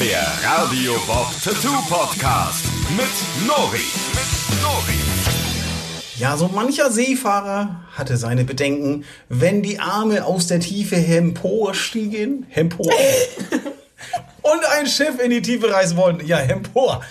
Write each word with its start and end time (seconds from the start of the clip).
Der 0.00 0.26
Radio 0.44 0.92
Bob 1.06 1.28
Tattoo 1.42 1.72
Podcast 1.88 2.66
mit 2.90 3.46
Nori. 3.48 3.78
Mit 4.12 4.62
Nori. 4.62 5.00
Ja, 6.18 6.36
so 6.36 6.48
mancher 6.48 6.90
Seefahrer 6.90 7.80
hatte 7.94 8.18
seine 8.18 8.44
Bedenken, 8.44 9.04
wenn 9.30 9.62
die 9.62 9.78
Arme 9.78 10.26
aus 10.26 10.48
der 10.48 10.60
Tiefe 10.60 10.96
emporstiegen. 10.96 12.44
Empor. 12.52 12.92
und 14.52 14.64
ein 14.78 14.86
Schiff 14.86 15.18
in 15.22 15.30
die 15.30 15.42
Tiefe 15.42 15.72
reißen 15.72 15.96
wollten. 15.96 16.26
Ja, 16.26 16.38
empor. 16.38 17.02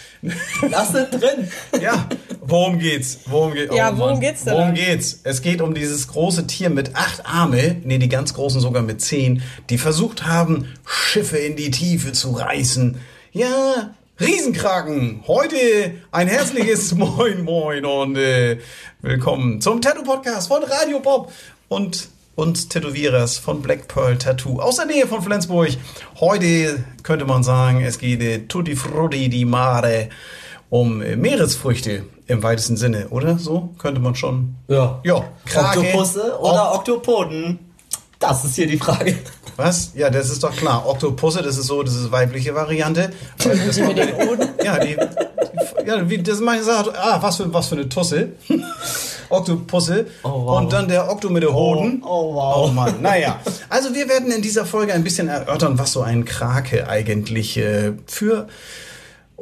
Lass 0.70 0.94
es 0.94 1.10
drin. 1.10 1.50
Ja, 1.82 2.08
worum 2.42 2.80
geht's? 2.80 3.20
Worum 3.26 3.54
geht, 3.54 3.74
Ja, 3.74 3.98
worum 3.98 4.14
Mann. 4.14 4.20
geht's 4.22 4.44
denn 4.44 4.54
Worum 4.54 4.68
dann? 4.68 4.76
geht's? 4.76 5.20
Es 5.24 5.42
geht 5.42 5.62
um 5.62 5.74
dieses 5.74 6.08
große 6.08 6.48
Tier 6.48 6.70
mit 6.70 6.96
acht 6.96 7.26
Arme, 7.26 7.78
nee, 7.84 7.98
die 7.98 8.10
ganz 8.10 8.34
großen 8.34 8.62
sogar 8.62 8.82
mit 8.84 9.02
zehn, 9.02 9.42
die 9.70 9.78
versucht 9.78 10.26
haben, 10.26 10.74
Schiffe 10.86 11.38
in 11.38 11.56
die 11.56 11.72
Tiefe 11.72 12.12
zu 12.14 12.32
reißen. 12.32 12.98
Ja, 13.32 13.94
Riesenkraken. 14.20 15.24
Heute 15.28 15.58
ein 16.12 16.28
herzliches 16.28 16.94
Moin 16.96 17.44
Moin 17.44 17.84
und 17.86 18.16
äh, 18.18 18.60
willkommen 19.02 19.60
zum 19.60 19.82
Tattoo-Podcast 19.82 20.48
von 20.48 20.64
Radio 20.64 21.00
Bob 21.02 21.32
und 21.68 22.08
uns 22.36 22.68
Tätowierers 22.68 23.38
von 23.38 23.62
Black 23.62 23.88
Pearl 23.88 24.18
Tattoo 24.18 24.60
aus 24.60 24.76
der 24.76 24.86
Nähe 24.86 25.08
von 25.08 25.22
Flensburg. 25.22 25.70
Heute 26.20 26.84
könnte 27.04 27.26
man 27.26 27.44
sagen, 27.44 27.82
es 27.82 27.98
geht 27.98 28.22
äh, 28.22 28.40
Tutti 28.48 28.76
Frutti 28.76 29.30
di 29.30 29.46
Mare 29.46 30.10
um 30.70 31.02
äh, 31.02 31.16
Meeresfrüchte 31.16 32.04
im 32.28 32.44
weitesten 32.44 32.76
Sinne, 32.78 33.08
oder? 33.10 33.38
So 33.38 33.70
könnte 33.78 34.02
man 34.02 34.16
schon. 34.16 34.56
Ja. 34.68 35.00
Ja, 35.04 35.24
Krake. 35.46 35.80
Oktopusse 35.80 36.40
oder 36.40 36.74
Oktopoden? 36.74 37.60
Das 38.20 38.46
ist 38.46 38.56
hier 38.56 38.68
die 38.68 38.78
Frage. 38.78 39.18
Was? 39.58 39.92
Ja, 39.96 40.10
das 40.10 40.30
ist 40.30 40.44
doch 40.44 40.56
klar. 40.56 40.88
Oktopusse, 40.88 41.42
das 41.42 41.58
ist 41.58 41.68
so, 41.68 41.84
das 41.84 41.96
ist 41.96 42.12
weibliche 42.12 42.56
Variante. 42.56 43.12
Aber 43.44 43.56
das 43.56 43.80
mit 43.80 43.98
den 43.98 44.14
Oden? 44.14 44.50
Ja, 44.64 44.80
die, 44.80 44.96
die 44.96 45.88
ja, 45.88 46.10
wie 46.10 46.18
das 46.18 46.40
meine 46.40 46.64
sagt, 46.64 46.90
ah, 46.98 47.18
was 47.22 47.38
für, 47.38 47.54
was 47.54 47.68
für 47.68 47.76
eine 47.76 47.88
Tusse. 47.88 48.30
Oktopusse. 49.30 50.08
Oh, 50.24 50.46
wow. 50.46 50.60
Und 50.60 50.74
dann 50.74 50.88
der 50.88 51.10
Okto 51.10 51.30
mit 51.30 51.44
der 51.44 51.54
Hoden. 51.54 52.02
oh, 52.04 52.36
wow. 52.36 52.56
Oh 52.58 52.72
Mann, 52.72 53.02
naja. 53.02 53.40
Also 53.70 53.94
wir 53.94 54.10
werden 54.10 54.32
in 54.32 54.42
dieser 54.42 54.66
Folge 54.66 54.94
ein 54.94 55.04
bisschen 55.04 55.28
erörtern, 55.28 55.78
was 55.78 55.92
so 55.92 56.02
ein 56.02 56.26
Krake 56.26 56.88
eigentlich 56.88 57.58
äh, 57.58 57.94
für 58.08 58.48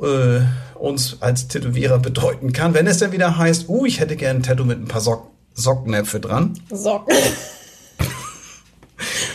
äh, 0.01 0.41
uns 0.75 1.17
als 1.21 1.47
Tätowierer 1.47 1.99
bedeuten 1.99 2.53
kann. 2.53 2.73
Wenn 2.73 2.87
es 2.87 2.99
dann 2.99 3.11
wieder 3.11 3.37
heißt, 3.37 3.69
uh, 3.69 3.85
ich 3.85 3.99
hätte 3.99 4.15
gern 4.15 4.37
ein 4.37 4.43
Tattoo 4.43 4.65
mit 4.65 4.79
ein 4.79 4.87
paar 4.87 5.01
Sock 5.01 5.27
Socknäpfe 5.55 6.19
dran. 6.19 6.59
Socken. 6.71 7.15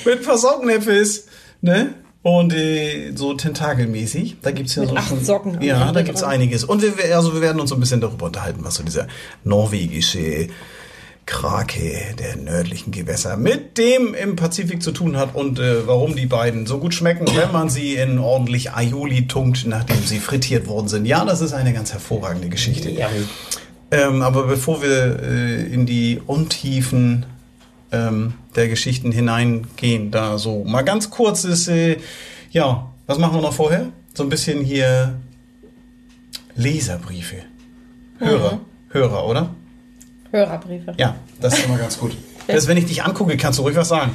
Mit 0.09 0.21
ein 0.21 0.25
paar 0.25 0.39
Socknäpfes, 0.39 1.27
ne? 1.61 1.95
Und 2.23 2.53
äh, 2.53 3.13
so 3.15 3.35
tentakelmäßig. 3.35 4.37
Da 4.43 4.51
gibt's 4.51 4.75
ja 4.75 4.83
Mit 4.83 4.91
so 4.91 4.97
acht 4.97 5.09
schon. 5.09 5.25
Socken 5.25 5.63
Ja, 5.63 5.93
da 5.93 6.03
gibt's 6.03 6.21
dran. 6.23 6.31
einiges. 6.33 6.65
Und 6.65 6.83
wir, 6.83 6.99
wir- 6.99 7.17
also 7.17 7.33
wir 7.33 7.41
werden 7.41 7.61
uns 7.61 7.71
so 7.71 7.77
ein 7.77 7.81
bisschen 7.81 8.01
darüber 8.01 8.27
unterhalten, 8.27 8.61
was 8.65 8.75
so 8.75 8.83
dieser 8.83 9.07
norwegische 9.45 10.49
Krake 11.27 12.15
der 12.19 12.37
nördlichen 12.37 12.91
Gewässer 12.91 13.37
mit 13.37 13.77
dem 13.77 14.15
im 14.15 14.35
Pazifik 14.35 14.83
zu 14.83 14.93
tun 14.93 15.17
hat 15.19 15.35
und 15.35 15.59
äh, 15.59 15.87
warum 15.87 16.17
die 16.17 16.25
beiden 16.27 16.67
so 16.67 16.79
gut 16.79 16.95
schmecken, 16.95 17.27
wenn 17.37 17.53
man 17.53 17.69
sie 17.69 17.97
in 17.97 18.19
ordentlich 18.19 18.73
Aioli 18.73 19.27
tunkt, 19.29 19.67
nachdem 19.67 20.03
sie 20.05 20.21
frittiert 20.21 20.67
worden 20.67 20.89
sind. 20.89 21.05
Ja, 21.05 21.25
das 21.27 21.43
ist 21.43 21.53
eine 21.53 21.75
ganz 21.75 21.93
hervorragende 21.93 22.49
Geschichte. 22.49 22.91
Ja. 22.91 23.11
Ähm, 23.91 24.23
aber 24.23 24.45
bevor 24.47 24.83
wir 24.83 25.21
äh, 25.23 25.63
in 25.73 25.85
die 25.85 26.21
Untiefen 26.27 27.27
ähm, 27.93 28.35
der 28.57 28.69
Geschichten 28.69 29.13
hineingehen, 29.13 30.11
da 30.11 30.39
so 30.39 30.65
mal 30.65 30.83
ganz 30.83 31.11
kurz 31.11 31.45
ist, 31.45 31.69
äh, 31.69 31.97
ja, 32.51 32.91
was 33.07 33.19
machen 33.19 33.35
wir 33.35 33.43
noch 33.43 33.53
vorher? 33.55 33.89
So 34.15 34.23
ein 34.23 34.29
bisschen 34.29 34.65
hier 34.65 35.15
Leserbriefe. 36.57 37.37
Hörer, 38.19 38.61
Hörer, 38.91 39.27
oder? 39.27 39.51
Hörerbriefe. 40.33 40.95
Ja, 40.99 41.17
das 41.41 41.59
ist 41.59 41.67
immer 41.67 41.79
ganz 41.79 41.99
gut. 41.99 42.17
Das, 42.49 42.67
wenn 42.67 42.79
ich 42.79 42.87
dich 42.87 43.03
angucke, 43.05 43.37
kannst 43.37 43.59
du 43.59 43.63
ruhig 43.63 43.77
was 43.77 43.89
sagen. 43.91 44.13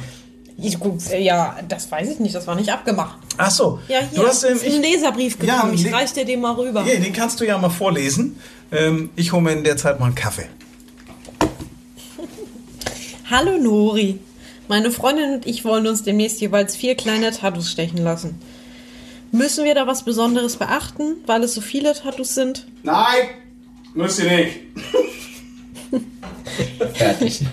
Ich, 0.58 0.76
gut, 0.80 1.08
äh, 1.12 1.20
ja, 1.22 1.54
das 1.68 1.88
weiß 1.88 2.10
ich 2.10 2.18
nicht, 2.18 2.34
das 2.34 2.48
war 2.48 2.56
nicht 2.56 2.68
abgemacht. 2.68 3.16
Ach 3.36 3.48
so, 3.48 3.78
Ja, 3.86 4.00
hier 4.00 4.22
du 4.22 4.26
hast 4.26 4.42
ähm, 4.42 4.54
ist 4.56 4.66
ein 4.66 4.82
Leserbrief 4.82 5.36
Ja, 5.40 5.54
gekommen. 5.54 5.70
ein 5.70 5.74
ich 5.78 5.84
Le- 5.84 5.92
reich 5.92 6.12
dir 6.12 6.24
den 6.24 6.40
mal 6.40 6.52
rüber. 6.54 6.84
Ja, 6.84 6.98
den 6.98 7.12
kannst 7.12 7.38
du 7.40 7.44
ja 7.44 7.56
mal 7.58 7.70
vorlesen. 7.70 8.36
Ähm, 8.72 9.10
ich 9.14 9.32
hole 9.32 9.40
mir 9.42 9.52
in 9.52 9.62
der 9.62 9.76
Zeit 9.76 10.00
mal 10.00 10.06
einen 10.06 10.16
Kaffee. 10.16 10.46
Hallo 13.30 13.56
Nori. 13.56 14.18
Meine 14.68 14.90
Freundin 14.90 15.32
und 15.34 15.46
ich 15.46 15.64
wollen 15.64 15.86
uns 15.86 16.02
demnächst 16.02 16.42
jeweils 16.42 16.76
vier 16.76 16.94
kleine 16.94 17.30
Tattoos 17.30 17.70
stechen 17.70 17.96
lassen. 17.96 18.38
Müssen 19.32 19.64
wir 19.64 19.74
da 19.74 19.86
was 19.86 20.04
Besonderes 20.04 20.56
beachten, 20.56 21.16
weil 21.24 21.42
es 21.42 21.54
so 21.54 21.62
viele 21.62 21.94
Tattoos 21.94 22.34
sind? 22.34 22.66
Nein, 22.82 23.28
müsst 23.94 24.18
ihr 24.18 24.30
nicht. 24.30 24.60
Fertig. 26.94 27.46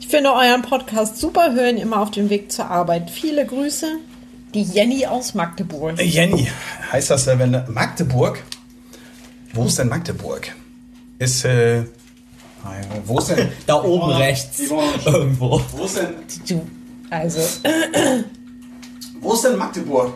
Ich 0.00 0.08
finde 0.08 0.34
euren 0.34 0.60
Podcast 0.60 1.16
super, 1.16 1.54
hören 1.54 1.78
immer 1.78 2.00
auf 2.02 2.10
dem 2.10 2.28
Weg 2.28 2.52
zur 2.52 2.66
Arbeit. 2.66 3.10
Viele 3.10 3.46
Grüße. 3.46 3.86
Die 4.52 4.64
Jenny 4.64 5.06
aus 5.06 5.32
Magdeburg. 5.32 5.98
Jenny, 5.98 6.46
heißt 6.92 7.08
das, 7.08 7.26
äh, 7.26 7.38
wenn 7.38 7.52
Magdeburg? 7.72 8.42
Wo 9.54 9.64
ist 9.64 9.78
denn 9.78 9.88
Magdeburg? 9.88 10.54
Ist, 11.18 11.46
äh, 11.46 11.84
wo 13.04 13.18
ist 13.18 13.28
denn? 13.28 13.48
Da 13.66 13.82
oben 13.82 14.10
rechts. 14.12 14.60
Irgendwo. 15.04 15.60
Wo 15.72 15.84
ist 15.84 15.96
denn, 15.96 16.14
Du, 16.48 16.66
also, 17.10 17.40
wo 19.20 19.32
ist 19.34 19.44
denn 19.44 19.56
Magdeburg? 19.56 20.14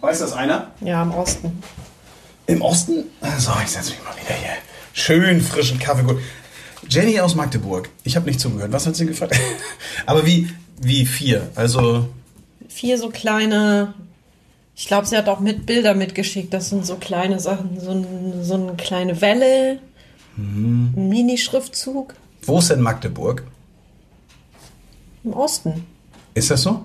Weiß 0.00 0.18
das 0.20 0.32
einer? 0.32 0.72
ja, 0.80 1.02
im 1.02 1.12
Osten. 1.12 1.62
Im 2.46 2.60
Osten? 2.62 3.04
So, 3.38 3.52
ich 3.62 3.70
setze 3.70 3.90
mich 3.90 4.02
mal 4.04 4.14
wieder 4.16 4.34
hier. 4.34 4.50
Schön 4.92 5.40
frischen 5.40 5.78
Kaffee. 5.78 6.02
Gut. 6.02 6.18
Jenny 6.88 7.18
aus 7.20 7.34
Magdeburg. 7.36 7.88
Ich 8.02 8.16
habe 8.16 8.26
nicht 8.26 8.40
zugehört. 8.40 8.72
Was 8.72 8.86
hat 8.86 8.96
sie 8.96 9.06
gefragt? 9.06 9.38
Aber 10.06 10.26
wie, 10.26 10.48
wie 10.80 11.06
vier? 11.06 11.50
Also, 11.54 12.08
Vier 12.68 12.98
so 12.98 13.10
kleine. 13.10 13.94
Ich 14.74 14.86
glaube, 14.86 15.06
sie 15.06 15.16
hat 15.16 15.28
auch 15.28 15.40
mit 15.40 15.66
Bilder 15.66 15.94
mitgeschickt. 15.94 16.52
Das 16.52 16.70
sind 16.70 16.84
so 16.84 16.96
kleine 16.96 17.38
Sachen. 17.38 17.78
So, 17.78 18.04
so 18.42 18.54
eine 18.54 18.74
kleine 18.74 19.20
Welle. 19.20 19.78
Mhm. 20.36 20.92
Mini-Schriftzug. 20.94 22.14
wo 22.46 22.58
ist 22.58 22.70
denn 22.70 22.80
Magdeburg? 22.80 23.44
Im 25.24 25.32
Osten. 25.34 25.86
Ist 26.34 26.50
das 26.50 26.62
so? 26.62 26.84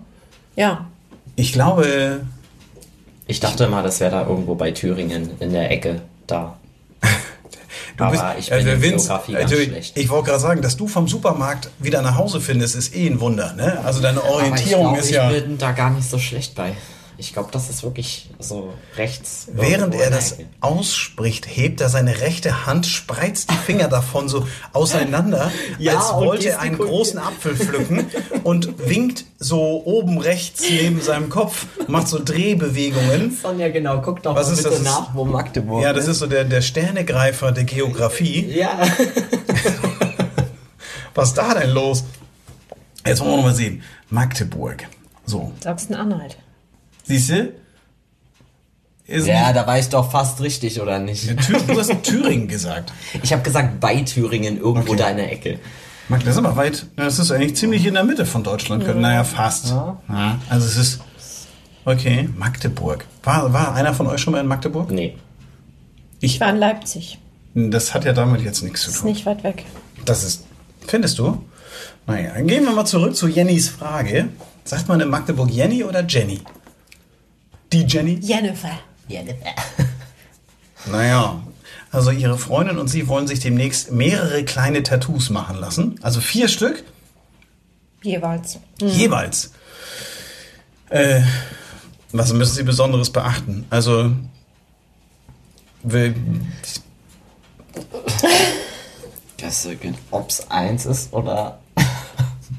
Ja. 0.56 0.86
Ich 1.36 1.54
glaube, 1.54 2.22
Ich 3.28 3.40
dachte 3.40 3.68
mal, 3.68 3.84
das 3.84 4.00
wäre 4.00 4.12
da 4.12 4.28
irgendwo 4.28 4.56
bei 4.56 4.72
Thüringen 4.72 5.32
in 5.40 5.52
der 5.52 5.72
Ecke 5.72 6.02
da. 6.28 6.58
Du 7.98 8.04
Aber 8.04 8.12
bist, 8.12 8.24
ich 8.38 8.50
bin 8.50 8.58
also 8.60 8.70
in 8.70 8.82
Vince, 8.84 9.08
Geografie 9.08 9.32
ganz 9.34 9.52
also 9.52 9.64
schlecht. 9.64 9.98
Ich 9.98 10.10
wollte 10.10 10.26
gerade 10.28 10.40
sagen, 10.40 10.62
dass 10.62 10.78
du 10.78 10.88
vom 10.88 11.08
Supermarkt 11.08 11.72
wieder 11.80 12.04
nach 12.04 12.16
Hause 12.16 12.42
findest, 12.42 12.76
ist 12.76 12.96
eh 12.96 13.08
ein 13.08 13.20
Wunder. 13.20 13.54
Ne? 13.54 13.80
Also 13.84 14.02
deine 14.04 14.20
Aber 14.20 14.28
ich 14.30 14.36
Orientierung 14.36 14.84
glaube, 14.84 15.00
ist 15.00 15.10
ich 15.10 15.16
ja. 15.16 15.30
bin 15.30 15.58
da 15.58 15.72
gar 15.72 15.90
nicht 15.90 16.08
so 16.08 16.20
schlecht 16.20 16.54
bei. 16.54 16.74
Ich 17.20 17.34
glaube, 17.34 17.50
das 17.52 17.70
ist 17.70 17.82
wirklich 17.84 18.30
so 18.38 18.74
rechts. 18.96 19.48
Während 19.52 19.96
er 19.96 20.12
das 20.12 20.34
Ecke. 20.34 20.46
ausspricht, 20.62 21.48
hebt 21.48 21.82
er 21.82 21.90
seine 21.90 22.22
rechte 22.22 22.68
Hand, 22.68 22.86
spreizt 22.86 23.50
die 23.50 23.56
Finger 23.56 23.88
davon 23.88 24.30
so 24.30 24.48
auseinander, 24.72 25.52
Ja, 25.80 25.98
als 25.98 26.14
wollte 26.14 26.50
er 26.50 26.60
einen 26.60 26.78
großen 26.78 27.18
Apfel 27.18 27.56
pflücken 27.56 28.06
und 28.44 28.88
winkt 28.88 29.26
so 29.40 29.82
oben 29.86 30.20
rechts 30.20 30.62
neben 30.70 31.02
seinem 31.02 31.30
Kopf, 31.30 31.66
macht 31.88 32.08
so 32.08 32.24
Drehbewegungen. 32.24 33.36
Sonja, 33.42 33.70
genau, 33.70 34.00
guck 34.02 34.22
doch 34.22 34.36
Was 34.36 34.48
mal 34.48 34.54
ist 34.54 34.64
bitte 34.64 34.76
das? 34.76 34.84
nach, 34.84 35.16
wo 35.16 35.26
Magdeburg 35.26 35.82
Ja, 35.82 35.94
das 35.94 36.08
ist 36.08 36.20
so 36.20 36.28
der, 36.28 36.44
der 36.44 36.62
Sternegreifer 36.62 37.52
der 37.52 37.64
Geografie. 37.64 38.46
Ja. 38.52 38.78
Was 41.16 41.30
ist 41.30 41.38
da 41.40 41.56
denn 41.56 41.72
los? 41.72 42.04
Jetzt 43.06 43.22
wollen 43.22 43.32
wir 43.32 43.38
noch 43.38 43.44
mal 43.46 43.56
sehen. 43.56 43.82
Magdeburg. 44.10 44.88
So, 45.26 45.52
Sachsen-Anhalt. 45.62 46.38
Siehst 47.08 47.30
du? 47.30 47.54
Ist 49.06 49.26
ja, 49.28 49.54
da 49.54 49.66
war 49.66 49.80
ich 49.80 49.88
doch 49.88 50.12
fast 50.12 50.42
richtig, 50.42 50.82
oder 50.82 51.00
nicht? 51.00 51.28
Thür 51.46 51.60
du 51.66 51.80
hast 51.80 52.04
Thüringen 52.04 52.48
gesagt. 52.50 52.92
Ich 53.24 53.32
habe 53.32 53.42
gesagt, 53.42 53.80
bei 53.80 54.02
Thüringen, 54.02 54.58
irgendwo 54.58 54.92
Okay. 54.94 54.98
da 55.02 55.10
in 55.10 55.18
der 55.18 55.32
Ecke. 55.32 55.60
Mag, 56.10 56.22
das 56.26 56.32
ist 56.36 56.38
aber 56.38 56.56
weit. 56.58 56.86
Das 56.98 57.18
ist 57.20 57.32
eigentlich 57.32 57.56
ziemlich 57.56 57.86
in 57.86 57.94
der 57.94 58.04
Mitte 58.04 58.26
von 58.26 58.44
Deutschland. 58.44 58.84
Ja. 58.86 58.94
Naja, 58.94 59.24
fast. 59.24 59.70
Ja. 59.70 60.40
also 60.50 60.66
es 60.68 60.76
ist. 60.78 61.00
Okay, 61.86 62.28
Magdeburg. 62.38 63.06
War, 63.24 63.54
war 63.54 63.74
einer 63.76 63.94
von 63.94 64.08
euch 64.08 64.20
schon 64.20 64.34
mal 64.34 64.42
in 64.42 64.48
Magdeburg? 64.48 64.92
Nee. 64.92 65.16
Ich 66.20 66.40
war 66.42 66.50
in 66.50 66.58
Leipzig. 66.58 67.18
Das 67.56 67.94
hat 67.94 68.04
ja 68.06 68.12
damit 68.14 68.42
jetzt 68.42 68.62
nichts 68.62 68.82
zu 68.84 68.90
Ist 68.90 69.00
tun. 69.02 69.10
nicht 69.10 69.26
weit 69.26 69.44
weg. 69.44 69.64
Das 70.06 70.24
ist. 70.26 70.46
Findest 70.86 71.18
du? 71.20 71.44
Naja, 72.08 72.32
dann 72.36 72.48
gehen 72.48 72.64
wir 72.66 72.72
mal 72.74 72.86
zurück 72.86 73.16
zu 73.16 73.28
Jennys 73.28 73.70
Frage. 73.70 74.30
Sagt 74.66 74.88
man 74.90 75.00
in 75.00 75.10
Magdeburg 75.10 75.50
Jenny 75.50 75.84
oder 75.84 76.06
Jenny? 76.06 76.42
Die 77.78 77.86
Jenny? 77.86 78.20
Jennifer. 78.22 78.80
Naja, 80.90 81.44
also 81.92 82.12
ihre 82.12 82.38
Freundin 82.38 82.78
und 82.78 82.88
sie 82.88 83.10
wollen 83.10 83.28
sich 83.28 83.42
demnächst 83.42 83.92
mehrere 83.92 84.46
kleine 84.46 84.84
Tattoos 84.84 85.30
machen 85.30 85.58
lassen. 85.58 86.00
Also 86.02 86.22
vier 86.22 86.48
Stück 86.48 86.86
Jeweils. 88.04 88.58
jeweils. 88.80 89.52
Äh, 90.90 91.24
Was 92.14 92.32
müssen 92.32 92.56
Sie 92.56 92.64
Besonderes 92.64 93.10
beachten? 93.10 93.66
Also, 93.70 94.12
will, 95.84 96.16
Ob 100.12 100.30
es 100.30 100.50
eins 100.50 100.86
ist 100.86 101.14
oder 101.14 101.60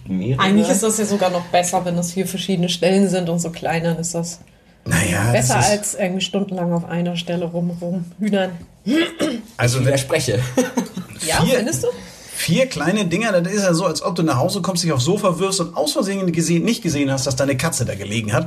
mehrere. 0.06 0.42
Eigentlich 0.42 0.68
ist 0.68 0.82
das 0.82 0.98
ja 0.98 1.06
sogar 1.06 1.30
noch 1.30 1.44
besser, 1.46 1.84
wenn 1.84 1.96
das 1.96 2.12
vier 2.12 2.26
verschiedene 2.26 2.68
Stellen 2.68 3.08
sind 3.08 3.28
und 3.28 3.38
so 3.38 3.50
klein, 3.50 3.84
dann 3.84 3.98
ist 3.98 4.14
das 4.14 4.40
naja, 4.88 5.32
besser 5.32 5.56
als 5.58 5.94
irgendwie 5.94 6.20
stundenlang 6.20 6.72
auf 6.72 6.84
einer 6.84 7.16
Stelle 7.16 7.44
rum, 7.46 7.70
rumhühnern. 7.80 8.50
also 9.56 9.80
Ich 9.80 9.86
widerspreche. 9.86 10.40
Ja, 11.26 11.42
Vier- 11.44 11.56
findest 11.56 11.82
du? 11.82 11.88
vier 12.36 12.66
kleine 12.68 13.04
Dinger, 13.04 13.32
das 13.32 13.52
ist 13.52 13.62
ja 13.64 13.74
so, 13.74 13.84
als 13.84 14.00
ob 14.00 14.14
du 14.14 14.22
nach 14.22 14.36
Hause 14.36 14.62
kommst, 14.62 14.84
dich 14.84 14.92
aufs 14.92 15.04
Sofa 15.04 15.40
wirfst 15.40 15.58
und 15.58 15.76
aus 15.76 15.92
Versehen 15.94 16.30
gesehen, 16.30 16.64
nicht 16.64 16.80
gesehen 16.84 17.10
hast, 17.10 17.26
dass 17.26 17.34
deine 17.34 17.56
Katze 17.56 17.84
da 17.84 17.96
gelegen 17.96 18.32
hat. 18.32 18.46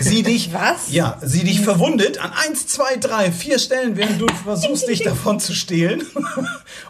Sie 0.00 0.22
dich, 0.22 0.50
Was? 0.54 0.90
Ja, 0.90 1.18
sie 1.22 1.44
dich 1.44 1.60
verwundet 1.60 2.18
an 2.18 2.32
eins, 2.46 2.66
zwei, 2.66 2.96
drei, 2.96 3.30
vier 3.30 3.58
Stellen, 3.58 3.98
während 3.98 4.18
du 4.22 4.26
versuchst, 4.42 4.88
dich 4.88 5.02
davon 5.04 5.38
zu 5.38 5.52
stehlen. 5.52 6.02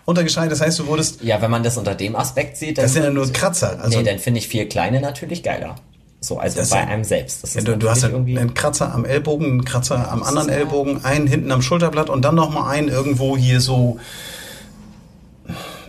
Untergescheit, 0.05 0.51
das 0.53 0.61
heißt, 0.61 0.79
du 0.79 0.87
wurdest, 0.87 1.23
Ja, 1.23 1.43
wenn 1.43 1.51
man 1.51 1.65
das 1.65 1.77
unter 1.77 1.97
dem 1.97 2.15
Aspekt 2.15 2.57
sieht, 2.57 2.79
dann. 2.79 2.85
das 2.85 2.93
sind 2.93 3.03
ja 3.03 3.11
nur 3.11 3.31
Kratzer. 3.33 3.81
Also, 3.83 3.99
nee, 3.99 4.05
dann 4.05 4.21
finde 4.21 4.39
ich 4.39 4.47
vier 4.47 4.69
kleine 4.69 5.01
natürlich 5.01 5.43
geiler. 5.43 5.75
So, 6.27 6.39
also 6.41 6.57
Das 6.59 6.71
bei 6.71 6.81
sind- 6.81 6.89
einem 6.89 7.05
selbst. 7.05 7.43
Das 7.45 7.55
Ja, 7.55 7.61
ist 7.61 7.69
du, 7.69 7.77
du 7.77 7.89
hast 7.89 8.03
ja 8.03 8.09
einen 8.09 8.55
Kratzer 8.55 8.93
am 8.93 9.05
Ellbogen, 9.05 9.47
einen 9.47 9.65
Kratzer 9.65 10.11
am 10.11 10.25
anderen 10.25 10.49
Ellbogen, 10.49 11.05
einen 11.05 11.29
hinten 11.29 11.53
am 11.53 11.63
Schulterblatt 11.63 12.11
und 12.11 12.25
dann 12.25 12.35
nochmal 12.35 12.75
einen 12.75 12.89
irgendwo 12.89 13.37
hier 13.37 13.61
so, 13.61 14.01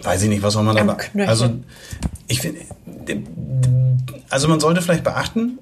weiß 0.03 0.21
ich 0.21 0.29
nicht, 0.29 0.43
was 0.43 0.53
soll 0.53 0.63
man 0.63 0.75
da. 0.75 0.97
Also, 1.25 1.49
ich 2.27 2.39
finde, 2.41 2.59
also 4.29 4.47
man 4.47 4.59
sollte 4.59 4.81
vielleicht 4.83 5.03
beachten, 5.03 5.57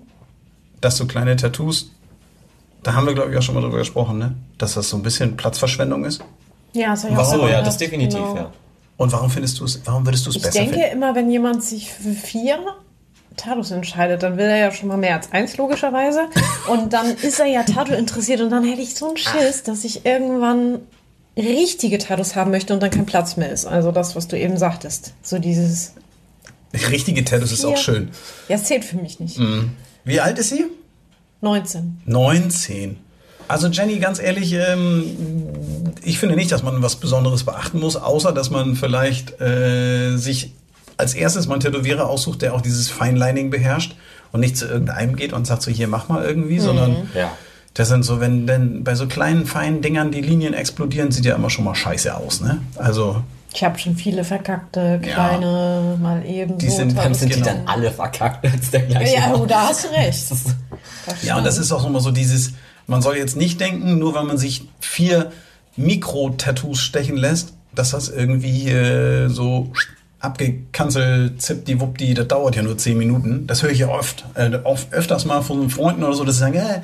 dass 0.81 0.98
so 0.98 1.06
kleine 1.06 1.38
Tattoos, 1.38 1.92
da 2.83 2.94
haben 2.95 3.07
wir 3.07 3.13
glaube 3.13 3.31
ich 3.31 3.38
auch 3.38 3.42
schon 3.42 3.56
mal 3.56 3.62
drüber 3.62 3.77
gesprochen, 3.77 4.18
ne? 4.18 4.36
dass 4.57 4.74
das 4.74 4.89
so 4.89 4.98
ein 4.98 5.04
bisschen 5.04 5.38
Platzverschwendung 5.38 6.04
ist. 6.06 6.22
Ja, 6.74 6.89
das 6.92 7.04
hab 7.06 7.12
ich 7.12 7.18
auch 7.18 7.22
Warum? 7.22 7.36
So, 7.38 7.42
mal 7.44 7.51
ja, 7.51 7.62
das 7.62 7.77
definitiv, 7.77 8.19
Genau. 8.19 8.36
ja. 8.36 8.51
Und 8.98 9.12
warum 9.13 9.30
findest 9.30 9.60
du 9.60 9.66
es, 9.66 9.81
warum 9.86 10.06
würdest 10.06 10.25
du 10.25 10.30
es 10.31 10.36
Ich 10.36 10.42
besser 10.42 10.60
denke 10.60 10.75
finden? 10.75 10.92
immer, 10.98 11.16
wenn 11.16 11.31
jemand 11.31 11.63
sich 11.63 11.92
für 11.92 12.12
vier 12.12 12.60
Tattoos 13.38 13.72
entscheidet, 13.72 14.24
dann 14.24 14.38
will 14.38 14.46
er 14.46 14.58
ja 14.58 14.72
schon 14.72 14.88
mal 14.88 14.98
mehr 14.98 15.16
als 15.16 15.32
eins, 15.32 15.58
logischerweise. 15.58 16.28
Und 16.68 16.94
dann 16.94 17.16
ist 17.18 17.40
er 17.40 17.48
ja 17.48 17.64
Tattoo 17.64 17.94
interessiert 17.94 18.42
und 18.42 18.50
dann 18.50 18.64
hätte 18.64 18.82
ich 18.82 18.96
so 18.96 19.10
einen 19.10 19.18
Schiss, 19.18 19.64
dass 19.64 19.84
ich 19.84 20.06
irgendwann 20.06 20.80
richtige 21.38 21.98
Tattoos 21.98 22.36
haben 22.36 22.50
möchte 22.52 22.74
und 22.74 22.82
dann 22.82 22.90
kein 22.90 23.06
Platz 23.06 23.38
mehr 23.38 23.52
ist. 23.52 23.66
Also 23.66 23.92
das, 23.92 24.16
was 24.16 24.28
du 24.28 24.38
eben 24.38 24.58
sagtest. 24.58 25.14
So 25.22 25.38
dieses, 25.38 25.94
Richtige 26.90 27.24
Tattoos 27.24 27.52
ist 27.52 27.66
auch 27.66 27.78
schön. 27.78 28.10
ja, 28.48 28.56
es 28.56 28.64
zählt 28.64 28.84
für 28.84 28.98
mich 28.98 29.20
nicht. 29.20 29.40
Wie 30.04 30.20
alt 30.20 30.40
ist 30.40 30.50
sie? 30.50 30.66
19. 31.42 32.02
19. 32.06 32.98
Also 33.48 33.68
Jenny, 33.68 34.00
ganz 34.00 34.20
ehrlich, 34.20 34.54
ähm, 34.54 35.04
ich 36.04 36.18
finde 36.18 36.36
nicht, 36.36 36.52
dass 36.52 36.64
man 36.64 36.82
was 36.82 36.96
Besonderes 36.96 37.44
beachten 37.44 37.80
muss, 37.80 37.96
außer 37.96 38.32
dass 38.32 38.50
man 38.50 38.76
vielleicht 38.76 39.40
äh, 39.40 40.18
sich 40.18 40.54
als 40.98 41.14
erstes 41.14 41.48
mal 41.48 41.56
einen 41.56 41.62
Tätowierer 41.62 42.08
aussucht, 42.08 42.42
der 42.42 42.54
auch 42.54 42.62
dieses 42.62 42.90
Feinlining 42.90 43.50
beherrscht 43.50 43.96
und 44.32 44.40
nicht 44.40 44.58
zu 44.58 44.66
irgendeinem 44.68 45.16
geht 45.16 45.34
und 45.34 45.46
sagt 45.48 45.62
so, 45.62 45.72
hier 45.72 45.88
mach 45.88 46.08
mal 46.10 46.24
irgendwie, 46.24 46.60
sondern 46.60 47.10
Ja. 47.14 47.32
das 47.74 47.90
sind 47.90 48.04
so, 48.04 48.20
wenn 48.20 48.48
denn 48.48 48.84
bei 48.84 48.96
so 48.96 49.08
kleinen, 49.08 49.46
feinen 49.46 49.82
Dingern 49.82 50.12
die 50.12 50.22
Linien 50.22 50.54
explodieren, 50.54 51.12
sieht 51.12 51.26
ja 51.26 51.36
immer 51.36 51.50
schon 51.50 51.66
mal 51.66 51.76
scheiße 51.76 52.16
aus, 52.16 52.42
ne? 52.42 52.62
Also, 52.78 53.22
Ich 53.54 53.64
habe 53.64 53.80
schon 53.80 53.96
viele 53.96 54.24
verkackte, 54.26 55.00
kleine, 55.02 55.98
mal 56.02 56.26
eben 56.26 56.58
Die 56.58 56.70
sind- 56.70 56.98
Dann 56.98 57.14
sind 57.14 57.30
die 57.34 57.40
Genau. 57.40 57.46
dann 57.54 57.68
alle 57.68 57.92
verkackt 57.92 58.46
als 58.52 58.72
der 58.72 58.82
gleiche. 58.82 59.16
Ja, 59.16 59.34
oh, 59.34 59.46
da 59.46 59.68
hast 59.70 59.86
du 59.86 59.90
recht. 59.90 60.26
Ja, 61.24 61.38
und 61.38 61.46
das 61.46 61.58
ist 61.58 61.72
auch 61.72 61.86
immer 61.86 62.02
so 62.02 62.12
dieses, 62.12 62.52
man 62.88 63.02
soll 63.02 63.16
jetzt 63.18 63.38
nicht 63.38 63.60
denken, 63.62 63.98
nur 63.98 64.14
weil 64.14 64.26
man 64.26 64.38
sich 64.38 64.68
vier 64.82 65.32
Mikro-Tattoos 65.78 66.80
stechen 66.80 67.16
lässt, 67.18 67.54
dass 67.74 67.92
das 67.92 68.10
irgendwie 68.10 68.70
äh, 68.70 69.28
so 69.30 69.72
abgekanzelt, 70.25 71.42
zippdiwuppdi, 71.42 72.13
das 72.13 72.27
dauert 72.27 72.56
ja 72.56 72.63
nur 72.63 72.77
zehn 72.77 72.98
Minuten. 72.98 73.48
Das 73.48 73.63
höre 73.63 73.72
ich 73.72 73.80
ja 73.80 73.89
oft, 73.89 74.25
äh, 74.36 74.57
oft 74.63 74.94
öfters 74.94 75.25
mal 75.25 75.42
von 75.42 75.69
Freunden 75.69 76.04
oder 76.04 76.13
so, 76.13 76.24
dass 76.24 76.36
sie 76.36 76.42
sagen, 76.42 76.56
äh, 76.56 76.81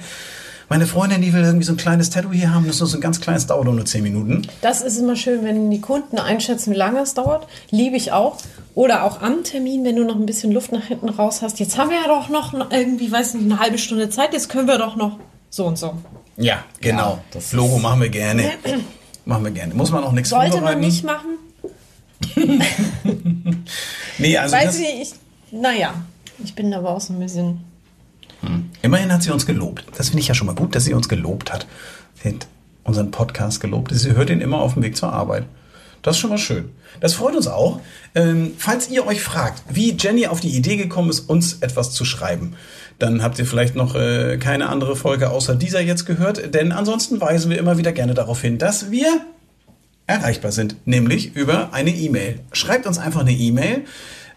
meine 0.71 0.87
Freundin, 0.87 1.21
die 1.21 1.33
will 1.33 1.43
irgendwie 1.43 1.65
so 1.65 1.73
ein 1.73 1.77
kleines 1.77 2.11
Tattoo 2.11 2.31
hier 2.31 2.53
haben, 2.53 2.65
das 2.65 2.79
ist 2.79 2.91
so 2.91 2.97
ein 2.97 3.01
ganz 3.01 3.19
kleines, 3.19 3.45
dauert 3.45 3.65
nur 3.65 3.83
zehn 3.83 4.03
Minuten. 4.03 4.47
Das 4.61 4.81
ist 4.81 4.97
immer 4.97 5.17
schön, 5.17 5.43
wenn 5.43 5.69
die 5.69 5.81
Kunden 5.81 6.17
einschätzen, 6.17 6.71
wie 6.71 6.77
lange 6.77 7.01
es 7.01 7.13
dauert. 7.13 7.45
Liebe 7.71 7.97
ich 7.97 8.13
auch. 8.13 8.37
Oder 8.73 9.03
auch 9.03 9.21
am 9.21 9.43
Termin, 9.43 9.83
wenn 9.83 9.97
du 9.97 10.05
noch 10.05 10.15
ein 10.15 10.25
bisschen 10.25 10.53
Luft 10.53 10.71
nach 10.71 10.85
hinten 10.85 11.09
raus 11.09 11.41
hast. 11.41 11.59
Jetzt 11.59 11.77
haben 11.77 11.89
wir 11.89 11.97
ja 11.97 12.07
doch 12.07 12.29
noch 12.29 12.71
irgendwie, 12.71 13.11
weiß 13.11 13.33
nicht, 13.33 13.51
eine 13.51 13.59
halbe 13.59 13.77
Stunde 13.77 14.09
Zeit. 14.09 14.31
Jetzt 14.31 14.47
können 14.47 14.69
wir 14.69 14.77
doch 14.77 14.95
noch 14.95 15.19
so 15.49 15.65
und 15.65 15.77
so. 15.77 15.97
Ja, 16.37 16.63
genau. 16.79 17.15
Ja, 17.15 17.23
das 17.33 17.51
Logo 17.51 17.77
machen 17.77 17.99
wir 17.99 18.09
gerne. 18.09 18.51
machen 19.25 19.43
wir 19.43 19.51
gerne. 19.51 19.73
Muss 19.73 19.91
man 19.91 20.05
auch 20.05 20.13
nichts 20.13 20.29
Sollte 20.29 20.61
man 20.61 20.79
nicht 20.79 21.03
machen. 21.03 21.37
Nee, 24.17 24.37
also 24.37 24.55
Weiß 24.55 24.65
das, 24.65 24.79
ich, 24.79 25.01
ich, 25.01 25.13
naja, 25.51 25.93
ich 26.43 26.55
bin 26.55 26.73
aber 26.73 26.89
auch 26.89 27.01
so 27.01 27.13
ein 27.13 27.19
bisschen. 27.19 27.59
Immerhin 28.81 29.13
hat 29.13 29.21
sie 29.21 29.31
uns 29.31 29.45
gelobt. 29.45 29.85
Das 29.95 30.09
finde 30.09 30.21
ich 30.21 30.27
ja 30.27 30.33
schon 30.33 30.47
mal 30.47 30.55
gut, 30.55 30.73
dass 30.75 30.85
sie 30.85 30.93
uns 30.93 31.07
gelobt 31.07 31.53
hat. 31.53 31.67
Sie 32.21 32.29
hat 32.29 32.47
unseren 32.83 33.11
Podcast 33.11 33.61
gelobt. 33.61 33.91
Sie 33.93 34.13
hört 34.13 34.31
ihn 34.31 34.41
immer 34.41 34.59
auf 34.59 34.73
dem 34.73 34.83
Weg 34.83 34.97
zur 34.97 35.13
Arbeit. 35.13 35.45
Das 36.01 36.15
ist 36.15 36.21
schon 36.21 36.31
mal 36.31 36.39
schön. 36.39 36.71
Das 36.99 37.13
freut 37.13 37.35
uns 37.35 37.47
auch. 37.47 37.79
Ähm, 38.15 38.53
falls 38.57 38.89
ihr 38.89 39.05
euch 39.05 39.21
fragt, 39.21 39.61
wie 39.69 39.95
Jenny 39.97 40.27
auf 40.27 40.39
die 40.39 40.49
Idee 40.49 40.75
gekommen 40.75 41.09
ist, 41.09 41.21
uns 41.29 41.59
etwas 41.61 41.91
zu 41.91 42.05
schreiben, 42.05 42.55
dann 42.97 43.21
habt 43.21 43.37
ihr 43.39 43.45
vielleicht 43.45 43.75
noch 43.75 43.95
äh, 43.95 44.37
keine 44.37 44.69
andere 44.69 44.95
Folge 44.95 45.29
außer 45.29 45.55
dieser 45.55 45.81
jetzt 45.81 46.05
gehört. 46.05 46.53
Denn 46.53 46.71
ansonsten 46.71 47.21
weisen 47.21 47.51
wir 47.51 47.59
immer 47.59 47.77
wieder 47.77 47.91
gerne 47.91 48.13
darauf 48.13 48.41
hin, 48.41 48.57
dass 48.57 48.89
wir 48.89 49.21
erreichbar 50.11 50.51
sind, 50.51 50.75
nämlich 50.85 51.35
über 51.35 51.73
eine 51.73 51.91
E-Mail. 51.91 52.39
Schreibt 52.53 52.85
uns 52.85 52.97
einfach 52.97 53.21
eine 53.21 53.31
E-Mail. 53.31 53.85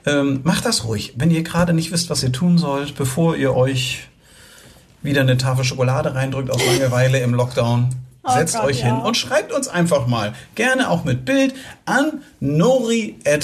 Ähm, 0.07 0.41
macht 0.45 0.67
das 0.67 0.85
ruhig, 0.85 1.15
wenn 1.17 1.31
ihr 1.31 1.43
gerade 1.43 1.73
nicht 1.73 1.91
wisst, 1.91 2.11
was 2.11 2.23
ihr 2.23 2.33
tun 2.33 2.59
sollt, 2.59 2.95
bevor 2.95 3.37
ihr 3.37 3.55
euch 3.55 4.09
wieder 5.03 5.23
eine 5.23 5.37
Tafel 5.37 5.65
Schokolade 5.65 6.15
reindrückt 6.15 6.51
aus 6.51 6.61
Langeweile 6.65 7.21
im 7.21 7.35
Lockdown. 7.35 7.91
Setzt 8.27 8.57
Gott, 8.57 8.65
euch 8.65 8.81
ja. 8.81 8.87
hin 8.87 8.97
und 8.97 9.17
schreibt 9.17 9.53
uns 9.53 9.69
einfach 9.69 10.07
mal, 10.07 10.35
gerne 10.55 10.89
auch 10.89 11.05
mit 11.05 11.25
Bild, 11.25 11.55
an 11.85 12.23
nori.de. 12.41 13.41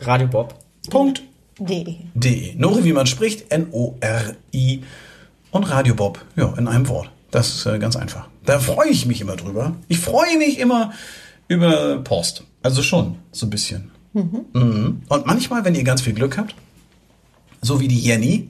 Radio 0.00 0.28
Bob. 0.28 0.54
D. 2.14 2.54
Nori, 2.56 2.84
wie 2.84 2.92
man 2.92 3.06
spricht, 3.06 3.52
N-O-R-I 3.52 4.82
und 5.50 5.64
Radio 5.64 5.94
Bob, 5.94 6.24
ja, 6.36 6.52
in 6.56 6.66
einem 6.66 6.88
Wort. 6.88 7.10
Das 7.30 7.48
ist 7.48 7.66
äh, 7.66 7.78
ganz 7.78 7.96
einfach. 7.96 8.28
Da 8.44 8.58
freue 8.58 8.88
ich 8.88 9.06
mich 9.06 9.20
immer 9.20 9.36
drüber. 9.36 9.74
Ich 9.88 9.98
freue 9.98 10.38
mich 10.38 10.58
immer 10.58 10.92
über 11.52 11.98
Post. 11.98 12.44
Also 12.62 12.82
schon, 12.82 13.16
so 13.32 13.46
ein 13.46 13.50
bisschen. 13.50 13.90
Mhm. 14.12 15.02
Und 15.08 15.26
manchmal, 15.26 15.64
wenn 15.64 15.74
ihr 15.74 15.84
ganz 15.84 16.02
viel 16.02 16.12
Glück 16.12 16.36
habt, 16.38 16.54
so 17.60 17.80
wie 17.80 17.88
die 17.88 17.98
Jenny, 18.00 18.48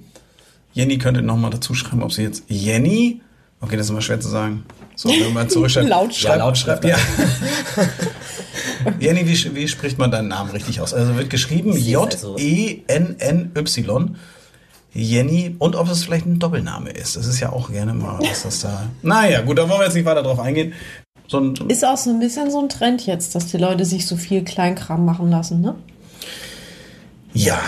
Jenny 0.75 0.99
könnte 0.99 1.23
noch 1.23 1.37
mal 1.37 1.51
dazu 1.51 1.75
schreiben, 1.75 2.03
ob 2.03 2.13
sie 2.13 2.23
jetzt 2.23 2.45
Jenny, 2.49 3.21
okay, 3.61 3.77
das 3.77 3.87
ist 3.87 3.91
immer 3.91 4.01
schwer 4.01 4.21
zu 4.21 4.29
sagen. 4.29 4.65
So, 4.97 5.09
wenn 5.09 5.33
man 5.33 5.49
zurückschreibt. 5.49 5.89
Lautschrift. 5.91 6.25
Ja, 6.25 6.37
Lautschrift. 6.37 6.85
ja. 6.85 6.97
Jenny, 9.01 9.27
wie, 9.27 9.55
wie 9.55 9.69
spricht 9.69 9.99
man 9.99 10.11
deinen 10.11 10.29
Namen 10.29 10.51
richtig 10.51 10.81
aus? 10.81 10.93
Also 10.95 11.17
wird 11.17 11.31
geschrieben 11.31 11.73
ist 11.73 11.95
also- 11.97 12.37
J-E-N-N-Y. 12.39 14.17
Jenny 14.95 15.57
und 15.59 15.75
ob 15.75 15.89
es 15.89 16.05
vielleicht 16.05 16.27
ein 16.27 16.39
Doppelname 16.39 16.91
ist. 16.91 17.17
Das 17.17 17.27
ist 17.27 17.41
ja 17.41 17.51
auch 17.51 17.71
gerne 17.71 17.95
mal, 17.95 18.19
was 18.21 18.43
das 18.43 18.61
da. 18.61 18.91
Naja, 19.03 19.41
gut, 19.41 19.57
da 19.57 19.67
wollen 19.69 19.81
wir 19.81 19.85
jetzt 19.87 19.95
nicht 19.95 20.05
weiter 20.05 20.23
drauf 20.23 20.39
eingehen. 20.39 20.75
So 21.29 21.39
ein, 21.39 21.55
Ist 21.69 21.85
auch 21.85 21.97
so 21.97 22.11
ein 22.11 22.19
bisschen 22.19 22.51
so 22.51 22.61
ein 22.61 22.69
Trend 22.69 23.07
jetzt, 23.07 23.35
dass 23.35 23.47
die 23.47 23.57
Leute 23.57 23.85
sich 23.85 24.07
so 24.07 24.17
viel 24.17 24.45
Kleinkram 24.45 25.05
machen 25.05 25.31
lassen, 25.31 25.61
ne? 25.61 25.75
ja, 27.35 27.59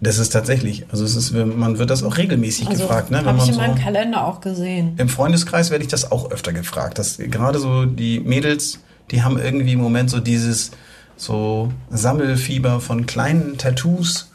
das 0.00 0.18
ist 0.18 0.30
tatsächlich. 0.30 0.86
Also 0.90 1.04
es 1.04 1.14
ist, 1.14 1.32
man 1.32 1.78
wird 1.78 1.90
das 1.90 2.02
auch 2.02 2.16
regelmäßig 2.16 2.68
Also, 2.68 2.84
gefragt, 2.84 3.10
ne? 3.10 3.22
Habe 3.24 3.38
ich 3.38 3.48
in 3.48 3.54
so, 3.54 3.60
meinem 3.60 3.74
Kalender 3.74 4.24
auch 4.26 4.40
gesehen. 4.40 4.94
Im 4.96 5.08
Freundeskreis 5.08 5.70
werde 5.70 5.84
ich 5.84 5.90
das 5.90 6.10
auch 6.10 6.30
öfter 6.30 6.52
gefragt. 6.52 6.98
Dass 6.98 7.18
gerade 7.18 7.58
so 7.58 7.84
die 7.84 8.20
Mädels, 8.20 8.78
die 9.10 9.22
haben 9.22 9.38
irgendwie 9.38 9.72
im 9.72 9.80
Moment 9.80 10.08
so 10.08 10.20
dieses 10.20 10.70
so 11.16 11.70
Sammelfieber 11.90 12.80
von 12.80 13.04
kleinen 13.06 13.58
Tattoos. 13.58 14.28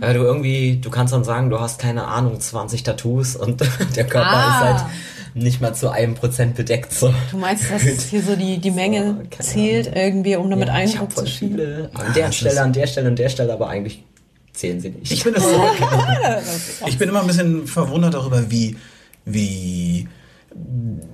Ja, 0.00 0.12
du 0.14 0.20
irgendwie, 0.20 0.78
du 0.82 0.90
kannst 0.90 1.12
dann 1.12 1.22
sagen, 1.22 1.48
du 1.50 1.60
hast 1.60 1.78
keine 1.78 2.06
Ahnung, 2.08 2.40
20 2.40 2.82
Tattoos 2.82 3.36
und 3.36 3.60
der 3.96 4.04
Körper 4.06 4.26
Ah. 4.28 4.48
ist 4.48 4.60
halt 4.80 4.90
nicht 5.34 5.60
mal 5.60 5.74
zu 5.74 5.90
einem 5.90 6.14
Prozent 6.14 6.54
bedeckt. 6.56 6.92
So. 6.92 7.12
Du 7.30 7.38
meinst, 7.38 7.70
dass 7.70 7.82
hier 7.82 8.22
so 8.22 8.36
die, 8.36 8.58
die 8.58 8.70
Menge 8.70 9.16
So, 9.38 9.42
zählt 9.42 9.90
irgendwie, 9.94 10.36
um 10.36 10.50
damit 10.50 10.68
Ja, 10.68 10.80
ich 10.80 10.92
Eindruck 10.94 11.16
zu 11.16 11.26
schieben? 11.26 11.56
viele. 11.56 11.90
An 11.94 12.06
Ah, 12.08 12.12
der 12.12 12.32
Stelle, 12.32 12.60
an 12.62 12.72
der 12.72 12.86
Stelle, 12.86 13.08
an 13.08 13.16
der 13.16 13.28
Stelle, 13.28 13.52
aber 13.52 13.68
eigentlich 13.68 14.04
zählen 14.52 14.80
sie 14.80 14.90
nicht. 14.90 15.10
Ich 15.12 15.22
bin, 15.24 15.34
das, 15.34 15.44
ich 16.86 16.98
bin 16.98 17.08
immer 17.08 17.20
ein 17.20 17.26
bisschen 17.26 17.66
verwundert 17.66 18.14
darüber, 18.14 18.50
wie, 18.50 18.76
wie 19.24 20.08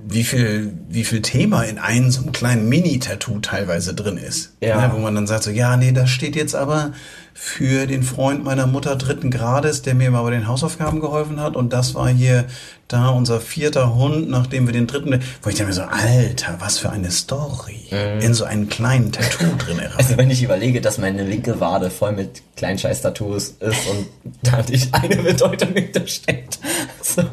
wie 0.09 0.23
viel, 0.23 0.73
wie 0.89 1.03
viel 1.03 1.21
Thema 1.21 1.61
in 1.61 1.77
einem 1.77 2.09
so 2.09 2.21
einem 2.23 2.31
kleinen 2.31 2.69
Mini-Tattoo 2.69 3.39
teilweise 3.39 3.93
drin 3.93 4.17
ist. 4.17 4.53
Ja. 4.61 4.87
Ne, 4.87 4.93
wo 4.93 4.97
man 4.97 5.13
dann 5.13 5.27
sagt 5.27 5.43
so, 5.43 5.51
ja, 5.51 5.77
nee, 5.77 5.91
das 5.91 6.09
steht 6.09 6.35
jetzt 6.35 6.55
aber 6.55 6.93
für 7.39 7.85
den 7.85 8.01
Freund 8.01 8.43
meiner 8.43 8.65
Mutter 8.65 8.95
dritten 8.95 9.29
Grades, 9.29 9.83
der 9.83 9.93
mir 9.93 10.09
mal 10.09 10.23
bei 10.23 10.31
den 10.31 10.47
Hausaufgaben 10.47 10.99
geholfen 10.99 11.39
hat. 11.39 11.55
Und 11.55 11.71
das 11.71 11.93
war 11.93 12.09
hier 12.09 12.45
da 12.87 13.09
unser 13.09 13.39
vierter 13.39 13.93
Hund, 13.93 14.27
nachdem 14.27 14.65
wir 14.65 14.73
den 14.73 14.87
dritten, 14.87 15.21
wo 15.43 15.49
ich 15.49 15.55
dann 15.55 15.67
mir 15.67 15.73
so, 15.73 15.83
Alter, 15.83 16.55
was 16.59 16.79
für 16.79 16.89
eine 16.89 17.11
Story 17.11 17.85
in 18.21 18.33
so 18.33 18.43
einen 18.43 18.69
kleinen 18.69 19.11
Tattoo 19.11 19.45
drin 19.59 19.77
erreicht. 19.77 19.99
Also 19.99 20.17
wenn 20.17 20.31
ich 20.31 20.41
überlege, 20.41 20.81
dass 20.81 20.97
meine 20.97 21.23
linke 21.23 21.59
Wade 21.59 21.91
voll 21.91 22.13
mit 22.13 22.41
kleinen 22.55 22.79
Scheiß-Tattoos 22.79 23.55
ist 23.59 23.87
und 23.87 24.07
da 24.41 24.63
nicht 24.63 24.93
eine 24.93 25.17
Bedeutung 25.17 25.73
hintersteckt. 25.73 26.59
So. 27.01 27.23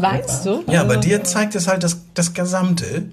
Meinst 0.00 0.46
du? 0.46 0.62
Ja, 0.70 0.84
bei 0.84 0.96
dir 0.96 1.24
zeigt 1.24 1.56
es 1.56 1.66
halt 1.66 1.82
das, 1.82 1.98
das 2.14 2.32
Gesamte. 2.32 3.06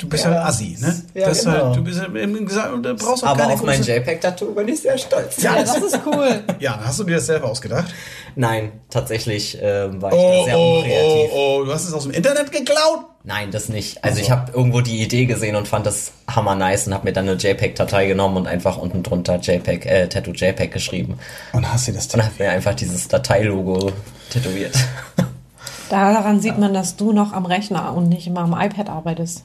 Du 0.00 0.08
bist 0.08 0.24
halt 0.24 0.36
Assi, 0.36 0.76
ne? 0.80 1.00
Ja, 1.14 1.28
das 1.28 1.44
genau. 1.44 1.66
halt, 1.66 1.76
du 1.76 1.84
bist 1.84 2.00
halt 2.00 2.16
im 2.16 2.46
Gesamt, 2.46 2.84
du 2.84 2.94
brauchst 2.94 3.22
auch 3.22 3.28
Aber 3.28 3.42
keine 3.42 3.52
auf 3.52 3.62
mein 3.62 3.82
JPEG-Tattoo 3.82 4.54
bin 4.54 4.66
ich 4.68 4.80
sehr 4.80 4.96
stolz. 4.98 5.40
Ja, 5.42 5.54
das 5.54 5.76
ist 5.76 6.00
cool. 6.06 6.42
Ja, 6.58 6.80
hast 6.82 6.98
du 6.98 7.04
dir 7.04 7.16
das 7.16 7.26
selber 7.26 7.48
ausgedacht? 7.48 7.92
Nein, 8.34 8.72
tatsächlich 8.88 9.58
ähm, 9.60 10.00
war 10.00 10.10
ich 10.12 10.18
Oh, 10.18 10.38
da 10.38 10.44
sehr 10.44 10.58
oh, 10.58 10.76
unkreativ. 10.78 11.30
oh, 11.32 11.58
oh, 11.60 11.64
du 11.64 11.72
hast 11.72 11.86
es 11.86 11.92
aus 11.92 12.04
dem 12.04 12.12
Internet 12.12 12.50
geklaut? 12.50 13.04
Nein, 13.24 13.50
das 13.52 13.68
nicht. 13.68 14.02
Also 14.02 14.20
ich 14.20 14.30
habe 14.30 14.50
irgendwo 14.52 14.80
die 14.80 15.02
Idee 15.02 15.26
gesehen 15.26 15.54
und 15.54 15.68
fand 15.68 15.86
das 15.86 16.12
hammer 16.26 16.54
nice 16.56 16.86
und 16.86 16.94
habe 16.94 17.04
mir 17.04 17.12
dann 17.12 17.28
eine 17.28 17.38
JPEG-Datei 17.38 18.06
genommen 18.06 18.38
und 18.38 18.46
einfach 18.46 18.78
unten 18.78 19.02
drunter 19.02 19.36
JPEG, 19.36 19.86
äh, 19.86 20.08
Tattoo 20.08 20.32
JPEG 20.32 20.72
geschrieben. 20.72 21.18
Und 21.52 21.70
hast 21.72 21.86
dir 21.86 21.92
das 21.92 22.06
Und 22.12 22.24
habe 22.24 22.34
mir 22.38 22.50
einfach 22.50 22.74
dieses 22.74 23.06
Dateilogo 23.08 23.92
tätowiert. 24.30 24.74
Daran 25.90 26.40
sieht 26.40 26.58
man, 26.58 26.72
dass 26.72 26.96
du 26.96 27.12
noch 27.12 27.32
am 27.34 27.44
Rechner 27.44 27.94
und 27.94 28.08
nicht 28.08 28.26
immer 28.26 28.40
am 28.40 28.58
iPad 28.58 28.88
arbeitest. 28.88 29.44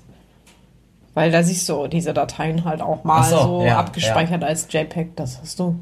Weil 1.17 1.31
da 1.31 1.41
siehst 1.41 1.67
du 1.67 1.87
diese 1.87 2.13
Dateien 2.13 2.63
halt 2.63 2.79
auch 2.79 3.03
mal 3.03 3.23
so, 3.23 3.37
so, 3.41 3.63
ja, 3.65 3.79
abgespeichert 3.79 4.43
als 4.43 4.67
JPEG. 4.69 5.15
Das 5.15 5.39
hast 5.41 5.57
du. 5.59 5.75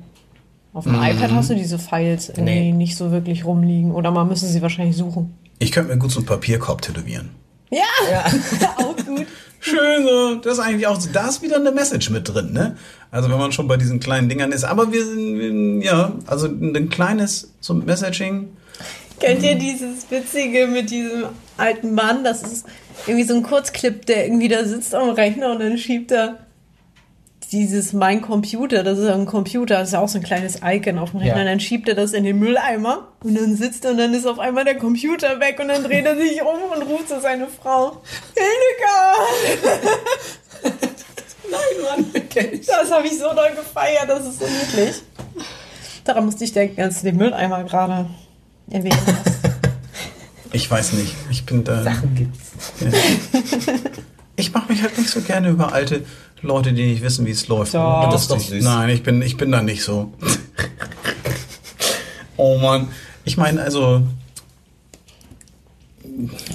Auf 0.72 0.86
dem 0.86 0.96
iPad 0.96 1.30
hast 1.34 1.50
du 1.50 1.56
diese 1.56 1.78
Files 1.78 2.30
irgendwie 2.30 2.44
Nee. 2.54 2.72
nicht 2.72 2.96
so 2.96 3.12
wirklich 3.12 3.44
rumliegen. 3.44 3.92
Oder 3.92 4.12
man 4.12 4.30
müsste 4.30 4.46
sie 4.48 4.62
wahrscheinlich 4.62 4.96
suchen. 4.96 5.38
Ich 5.60 5.74
könnte 5.74 5.92
mir 5.94 6.00
gut 6.00 6.12
so 6.12 6.20
einen 6.20 6.26
Papierkorb 6.26 6.82
tätowieren. 6.82 7.32
Ja, 7.70 7.82
auch 8.78 8.96
gut. 8.96 9.28
Schön 9.60 10.06
so. 10.08 10.36
Das 10.36 10.54
ist 10.54 10.60
eigentlich 10.60 10.88
auch, 10.88 11.02
so- 11.02 11.10
da 11.12 11.28
ist 11.28 11.42
wieder 11.42 11.58
eine 11.58 11.72
Message 11.74 12.10
mit 12.12 12.34
drin, 12.34 12.54
ne? 12.54 12.78
Also 13.12 13.30
wenn 13.30 13.38
man 13.38 13.52
schon 13.52 13.68
bei 13.68 13.76
diesen 13.76 14.00
kleinen 14.00 14.30
Dingern 14.30 14.54
ist. 14.54 14.64
Aber 14.64 14.94
wir 14.94 15.04
sind, 15.06 15.82
ja, 15.82 16.14
also 16.28 16.48
ein 16.48 16.88
kleines 16.90 17.52
so 17.60 17.74
Messaging. 17.74 18.48
Kennt 19.20 19.44
ihr 19.44 19.56
dieses 19.56 20.10
Witzige 20.10 20.68
mit 20.68 20.90
diesem 20.90 21.26
alten 21.58 21.94
Mann? 21.94 22.24
Das 22.24 22.44
ist 22.44 22.66
irgendwie 23.08 23.24
so 23.26 23.36
ein 23.36 23.44
Kurzclip, 23.44 24.06
der 24.06 24.26
irgendwie 24.26 24.48
da 24.48 24.66
sitzt 24.66 24.94
am 24.94 25.10
Rechner 25.10 25.52
und 25.52 25.60
dann 25.60 25.78
schiebt 25.78 26.12
er 26.12 26.40
dieses 27.52 27.94
Mein 27.94 28.22
Computer, 28.22 28.84
das 28.84 28.98
ist 28.98 29.06
ja 29.08 29.14
ein 29.14 29.28
Computer, 29.28 29.76
das 29.78 29.90
ist 29.90 29.94
ja 29.94 30.00
auch 30.02 30.10
so 30.10 30.18
ein 30.18 30.24
kleines 30.24 30.60
Icon 30.64 30.98
auf 30.98 31.12
dem 31.12 31.20
Rechner, 31.20 31.36
Ja. 31.36 31.42
und 31.42 31.48
dann 31.48 31.60
schiebt 31.60 31.88
er 31.88 31.94
das 31.96 32.14
in 32.14 32.24
den 32.24 32.40
Mülleimer 32.40 33.08
und 33.24 33.36
dann 33.36 33.56
sitzt 33.56 33.86
er 33.86 33.92
und 33.92 33.98
dann 34.00 34.14
ist 34.16 34.26
auf 34.26 34.40
einmal 34.40 34.66
der 34.66 34.78
Computer 34.78 35.40
weg 35.40 35.60
und 35.62 35.68
dann 35.68 35.84
dreht 35.84 36.06
er 36.06 36.18
sich 36.18 36.42
um 36.42 36.72
und 36.76 36.82
ruft 36.88 37.08
zu 37.08 37.22
seine 37.22 37.48
Frau, 37.48 38.02
Hildegard! 38.34 39.86
Nein, 41.52 41.84
Mann, 42.14 42.30
kenn 42.30 42.54
ich. 42.54 42.66
Das 42.66 42.92
habe 42.92 43.06
ich 43.06 43.14
so 43.18 43.26
doll 43.34 43.52
gefeiert, 43.56 44.10
das 44.10 44.26
ist 44.26 44.40
so 44.40 44.46
niedlich. 44.48 44.96
Daran 46.04 46.26
musste 46.26 46.44
ich 46.44 46.52
denken, 46.52 46.82
als 46.82 47.00
du 47.02 47.06
den 47.06 47.18
Mülleimer 47.18 47.64
gerade 47.64 48.08
erwähnt 48.70 48.98
hast. 49.06 49.40
Ich 50.52 50.72
weiß 50.72 50.94
nicht. 50.94 51.14
Ich 51.30 51.46
bin 51.46 51.66
da. 51.66 51.84
Sachen 51.84 52.16
gibt's. 52.16 52.54
Ich 54.38 54.54
mache 54.54 54.72
mich 54.72 54.82
halt 54.82 54.98
nicht 54.98 55.10
so 55.10 55.20
gerne 55.20 55.50
über 55.50 55.74
alte 55.74 56.06
Leute, 56.42 56.72
die 56.72 56.86
nicht 56.86 57.02
wissen, 57.02 57.26
wie 57.26 57.32
es 57.32 57.48
läuft. 57.50 57.74
Doch. 57.74 58.10
Das 58.10 58.22
ist 58.22 58.32
doch 58.32 58.40
süß. 58.40 58.64
Nein, 58.64 58.90
ich 58.90 59.04
bin, 59.04 59.22
ich 59.22 59.36
bin 59.36 59.52
da 59.52 59.62
nicht 59.62 59.84
so. 59.84 60.14
oh 62.38 62.58
Mann. 62.58 62.88
Ich 63.26 63.36
meine, 63.36 63.62
also, 63.62 64.04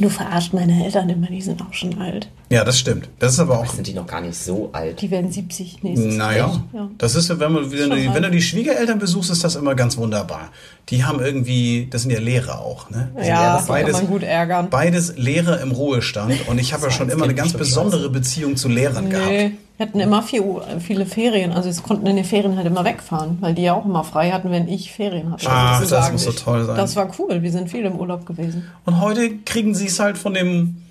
Du 0.01 0.09
verarscht 0.09 0.53
meine 0.55 0.85
Eltern 0.85 1.09
immer, 1.11 1.27
die 1.27 1.43
sind 1.43 1.61
auch 1.61 1.75
schon 1.75 1.99
alt. 2.01 2.29
ja, 2.49 2.65
das 2.65 2.79
stimmt. 2.79 3.09
Das 3.19 3.35
ist 3.35 3.41
aber 3.41 3.61
auch. 3.61 3.67
Sind 3.67 3.87
die 3.87 3.93
noch 3.95 4.07
gar 4.07 4.21
nicht 4.23 4.37
so 4.39 4.71
alt? 4.73 5.01
Die 5.03 5.11
werden 5.11 5.31
70 5.31 5.83
nächstes 5.83 6.15
Naja, 6.17 6.39
Jahr. 6.39 6.65
Ja. 6.73 6.91
das 6.99 7.15
ist, 7.15 7.29
wenn, 7.39 7.53
man, 7.53 7.71
wenn, 7.71 7.91
du, 7.91 7.97
die- 7.97 8.15
wenn 8.15 8.23
du 8.23 8.31
die 8.31 8.41
Schwiegereltern 8.43 8.99
besuchst, 8.99 9.31
ist 9.31 9.45
das 9.45 9.57
immer 9.57 9.75
ganz 9.75 9.97
wunderbar. 9.99 10.51
Die 10.89 11.05
haben 11.05 11.21
irgendwie, 11.21 11.89
das 11.91 12.03
sind 12.03 12.11
ja 12.11 12.21
Lehrer 12.21 12.61
auch, 12.61 12.89
ne? 12.91 13.11
Das 13.17 13.27
Ja, 13.29 13.57
das 13.57 13.67
das 13.67 13.77
kann 13.83 13.93
man 13.93 14.07
gut 14.09 14.23
ärgern. 14.23 14.71
Beides 14.71 15.15
Lehrer 15.17 15.61
im 15.61 15.73
Ruhestand 15.73 16.49
und 16.49 16.59
ich 16.59 16.73
habe 16.73 16.85
ja 16.87 16.91
schon 16.91 17.11
immer 17.11 17.25
eine 17.25 17.35
ganz 17.35 17.53
besondere 17.53 18.09
Beziehung 18.11 18.57
zu 18.57 18.69
Lehrern 18.69 19.11
gehabt. 19.11 19.53
Wir 19.81 19.87
hatten 19.87 20.01
immer 20.01 20.23
viel, 20.23 20.43
viele 20.79 21.07
Ferien. 21.07 21.53
Also 21.53 21.73
sie 21.73 21.81
konnten 21.81 22.07
in 22.07 22.17
den 22.17 22.27
Ferien 22.27 22.55
halt 22.59 22.67
immer 22.67 22.85
wegfahren, 22.85 23.39
weil 23.41 23.55
die 23.55 23.63
ja 23.63 23.73
auch 23.73 23.87
immer 23.87 24.05
frei 24.05 24.31
hatten, 24.31 24.51
wenn 24.51 24.69
ich 24.69 24.93
Ferien 24.93 25.33
hatte. 25.33 25.47
Ach, 25.49 25.79
sozusagen. 25.79 26.03
das 26.03 26.27
muss 26.27 26.37
so 26.37 26.45
toll 26.45 26.67
sein. 26.67 26.77
Das 26.77 26.97
war 26.97 27.11
cool. 27.19 27.43
Wir 27.43 27.51
sind 27.51 27.71
viel 27.71 27.87
im 27.87 27.99
Urlaub 27.99 28.27
gewesen. 28.27 28.71
Und 28.85 29.01
heute 29.01 29.39
kriegen 29.39 29.75
sie 29.75 29.87
es 29.87 29.99
halt 29.99 30.19
von 30.19 30.35
dem 30.35 30.83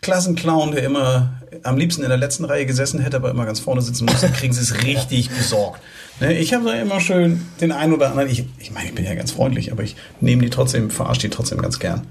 Klassenclown, 0.00 0.70
der 0.70 0.84
immer 0.84 1.40
am 1.64 1.76
liebsten 1.76 2.04
in 2.04 2.08
der 2.08 2.18
letzten 2.18 2.44
Reihe 2.44 2.66
gesessen 2.66 3.00
hätte, 3.00 3.16
aber 3.16 3.32
immer 3.32 3.46
ganz 3.46 3.58
vorne 3.58 3.82
sitzen 3.82 4.04
musste, 4.04 4.28
kriegen 4.28 4.52
sie 4.52 4.62
es 4.62 4.80
richtig 4.84 5.28
besorgt. 5.30 5.82
Ne, 6.20 6.38
ich 6.38 6.54
habe 6.54 6.66
da 6.66 6.74
immer 6.74 7.00
schön 7.00 7.44
den 7.60 7.72
einen 7.72 7.94
oder 7.94 8.10
anderen, 8.10 8.30
ich, 8.30 8.44
ich 8.60 8.70
meine, 8.70 8.86
ich 8.86 8.94
bin 8.94 9.04
ja 9.04 9.16
ganz 9.16 9.32
freundlich, 9.32 9.72
aber 9.72 9.82
ich 9.82 9.96
nehme 10.20 10.42
die 10.42 10.50
trotzdem, 10.50 10.90
verarsche 10.90 11.22
die 11.22 11.30
trotzdem 11.30 11.60
ganz 11.60 11.80
gern. 11.80 12.06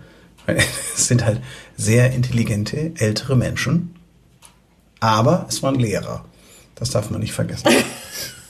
Es 0.98 1.08
sind 1.08 1.25
halt 1.25 1.39
sehr 1.77 2.12
intelligente, 2.12 2.92
ältere 2.98 3.38
Menschen, 3.38 3.95
aber 5.00 5.46
es 5.50 5.62
waren 5.64 5.75
Lehrer. 5.75 6.25
Das 6.75 6.90
darf 6.92 7.10
man 7.10 7.22
nicht 7.22 7.34
vergessen. 7.34 7.68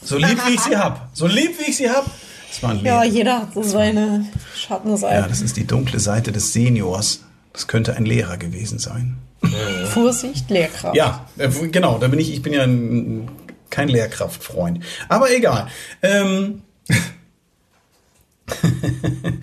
So 0.04 0.18
lieb 0.20 0.38
wie 0.46 0.54
ich 0.54 0.60
sie 0.62 0.78
hab, 0.78 1.10
so 1.14 1.26
lieb 1.26 1.58
wie 1.58 1.72
ich 1.72 1.78
sie 1.78 1.90
hab, 1.90 2.06
es 2.52 2.62
waren 2.62 2.78
Ja, 2.86 3.02
Lehrer. 3.02 3.12
jeder 3.16 3.38
hat 3.40 3.56
so 3.56 3.64
seine 3.64 4.30
Ja, 4.32 4.40
Schattenseiten. 4.56 5.30
das 5.30 5.42
ist 5.42 5.58
die 5.58 5.66
dunkle 5.66 6.00
Seite 6.00 6.32
des 6.32 6.54
Seniors. 6.54 7.22
Das 7.54 7.66
könnte 7.66 7.96
ein 7.96 8.06
Lehrer 8.06 8.38
gewesen 8.38 8.78
sein. 8.78 9.18
Vorsicht, 9.92 10.48
Lehrkraft. 10.52 10.96
Ja, 10.96 11.26
äh, 11.40 11.50
genau, 11.70 11.98
da 11.98 12.08
bin 12.08 12.20
ich, 12.20 12.32
ich 12.32 12.44
bin 12.44 12.54
ja 12.54 12.62
ein, 12.62 13.32
kein 13.72 13.88
Lehrkraftfreund. 13.90 14.84
Aber 15.10 15.32
egal. 15.32 15.70
Ähm, 16.04 16.62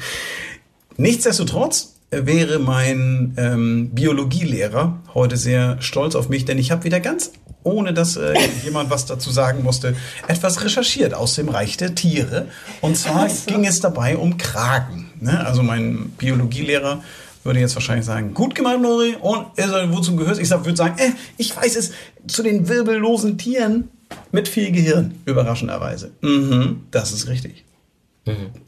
Nichtsdestotrotz 0.97 1.95
wäre 2.13 2.59
mein 2.59 3.35
ähm, 3.37 3.91
Biologielehrer 3.91 5.01
heute 5.15 5.37
sehr 5.37 5.81
stolz 5.81 6.15
auf 6.15 6.29
mich, 6.29 6.45
denn 6.45 6.59
ich 6.59 6.71
habe 6.71 6.85
wieder 6.85 7.01
ganz, 7.01 7.33
ohne 7.65 7.95
dass 7.95 8.17
äh, 8.17 8.35
jemand 8.65 8.91
was 8.91 9.07
dazu 9.07 9.31
sagen 9.31 9.63
musste, 9.63 9.97
etwas 10.29 10.63
recherchiert 10.63 11.15
aus 11.15 11.35
dem 11.35 11.49
Reich 11.49 11.77
der 11.77 11.95
Tiere. 11.95 12.47
Und 12.81 12.97
zwar 12.97 13.29
ging 13.47 13.65
es 13.65 13.81
dabei 13.81 14.17
um 14.17 14.37
Kraken. 14.37 15.11
Ne? 15.21 15.45
Also 15.45 15.63
mein 15.63 16.11
Biologielehrer 16.19 17.03
würde 17.45 17.61
jetzt 17.61 17.75
wahrscheinlich 17.75 18.07
sagen, 18.07 18.35
gut 18.35 18.55
gemacht, 18.55 18.81
Nori, 18.81 19.17
und 19.21 19.47
er 19.57 19.69
soll 19.69 19.93
wozu 19.93 20.15
gehört? 20.15 20.39
Ich 20.39 20.49
sag, 20.49 20.65
würde 20.65 20.77
sagen, 20.77 20.99
äh, 20.99 21.11
ich 21.39 21.57
weiß 21.57 21.77
es, 21.77 21.93
zu 22.27 22.43
den 22.43 22.69
wirbellosen 22.69 23.39
Tieren 23.39 23.89
mit 24.31 24.49
viel 24.49 24.71
Gehirn, 24.71 25.15
überraschenderweise. 25.25 26.13
Mhm, 26.21 26.85
das 26.91 27.13
ist 27.13 27.29
richtig. 27.29 27.65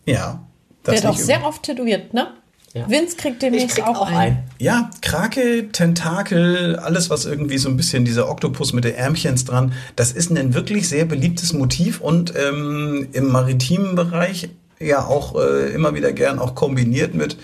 Ja. 0.07 0.45
Das 0.83 1.01
Der 1.01 1.09
hat 1.09 1.17
auch 1.17 1.19
sehr 1.19 1.45
oft 1.45 1.63
tätowiert, 1.63 2.13
ne? 2.13 2.29
Ja. 2.75 2.91
Vince 2.91 3.17
kriegt 3.17 3.41
demnächst 3.41 3.77
krieg 3.77 3.87
auch, 3.87 4.01
auch 4.01 4.07
einen. 4.09 4.17
einen. 4.17 4.39
Ja, 4.59 4.91
Krake, 5.01 5.69
Tentakel, 5.71 6.77
alles 6.77 7.09
was 7.09 7.25
irgendwie 7.25 7.57
so 7.59 7.69
ein 7.69 7.77
bisschen 7.77 8.05
dieser 8.05 8.29
Oktopus 8.29 8.73
mit 8.73 8.83
den 8.83 8.97
Ärmchens 8.97 9.45
dran, 9.45 9.73
das 9.95 10.11
ist 10.11 10.31
ein 10.31 10.55
wirklich 10.55 10.89
sehr 10.89 11.05
beliebtes 11.05 11.53
Motiv 11.53 12.01
und 12.01 12.35
ähm, 12.37 13.09
im 13.13 13.31
maritimen 13.31 13.95
Bereich 13.95 14.49
ja 14.81 15.07
auch 15.07 15.37
äh, 15.41 15.73
immer 15.73 15.95
wieder 15.95 16.13
gern 16.13 16.41
auch 16.41 16.57
kombiniert 16.57 17.15
mit 17.15 17.37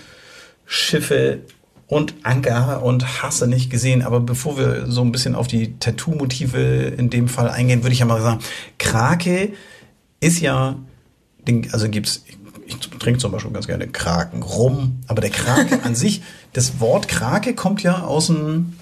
Schiffe 0.65 1.39
und 1.87 2.13
Anker 2.23 2.83
und 2.83 3.21
Hasse 3.21 3.47
nicht 3.47 3.69
gesehen. 3.69 4.01
Aber 4.01 4.19
bevor 4.19 4.57
wir 4.57 4.85
so 4.87 5.01
ein 5.01 5.13
bisschen 5.13 5.35
auf 5.35 5.47
die 5.47 5.77
Tattoo-Motive 5.79 6.93
in 6.97 7.09
dem 7.09 7.29
Fall 7.29 7.49
eingehen, 7.49 7.83
würde 7.83 7.93
ich 7.93 7.99
ja 7.99 8.05
mal 8.05 8.21
sagen, 8.21 8.39
Krake 8.79 9.53
ist 10.19 10.39
ja, 10.39 10.75
also 11.71 11.89
gibt's, 11.89 12.23
ich 12.71 12.99
trinke 12.99 13.19
zum 13.19 13.31
Beispiel 13.31 13.51
ganz 13.51 13.67
gerne 13.67 13.87
Kraken, 13.87 14.43
Rum, 14.43 15.01
aber 15.07 15.21
der 15.21 15.29
Krake 15.29 15.83
an 15.83 15.95
sich, 15.95 16.21
das 16.53 16.79
Wort 16.79 17.07
Krake 17.07 17.55
kommt 17.55 17.83
ja 17.83 18.03
aus 18.03 18.27
dem 18.27 18.73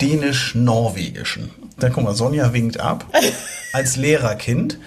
Dänisch-Norwegischen. 0.00 1.50
Da 1.78 1.88
guck 1.88 2.04
mal, 2.04 2.14
Sonja 2.14 2.52
winkt 2.52 2.80
ab 2.80 3.04
als 3.72 3.96
Lehrerkind. 3.96 4.78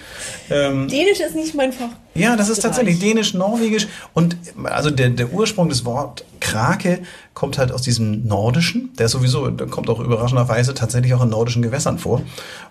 Ähm, 0.50 0.88
Dänisch 0.88 1.20
ist 1.20 1.34
nicht 1.34 1.54
mein 1.54 1.72
Fach. 1.72 1.90
ja, 2.14 2.36
das 2.36 2.48
ist 2.48 2.62
tatsächlich 2.62 2.98
dänisch-norwegisch. 2.98 3.88
Und 4.12 4.36
also 4.64 4.90
der, 4.90 5.10
der 5.10 5.32
Ursprung 5.32 5.68
des 5.68 5.84
Wort 5.84 6.24
Krake 6.40 7.00
kommt 7.32 7.58
halt 7.58 7.72
aus 7.72 7.82
diesem 7.82 8.26
Nordischen. 8.26 8.92
Der 8.98 9.06
ist 9.06 9.12
sowieso, 9.12 9.48
der 9.50 9.66
kommt 9.66 9.88
auch 9.88 9.98
überraschenderweise 9.98 10.74
tatsächlich 10.74 11.14
auch 11.14 11.22
in 11.22 11.30
nordischen 11.30 11.62
Gewässern 11.62 11.98
vor. 11.98 12.22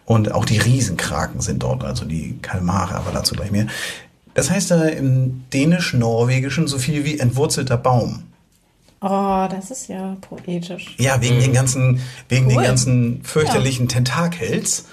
Und 0.05 0.31
auch 0.31 0.45
die 0.45 0.57
Riesenkraken 0.57 1.41
sind 1.41 1.63
dort, 1.63 1.83
also 1.83 2.05
die 2.05 2.37
Kalmare, 2.41 2.95
aber 2.95 3.11
dazu 3.11 3.35
gleich 3.35 3.51
mehr. 3.51 3.67
Das 4.33 4.49
heißt 4.49 4.71
da 4.71 4.85
im 4.85 5.43
dänisch-norwegischen 5.53 6.67
so 6.67 6.77
viel 6.77 7.05
wie 7.05 7.19
entwurzelter 7.19 7.77
Baum. 7.77 8.23
Oh, 9.01 9.47
das 9.51 9.69
ist 9.69 9.89
ja 9.89 10.15
poetisch. 10.21 10.95
Ja, 10.97 11.21
wegen 11.21 11.39
den 11.39 11.51
ganzen, 11.53 11.99
wegen 12.29 12.47
den 12.47 12.57
Cool. 12.59 12.63
ganzen 12.63 13.21
fürchterlichen 13.23 13.87
Tentakels. 13.89 14.85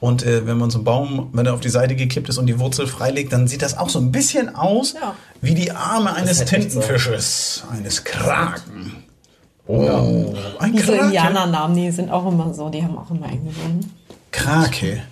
Und 0.00 0.24
äh, 0.24 0.46
wenn 0.46 0.56
man 0.56 0.70
so 0.70 0.78
einen 0.78 0.84
Baum, 0.86 1.28
wenn 1.34 1.44
er 1.44 1.52
auf 1.52 1.60
die 1.60 1.68
Seite 1.68 1.94
gekippt 1.94 2.30
ist 2.30 2.38
und 2.38 2.46
die 2.46 2.58
Wurzel 2.58 2.86
freilegt, 2.86 3.34
dann 3.34 3.46
sieht 3.48 3.60
das 3.60 3.76
auch 3.76 3.90
so 3.90 3.98
ein 3.98 4.10
bisschen 4.12 4.54
aus 4.56 4.94
Ja. 4.94 5.14
wie 5.42 5.54
die 5.54 5.72
Arme 5.72 6.14
eines 6.14 6.40
echt 6.40 6.48
so. 6.48 6.56
Tintenfisches, 6.56 7.64
eines 7.70 8.02
Kraken. 8.04 9.04
Oh, 9.66 10.34
ein 10.58 10.72
Diese 10.72 10.86
Krake. 10.86 11.04
Indianernamen, 11.04 11.76
die 11.76 11.90
sind 11.90 12.10
auch 12.10 12.26
immer 12.26 12.52
so, 12.54 12.70
die 12.70 12.82
haben 12.82 12.96
auch 12.96 13.10
immer 13.10 13.26
eingewonnen. 13.26 13.92
Krake. 14.32 15.02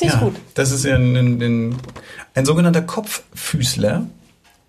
Das 0.00 0.12
finde 0.12 0.14
ich 0.14 0.20
gut. 0.20 0.34
Das 0.54 0.70
ist 0.70 0.84
ja 0.84 0.94
ein, 0.96 1.16
ein, 1.16 1.40
ein, 1.42 1.76
ein 2.34 2.44
sogenannter 2.44 2.82
Kopffüßler. 2.82 4.06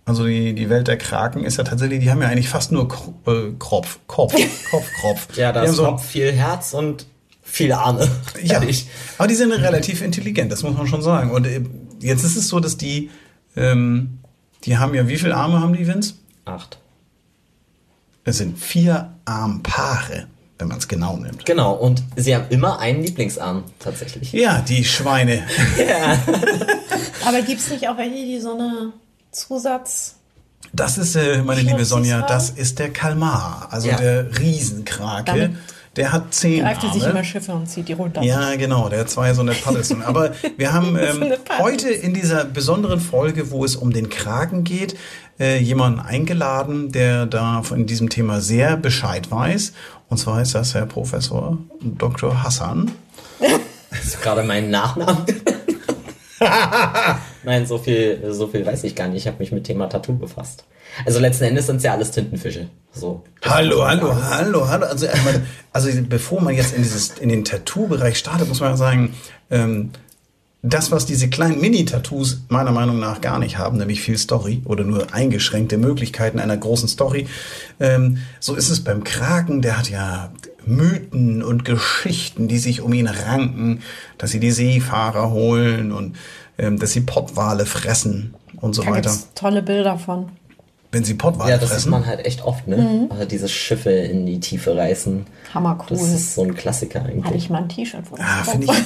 Also 0.05 0.25
die, 0.25 0.53
die 0.53 0.69
Welt 0.69 0.87
der 0.87 0.97
Kraken 0.97 1.43
ist 1.43 1.57
ja 1.57 1.65
tatsächlich, 1.65 1.99
die 1.99 2.09
haben 2.09 2.21
ja 2.21 2.29
eigentlich 2.29 2.47
fast 2.47 2.71
nur 2.71 2.87
äh, 3.27 3.51
Kropf, 3.59 3.99
Kopf, 4.07 4.33
Kopf, 4.71 4.85
Kropf. 5.01 5.35
Ja, 5.37 5.51
da 5.51 5.63
ist 5.63 5.75
so- 5.75 5.83
Kopf, 5.85 6.05
viel 6.05 6.31
Herz 6.31 6.73
und 6.73 7.05
viele 7.43 7.77
Arme. 7.77 8.07
Ja, 8.43 8.61
aber 9.17 9.27
die 9.27 9.35
sind 9.35 9.51
relativ 9.51 10.01
intelligent, 10.01 10.51
das 10.51 10.63
muss 10.63 10.77
man 10.77 10.87
schon 10.87 11.01
sagen. 11.01 11.31
Und 11.31 11.45
äh, 11.45 11.61
jetzt 11.99 12.23
ist 12.23 12.37
es 12.37 12.47
so, 12.47 12.59
dass 12.61 12.77
die, 12.77 13.09
ähm, 13.57 14.19
die 14.63 14.77
haben 14.77 14.93
ja, 14.93 15.07
wie 15.09 15.17
viele 15.17 15.35
Arme 15.35 15.59
haben 15.59 15.73
die, 15.73 15.85
Vince? 15.87 16.13
Acht. 16.45 16.77
Es 18.23 18.37
sind 18.37 18.57
vier 18.59 19.13
Armpaare, 19.25 20.27
wenn 20.59 20.67
man 20.67 20.77
es 20.79 20.87
genau 20.87 21.17
nimmt. 21.17 21.45
Genau, 21.45 21.73
und 21.73 22.03
sie 22.15 22.35
haben 22.35 22.45
immer 22.49 22.79
einen 22.79 23.03
Lieblingsarm, 23.03 23.63
tatsächlich. 23.79 24.31
Ja, 24.33 24.61
die 24.67 24.83
Schweine. 24.83 25.43
Aber 27.25 27.41
gibt 27.41 27.59
es 27.61 27.69
nicht 27.69 27.87
auch 27.87 27.97
welche, 27.97 28.15
die 28.25 28.39
so 28.39 28.53
eine 28.53 28.93
Zusatz... 29.31 30.15
Das 30.73 30.97
ist, 30.97 31.15
äh, 31.15 31.41
meine 31.43 31.61
liebe 31.61 31.85
Sonja, 31.85 32.23
das 32.23 32.49
ist 32.49 32.79
der 32.79 32.91
Kalmar, 32.91 33.67
also 33.71 33.87
Ja. 33.87 33.95
der 33.97 34.37
Riesenkrake. 34.37 35.23
Damit 35.25 35.51
Der 35.95 36.11
hat 36.11 36.33
zehn 36.33 36.61
Greift 36.61 36.83
er 36.83 36.93
sich 36.93 37.03
immer 37.03 37.11
Arme. 37.11 37.23
Schiffe 37.23 37.53
und 37.53 37.67
zieht 37.67 37.87
die 37.87 37.93
runter. 37.93 38.21
Ja, 38.21 38.55
genau, 38.55 38.89
der 38.89 38.99
hat 39.01 39.09
zwei 39.09 39.33
so 39.33 39.41
eine 39.41 39.53
Paddelston. 39.53 40.03
Aber 40.03 40.33
wir 40.57 40.73
haben 40.73 40.97
ähm, 40.97 41.33
heute 41.59 41.89
in 41.89 42.13
dieser 42.13 42.43
besonderen 42.45 42.99
Folge, 42.99 43.49
wo 43.51 43.63
es 43.63 43.75
um 43.75 43.93
den 43.93 44.09
Kragen 44.09 44.63
geht, 44.63 44.95
äh, 45.39 45.57
jemanden 45.59 45.99
eingeladen, 45.99 46.91
der 46.91 47.25
da 47.25 47.61
von 47.63 47.85
diesem 47.85 48.09
Thema 48.09 48.41
sehr 48.41 48.77
Bescheid 48.77 49.29
weiß. 49.29 49.73
Und 50.09 50.17
zwar 50.17 50.41
ist 50.41 50.55
das 50.55 50.73
Herr 50.73 50.85
Professor 50.85 51.57
Dr. 51.81 52.43
Hassan. 52.43 52.91
Hast 53.91 54.15
du 54.15 54.19
gerade 54.19 54.43
meinen 54.43 54.69
Nachnamen? 54.69 55.25
Nein, 57.43 57.65
so 57.65 57.77
viel, 57.77 58.21
so 58.31 58.47
viel 58.47 58.65
weiß 58.65 58.83
ich 58.83 58.95
gar 58.95 59.07
nicht. 59.07 59.23
Ich 59.23 59.27
habe 59.27 59.39
mich 59.39 59.51
mit 59.51 59.63
Thema 59.63 59.87
Tattoo 59.87 60.13
befasst. 60.13 60.65
Also 61.05 61.19
letzten 61.19 61.45
Endes 61.45 61.67
sind 61.67 61.77
es 61.77 61.83
ja 61.83 61.93
alles 61.93 62.11
Tintenfische. 62.11 62.69
So. 62.91 63.23
Hallo, 63.43 63.87
hallo, 63.87 64.15
hallo, 64.15 64.67
hallo. 64.67 64.85
Also, 64.85 65.07
also 65.71 65.89
bevor 66.07 66.41
man 66.41 66.55
jetzt 66.55 66.73
in, 66.73 66.83
dieses, 66.83 67.17
in 67.19 67.29
den 67.29 67.43
Tattoo-Bereich 67.43 68.17
startet, 68.17 68.47
muss 68.47 68.59
man 68.59 68.77
sagen, 68.77 69.13
ähm, 69.49 69.91
das, 70.69 70.91
was 70.91 71.05
diese 71.05 71.29
kleinen 71.29 71.59
Mini-Tattoos 71.61 72.41
meiner 72.49 72.71
Meinung 72.71 72.99
nach 72.99 73.21
gar 73.21 73.39
nicht 73.39 73.57
haben, 73.57 73.77
nämlich 73.77 74.01
viel 74.01 74.17
Story 74.17 74.61
oder 74.65 74.83
nur 74.83 75.13
eingeschränkte 75.13 75.77
Möglichkeiten 75.77 76.39
einer 76.39 76.57
großen 76.57 76.87
Story, 76.89 77.27
ähm, 77.79 78.19
so 78.39 78.55
ist 78.55 78.69
es 78.69 78.83
beim 78.83 79.03
Kraken, 79.03 79.61
der 79.61 79.77
hat 79.77 79.89
ja 79.89 80.31
Mythen 80.65 81.41
und 81.43 81.63
Geschichten, 81.65 82.47
die 82.47 82.57
sich 82.59 82.81
um 82.81 82.91
ihn 82.93 83.07
ranken, 83.07 83.81
dass 84.17 84.31
sie 84.31 84.39
die 84.39 84.51
Seefahrer 84.51 85.31
holen 85.31 85.91
und 85.91 86.15
ähm, 86.57 86.77
dass 86.79 86.91
sie 86.91 87.01
Pottwale 87.01 87.65
fressen 87.65 88.33
und 88.59 88.73
so 88.73 88.81
Da 88.83 88.89
weiter. 88.91 89.09
gibt's 89.11 89.29
tolle 89.35 89.61
Bilder 89.61 89.97
von. 89.97 90.29
Wenn 90.91 91.03
sie 91.03 91.13
Pottwale 91.13 91.51
Ja, 91.51 91.57
das 91.57 91.69
sieht 91.69 91.75
fressen. 91.75 91.91
man 91.91 92.05
halt 92.05 92.25
echt 92.25 92.43
oft, 92.43 92.67
ne? 92.67 93.07
Also 93.09 93.25
diese 93.25 93.47
Schiffe 93.49 93.91
in 93.91 94.25
die 94.25 94.39
Tiefe 94.39 94.75
reißen. 94.75 95.25
Hammer 95.53 95.77
cool. 95.89 95.97
Das 95.97 96.07
ist 96.11 96.33
so 96.35 96.43
ein 96.43 96.55
Klassiker 96.55 97.01
Hatte 97.01 97.09
eigentlich. 97.11 97.43
ich 97.43 97.49
mal 97.49 97.59
ein 97.63 97.69
T-Shirt 97.69 98.07
von. 98.07 98.19
Ah, 98.21 98.43
finde 98.43 98.67
ich. 98.67 98.83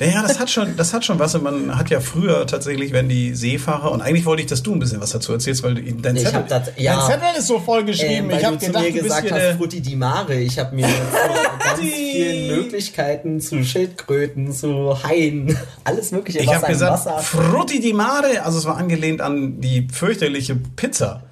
Naja, 0.00 0.22
das 0.22 0.38
hat 0.38 0.48
schon, 0.48 0.76
das 0.76 0.94
hat 0.94 1.04
schon 1.04 1.18
was. 1.18 1.34
Und 1.34 1.42
Man 1.42 1.76
hat 1.76 1.90
ja 1.90 1.98
früher 1.98 2.46
tatsächlich, 2.46 2.92
wenn 2.92 3.08
die 3.08 3.34
Seefahrer, 3.34 3.90
und 3.90 4.00
eigentlich 4.00 4.26
wollte 4.26 4.42
ich, 4.42 4.48
dass 4.48 4.62
du 4.62 4.72
ein 4.72 4.78
bisschen 4.78 5.00
was 5.00 5.10
dazu 5.10 5.32
erzählst, 5.32 5.64
weil 5.64 5.74
dein 5.74 6.14
Ich 6.16 6.22
Zettel, 6.22 6.38
hab 6.38 6.48
das- 6.48 6.70
ja. 6.76 6.96
dein 6.96 7.10
Zettel 7.20 7.28
ist 7.38 7.46
so 7.48 7.58
voll 7.58 7.84
geschrieben. 7.84 8.30
Ähm, 8.30 8.38
ich 8.38 8.44
habe 8.44 8.56
gedacht, 8.58 8.84
zu 8.84 8.92
mir 8.92 8.92
gesagt 9.02 9.32
hast, 9.32 9.56
Frutti 9.56 9.80
di 9.80 9.96
Mare. 9.96 10.34
Ich 10.34 10.56
habe 10.58 10.74
mir 10.76 10.86
ganz 11.64 11.80
vielen 11.80 12.56
Möglichkeiten 12.56 13.40
zu 13.40 13.64
Schildkröten, 13.64 14.52
zu 14.52 15.02
Haien, 15.02 15.58
alles 15.84 16.12
mögliche, 16.12 16.38
ich 16.40 16.54
habe 16.54 16.66
gesagt, 16.68 16.92
Wasser... 17.06 17.18
Frutti 17.18 17.80
di 17.80 17.92
Mare, 17.92 18.42
also 18.44 18.58
es 18.58 18.66
war 18.66 18.76
angelehnt 18.76 19.20
an 19.20 19.60
die 19.60 19.88
fürchterliche 19.92 20.54
Pizza. 20.54 21.24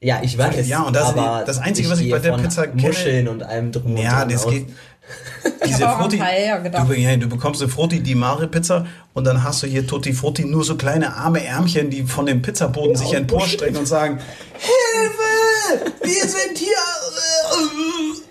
Ja, 0.00 0.20
ich 0.22 0.38
weiß. 0.38 0.68
Ja, 0.68 0.82
und 0.82 0.94
das- 0.94 1.08
aber 1.08 1.42
das 1.44 1.58
Einzige, 1.58 1.90
was 1.90 1.98
ich 1.98 2.08
bei 2.10 2.20
der 2.20 2.34
Pizza 2.34 2.62
kenne- 2.68 2.80
Muscheln 2.82 3.26
und 3.26 3.42
allem 3.42 3.72
drum 3.72 3.96
und 3.96 3.96
Ja, 4.02 4.24
das 4.24 4.46
geht. 4.46 4.66
Ich 5.60 5.70
Diese 5.74 5.86
habe 5.86 5.92
auch 5.92 5.96
an 5.96 6.02
Frutti, 6.02 6.16
Paella 6.18 6.58
gedacht. 6.58 6.88
du, 6.88 6.94
ja, 6.94 7.16
du 7.16 7.28
bekommst 7.28 7.60
eine 7.62 7.70
Frutti 7.70 8.00
di 8.00 8.14
Mare 8.14 8.48
Pizza 8.48 8.86
und 9.14 9.24
dann 9.24 9.42
hast 9.44 9.62
du 9.62 9.66
hier 9.66 9.86
Tutti 9.86 10.12
Frutti 10.12 10.44
nur 10.44 10.64
so 10.64 10.76
kleine 10.76 11.14
arme 11.14 11.44
Ärmchen, 11.44 11.90
die 11.90 12.04
von 12.04 12.26
dem 12.26 12.42
Pizzaboden 12.42 12.96
sich 12.96 13.12
emporstrecken 13.14 13.76
und 13.76 13.86
sagen, 13.86 14.18
Hilfe! 14.54 15.92
Wir 16.02 16.22
sind 16.28 16.56
hier! 16.58 16.68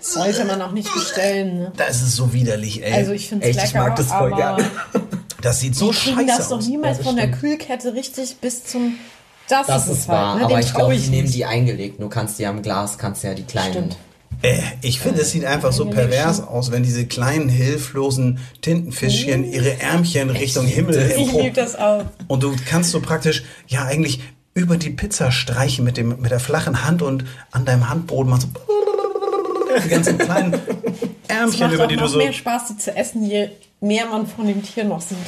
Sollte 0.00 0.44
man 0.44 0.60
auch 0.62 0.72
nicht 0.72 0.92
bestellen. 0.92 1.58
Ne? 1.58 1.72
Das 1.76 2.02
ist 2.02 2.16
so 2.16 2.32
widerlich, 2.32 2.82
ey. 2.82 2.92
Also 2.94 3.12
ich 3.12 3.28
finde 3.28 3.46
es 3.48 3.56
Echt, 3.56 3.66
ich 3.66 3.72
lecker, 3.74 3.86
mag 3.88 3.96
das 3.96 4.06
voll 4.12 4.34
gerne. 4.34 4.64
das 5.42 5.60
sieht 5.60 5.74
so 5.76 5.90
die 5.92 5.96
kriegen 5.98 6.16
scheiße 6.28 6.38
das 6.38 6.48
doch 6.48 6.58
aus. 6.58 6.66
niemals 6.66 6.98
Ja, 6.98 7.04
das 7.04 7.06
von 7.06 7.16
der. 7.16 7.30
Kühlkette 7.30 7.94
richtig 7.94 8.36
bis 8.40 8.64
zum... 8.64 8.94
Das, 9.48 9.66
Das 9.66 9.86
ist, 9.86 9.92
ist 9.92 9.98
es 10.00 10.08
wahr, 10.08 10.30
halt, 10.32 10.38
ne? 10.40 10.44
aber 10.46 10.60
ich 10.60 10.74
glaube, 10.74 10.94
die 10.96 11.08
nehmen 11.08 11.22
nicht. 11.24 11.34
die 11.34 11.44
eingelegt. 11.44 12.00
Du 12.00 12.08
kannst 12.08 12.38
die 12.38 12.46
am 12.46 12.62
Glas, 12.62 12.98
kannst 12.98 13.22
ja 13.24 13.34
die 13.34 13.44
kleinen... 13.44 13.72
Stimmt. 13.72 13.96
Äh, 14.42 14.58
ich 14.82 15.00
finde, 15.00 15.22
es 15.22 15.32
sieht 15.32 15.44
einfach 15.44 15.72
so 15.72 15.86
pervers 15.86 16.40
aus, 16.40 16.70
wenn 16.70 16.82
diese 16.84 17.06
kleinen, 17.06 17.48
hilflosen 17.48 18.38
Tintenfischchen 18.60 19.44
ihre 19.50 19.80
Ärmchen 19.80 20.30
Richtung 20.30 20.64
Himmel 20.66 21.10
Ich 21.16 21.32
liebe 21.32 21.50
das 21.54 21.74
auch. 21.76 22.04
Und 22.28 22.42
du 22.44 22.54
kannst 22.68 22.90
so 22.92 23.00
praktisch, 23.00 23.42
ja, 23.66 23.84
eigentlich 23.84 24.20
über 24.54 24.76
die 24.76 24.90
Pizza 24.90 25.30
streichen 25.32 25.84
mit, 25.84 25.96
dem, 25.96 26.20
mit 26.20 26.30
der 26.30 26.40
flachen 26.40 26.84
Hand 26.84 27.02
und 27.02 27.24
an 27.50 27.64
deinem 27.64 27.88
Handboden 27.88 28.30
machst 28.30 28.46
du 28.54 29.80
die 29.84 29.88
ganzen 29.88 30.18
kleinen 30.18 30.54
Es 30.54 30.60
Ärmchen, 31.28 31.60
macht 31.60 31.74
über 31.74 31.86
die 31.86 31.96
du 31.96 32.06
so. 32.06 32.18
mehr 32.18 32.32
Spaß, 32.32 32.62
die 32.70 32.76
zu 32.78 32.94
essen, 32.96 33.24
je 33.24 33.48
mehr 33.80 34.06
man 34.06 34.26
von 34.26 34.46
dem 34.46 34.62
Tier 34.62 34.82
noch 34.84 35.00
sieht. 35.00 35.18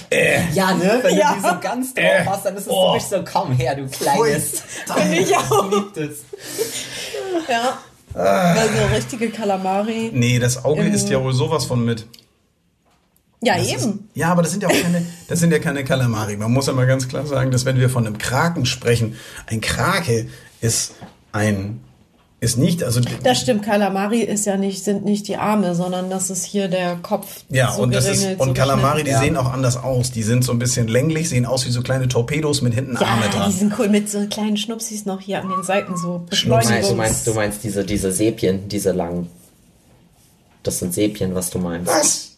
Ja, 0.54 0.72
ne? 0.74 0.98
Wenn 1.02 1.16
Ja. 1.16 1.34
du 1.34 1.40
die 1.42 1.48
so 1.48 1.54
ganz 1.60 1.94
drauf 1.94 2.04
Äh. 2.04 2.24
hast, 2.26 2.46
dann 2.46 2.56
ist 2.56 2.62
es 2.62 2.68
Oh. 2.68 2.74
so 2.74 2.92
richtig 2.92 3.10
so, 3.10 3.24
komm 3.24 3.52
her, 3.52 3.76
du 3.76 3.86
kleines. 3.86 4.62
Finde 4.92 5.18
ich 5.18 5.36
auch. 5.36 5.70
Es. 5.96 6.24
Ja. 7.48 7.78
Weil 8.14 8.68
so 8.68 8.94
richtige 8.94 9.30
Kalamari. 9.30 10.10
Nee, 10.12 10.38
das 10.38 10.64
Auge 10.64 10.82
Ähm. 10.82 10.92
ist 10.92 11.08
ja 11.08 11.22
wohl 11.22 11.32
sowas 11.32 11.64
von 11.64 11.84
mit. 11.84 12.06
Ja, 13.42 13.56
Das 13.56 13.66
ist, 13.72 13.84
eben. 13.86 14.08
ja, 14.14 14.30
aber 14.32 14.42
das 14.42 14.50
sind 14.50 14.62
ja 14.62 14.68
auch 14.68 14.82
keine, 14.82 15.02
das 15.28 15.40
sind 15.40 15.50
ja 15.50 15.58
keine 15.58 15.82
Kalamari. 15.82 16.36
Man 16.36 16.52
muss 16.52 16.66
ja 16.66 16.74
mal 16.74 16.86
ganz 16.86 17.08
klar 17.08 17.26
sagen, 17.26 17.50
dass 17.50 17.64
wenn 17.64 17.78
wir 17.78 17.88
von 17.88 18.06
einem 18.06 18.18
Kraken 18.18 18.66
sprechen, 18.66 19.16
ein 19.46 19.62
Krake 19.62 20.28
ist 20.60 20.94
ein, 21.32 21.80
ist 22.42 22.56
nicht, 22.56 22.82
also 22.82 23.00
Das 23.22 23.38
stimmt, 23.40 23.64
Kalamari 23.64 24.20
ist 24.20 24.46
ja 24.46 24.56
nicht, 24.56 24.82
sind 24.82 25.04
nicht 25.04 25.28
die 25.28 25.36
Arme, 25.36 25.74
sondern 25.74 26.08
das 26.08 26.30
ist 26.30 26.44
hier 26.44 26.68
der 26.68 26.96
Kopf. 26.96 27.42
Ja, 27.50 27.72
so 27.72 27.82
und 27.82 27.94
das 27.94 28.06
ist, 28.08 28.24
und 28.40 28.48
so 28.48 28.54
Kalamari, 28.54 28.98
die 29.04 29.10
geschnitten. 29.10 29.24
sehen 29.24 29.36
auch 29.36 29.52
anders 29.52 29.76
aus. 29.76 30.10
Die 30.10 30.22
sind 30.22 30.42
so 30.42 30.52
ein 30.52 30.58
bisschen 30.58 30.88
länglich, 30.88 31.28
sehen 31.28 31.44
aus 31.44 31.66
wie 31.66 31.70
so 31.70 31.82
kleine 31.82 32.08
Torpedos 32.08 32.62
mit 32.62 32.72
hinten 32.72 32.96
Arme 32.96 33.26
Ja, 33.26 33.30
dran. 33.30 33.50
die 33.50 33.56
sind 33.58 33.78
cool 33.78 33.90
mit 33.90 34.08
so 34.10 34.26
kleinen 34.26 34.56
Schnupsis 34.56 35.04
noch 35.04 35.20
hier 35.20 35.42
an 35.42 35.50
den 35.50 35.62
Seiten 35.62 35.96
so. 35.98 36.24
Meinst, 36.30 36.30
du 36.44 36.48
Beschleunigungs- 36.54 36.94
meinst, 36.94 37.26
du 37.26 37.34
meinst 37.34 37.62
diese, 37.64 37.84
diese 37.84 38.10
Säbchen, 38.10 38.68
diese 38.68 38.92
langen. 38.92 39.28
Das 40.62 40.78
sind 40.78 40.94
Säbchen, 40.94 41.34
was 41.34 41.50
du 41.50 41.58
meinst. 41.58 41.86
Was? 41.90 42.29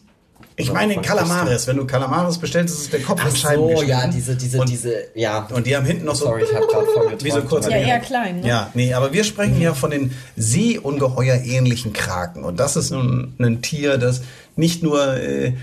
Ich 0.55 0.71
meine 0.71 0.93
Von 0.93 1.03
Kalamaris. 1.03 1.67
Wenn 1.67 1.77
du 1.77 1.85
Kalamaris 1.85 2.37
bestellst, 2.37 2.73
ist 2.73 2.81
es 2.81 2.89
der 2.89 3.01
Kopf 3.01 3.21
Ach 3.23 3.29
in 3.29 3.35
Scheiben 3.35 3.75
so, 3.75 3.83
ja, 3.83 4.07
diese, 4.07 4.35
diese, 4.35 4.59
und, 4.59 4.69
diese, 4.69 4.93
ja. 5.15 5.47
Und 5.51 5.65
die 5.65 5.75
haben 5.75 5.85
hinten 5.85 6.05
noch 6.05 6.15
so... 6.15 6.25
Sorry, 6.25 6.43
ich 6.43 6.53
habe 6.53 6.67
gerade 6.67 6.85
voll 6.85 7.03
geträumt. 7.03 7.23
Wie 7.23 7.31
so 7.31 7.41
kurze 7.41 7.71
Ja, 7.71 7.77
eher 7.77 7.99
klein, 7.99 8.41
ne? 8.41 8.47
Ja, 8.47 8.69
nee, 8.73 8.93
aber 8.93 9.13
wir 9.13 9.23
sprechen 9.23 9.59
ja 9.59 9.73
von 9.73 9.91
den 9.91 10.11
Seeungeheuer-ähnlichen 10.35 11.93
Kraken. 11.93 12.43
Und 12.43 12.59
das 12.59 12.75
ist 12.75 12.91
nun 12.91 13.33
ein 13.39 13.61
Tier, 13.61 13.97
das 13.97 14.21
nicht 14.55 14.83
nur 14.83 15.17
äh, 15.17 15.53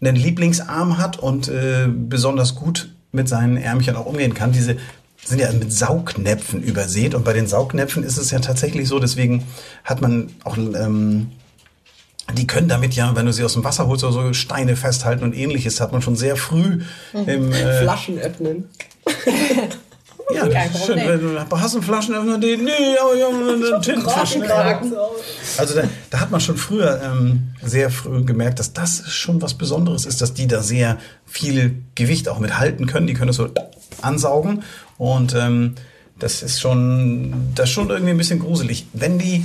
einen 0.00 0.16
Lieblingsarm 0.16 0.98
hat 0.98 1.18
und 1.18 1.48
äh, 1.48 1.86
besonders 1.88 2.56
gut 2.56 2.92
mit 3.12 3.28
seinen 3.28 3.56
Ärmchen 3.56 3.94
auch 3.94 4.06
umgehen 4.06 4.34
kann. 4.34 4.50
Diese 4.52 4.76
sind 5.24 5.40
ja 5.40 5.52
mit 5.52 5.72
Saugnäpfen 5.72 6.62
übersät. 6.62 7.14
Und 7.14 7.24
bei 7.24 7.32
den 7.32 7.46
Saugnäpfen 7.46 8.02
ist 8.02 8.16
es 8.16 8.32
ja 8.32 8.40
tatsächlich 8.40 8.88
so, 8.88 8.98
deswegen 8.98 9.44
hat 9.84 10.00
man 10.00 10.30
auch... 10.42 10.56
Ähm, 10.56 11.30
die 12.32 12.46
können 12.46 12.68
damit 12.68 12.94
ja, 12.94 13.14
wenn 13.14 13.26
du 13.26 13.32
sie 13.32 13.44
aus 13.44 13.54
dem 13.54 13.64
Wasser 13.64 13.86
holst 13.86 14.04
oder 14.04 14.12
so, 14.12 14.32
Steine 14.32 14.76
festhalten 14.76 15.24
und 15.24 15.34
ähnliches, 15.34 15.80
hat 15.80 15.92
man 15.92 16.02
schon 16.02 16.16
sehr 16.16 16.36
früh 16.36 16.82
im, 17.12 17.52
äh, 17.52 17.82
Flaschen 17.82 18.18
öffnen. 18.18 18.68
ja, 20.34 20.44
ist 20.44 20.86
schön. 20.86 20.98
Du 20.98 21.56
hast 21.56 21.74
du 21.74 21.78
einen 21.78 21.86
Flaschenöffner, 21.86 22.38
die, 22.38 22.56
nee, 22.56 22.70
aber 23.00 23.14
ich 23.14 23.22
habe 23.22 23.34
einen 23.34 23.82
Tintenfisch. 23.82 24.46
Kraken. 24.46 24.92
Also 25.58 25.74
da, 25.74 25.82
da 26.10 26.20
hat 26.20 26.30
man 26.30 26.40
schon 26.40 26.56
früher 26.56 27.00
ähm, 27.02 27.54
sehr 27.62 27.90
früh 27.90 28.24
gemerkt, 28.24 28.58
dass 28.58 28.72
das 28.72 29.10
schon 29.10 29.42
was 29.42 29.54
Besonderes 29.54 30.06
ist, 30.06 30.20
dass 30.20 30.34
die 30.34 30.46
da 30.46 30.62
sehr 30.62 30.98
viel 31.26 31.82
Gewicht 31.94 32.28
auch 32.28 32.38
mit 32.38 32.58
halten 32.58 32.86
können. 32.86 33.06
Die 33.06 33.14
können 33.14 33.28
das 33.28 33.36
so 33.36 33.48
ansaugen 34.00 34.62
und 34.98 35.34
ähm, 35.34 35.74
das 36.18 36.42
ist 36.42 36.60
schon, 36.60 37.52
das 37.54 37.68
ist 37.68 37.74
schon 37.74 37.90
irgendwie 37.90 38.10
ein 38.10 38.18
bisschen 38.18 38.38
gruselig. 38.38 38.86
Wenn 38.92 39.18
die 39.18 39.44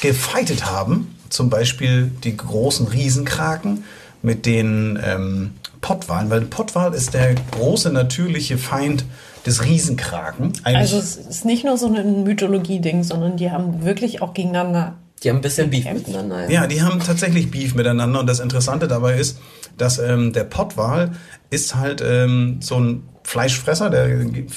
gefeitet 0.00 0.66
haben. 0.66 1.13
Zum 1.28 1.50
Beispiel 1.50 2.10
die 2.22 2.36
großen 2.36 2.86
Riesenkraken 2.86 3.84
mit 4.22 4.46
den 4.46 4.98
ähm, 5.04 5.50
Pottwalen, 5.80 6.30
weil 6.30 6.40
Pottwal 6.42 6.94
ist 6.94 7.14
der 7.14 7.34
große 7.52 7.92
natürliche 7.92 8.56
Feind 8.56 9.04
des 9.44 9.64
Riesenkraken. 9.64 10.52
Eigentlich, 10.62 10.76
Also 10.76 10.98
es 10.98 11.16
ist 11.16 11.44
nicht 11.44 11.64
nur 11.64 11.76
so 11.76 11.92
ein 11.94 12.24
Mythologie-Ding, 12.24 13.04
sondern 13.04 13.36
die 13.36 13.50
haben 13.50 13.84
wirklich 13.84 14.22
auch 14.22 14.32
gegeneinander. 14.32 14.94
Die 15.22 15.28
haben 15.28 15.36
ein 15.36 15.42
bisschen 15.42 15.70
Beef 15.70 15.84
Kämpft. 15.84 16.08
miteinander. 16.08 16.50
ja, 16.50 16.66
die 16.66 16.82
haben 16.82 17.00
tatsächlich 17.00 17.50
Beef 17.50 17.74
miteinander 17.74 18.20
und 18.20 18.26
das 18.26 18.40
Interessante 18.40 18.88
dabei 18.88 19.18
ist, 19.18 19.38
dass 19.76 19.98
ähm, 19.98 20.32
der 20.32 20.44
Pottwal 20.44 21.12
ist 21.50 21.74
halt 21.74 22.02
ähm, 22.06 22.58
so 22.60 22.76
ein 22.80 23.02
Fleischfresser, 23.22 23.90
der 23.90 24.08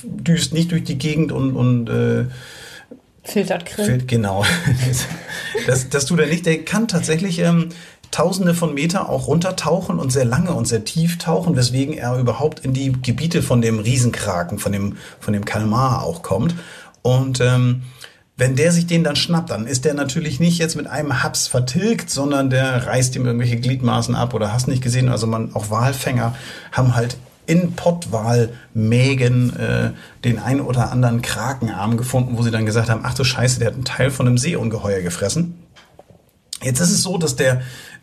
düst 0.03 0.53
nicht 0.53 0.71
durch 0.71 0.83
die 0.83 0.97
Gegend 0.97 1.31
und, 1.31 1.55
und 1.55 1.89
äh, 1.89 2.25
Filtert. 3.27 3.69
Fehlt, 3.69 4.07
genau. 4.07 4.45
das, 5.67 5.89
das 5.89 6.05
tut 6.05 6.19
er 6.19 6.27
nicht. 6.27 6.45
Der 6.45 6.63
kann 6.63 6.87
tatsächlich 6.87 7.39
ähm, 7.39 7.69
tausende 8.09 8.53
von 8.53 8.73
Meter 8.73 9.09
auch 9.09 9.27
runtertauchen 9.27 9.99
und 9.99 10.11
sehr 10.11 10.25
lange 10.25 10.53
und 10.53 10.65
sehr 10.65 10.85
tief 10.85 11.17
tauchen, 11.17 11.55
weswegen 11.55 11.93
er 11.93 12.17
überhaupt 12.17 12.61
in 12.61 12.73
die 12.73 12.93
Gebiete 12.93 13.41
von 13.43 13.61
dem 13.61 13.79
Riesenkraken, 13.79 14.59
von 14.59 14.71
dem, 14.71 14.97
von 15.19 15.33
dem 15.33 15.43
Kalmar 15.43 16.03
auch 16.03 16.21
kommt. 16.23 16.55
Und 17.01 17.41
ähm, 17.41 17.83
wenn 18.37 18.55
der 18.55 18.71
sich 18.71 18.87
den 18.87 19.03
dann 19.03 19.15
schnappt, 19.15 19.49
dann 19.49 19.67
ist 19.67 19.83
der 19.83 19.93
natürlich 19.93 20.39
nicht 20.39 20.59
jetzt 20.59 20.75
mit 20.75 20.87
einem 20.87 21.23
Haps 21.23 21.47
vertilgt, 21.47 22.09
sondern 22.09 22.49
der 22.49 22.85
reißt 22.85 23.15
ihm 23.15 23.25
irgendwelche 23.25 23.57
Gliedmaßen 23.57 24.15
ab 24.15 24.33
oder 24.33 24.53
hast 24.53 24.67
nicht 24.67 24.83
gesehen. 24.83 25.09
Also 25.09 25.27
man, 25.27 25.53
auch 25.53 25.69
Walfänger 25.69 26.35
haben 26.71 26.95
halt 26.95 27.17
in 27.47 27.73
Pottwalmägen 27.73 29.55
äh, 29.55 29.91
den 30.23 30.37
ein 30.37 30.61
oder 30.61 30.91
anderen 30.91 31.21
Krakenarm 31.21 31.97
gefunden, 31.97 32.37
wo 32.37 32.43
sie 32.43 32.51
dann 32.51 32.65
gesagt 32.65 32.89
haben, 32.89 33.01
ach 33.03 33.13
du 33.13 33.23
Scheiße, 33.23 33.59
der 33.59 33.69
hat 33.69 33.75
einen 33.75 33.85
Teil 33.85 34.11
von 34.11 34.27
einem 34.27 34.37
Seeungeheuer 34.37 35.01
gefressen. 35.01 35.55
Jetzt 36.61 36.81
ist 36.81 36.91
es 36.91 37.01
so, 37.01 37.17
dass 37.17 37.35
der, 37.35 37.61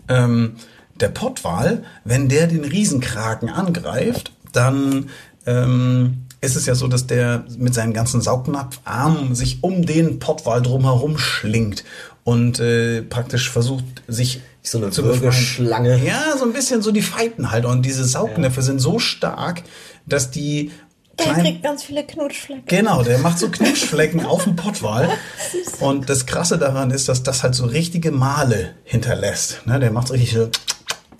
ähm, 0.09 0.57
der 0.99 1.09
Pottwal, 1.09 1.85
wenn 2.05 2.29
der 2.29 2.47
den 2.47 2.65
Riesenkraken 2.65 3.51
angreift, 3.51 4.33
dann 4.53 5.11
ähm, 5.47 6.25
ist 6.41 6.57
es 6.57 6.67
ja 6.67 6.75
so, 6.75 6.89
dass 6.89 7.07
der 7.07 7.45
mit 7.59 7.75
seinen 7.75 7.93
ganzen 7.93 8.21
Saugnapfarmen 8.21 9.35
sich 9.35 9.63
um 9.63 9.85
den 9.85 10.19
Pottwal 10.19 10.63
drumherum 10.63 11.19
schlingt 11.19 11.85
und 12.23 12.61
äh, 12.61 13.03
praktisch 13.03 13.51
versucht, 13.51 13.85
sich 14.09 14.41
so 14.67 14.79
eine 14.79 14.91
zu 14.91 15.03
befreien. 15.03 15.23
Würgeschlange. 15.23 16.05
Ja, 16.05 16.37
so 16.39 16.45
ein 16.45 16.53
bisschen 16.53 16.83
so 16.83 16.91
die 16.91 17.03
Fighten 17.03 17.51
halt. 17.51 17.65
Und 17.65 17.83
diese 17.83 18.05
Saugnäpfe 18.05 18.63
sind 18.63 18.81
so 18.81 18.99
stark, 18.99 19.63
dass 20.07 20.31
die 20.31 20.73
Der 21.19 21.27
kleinen 21.27 21.43
kriegt 21.43 21.63
ganz 21.63 21.85
viele 21.85 22.05
Knutschflecken. 22.05 22.65
Genau, 22.67 23.03
der 23.03 23.19
macht 23.19 23.39
so 23.39 23.49
Knutschflecken 23.51 24.25
auf 24.25 24.45
dem 24.45 24.57
Pottwal. 24.57 25.11
Und 25.81 26.09
das 26.09 26.27
Krasse 26.27 26.59
daran 26.59 26.91
ist, 26.91 27.09
dass 27.09 27.23
das 27.23 27.43
halt 27.43 27.55
so 27.55 27.67
richtige 27.67 28.11
Male 28.11 28.75
hinterlässt. 28.85 29.67
Ne, 29.67 29.79
der 29.79 29.91
macht 29.91 30.11
richtig 30.11 30.33
so, 30.33 30.49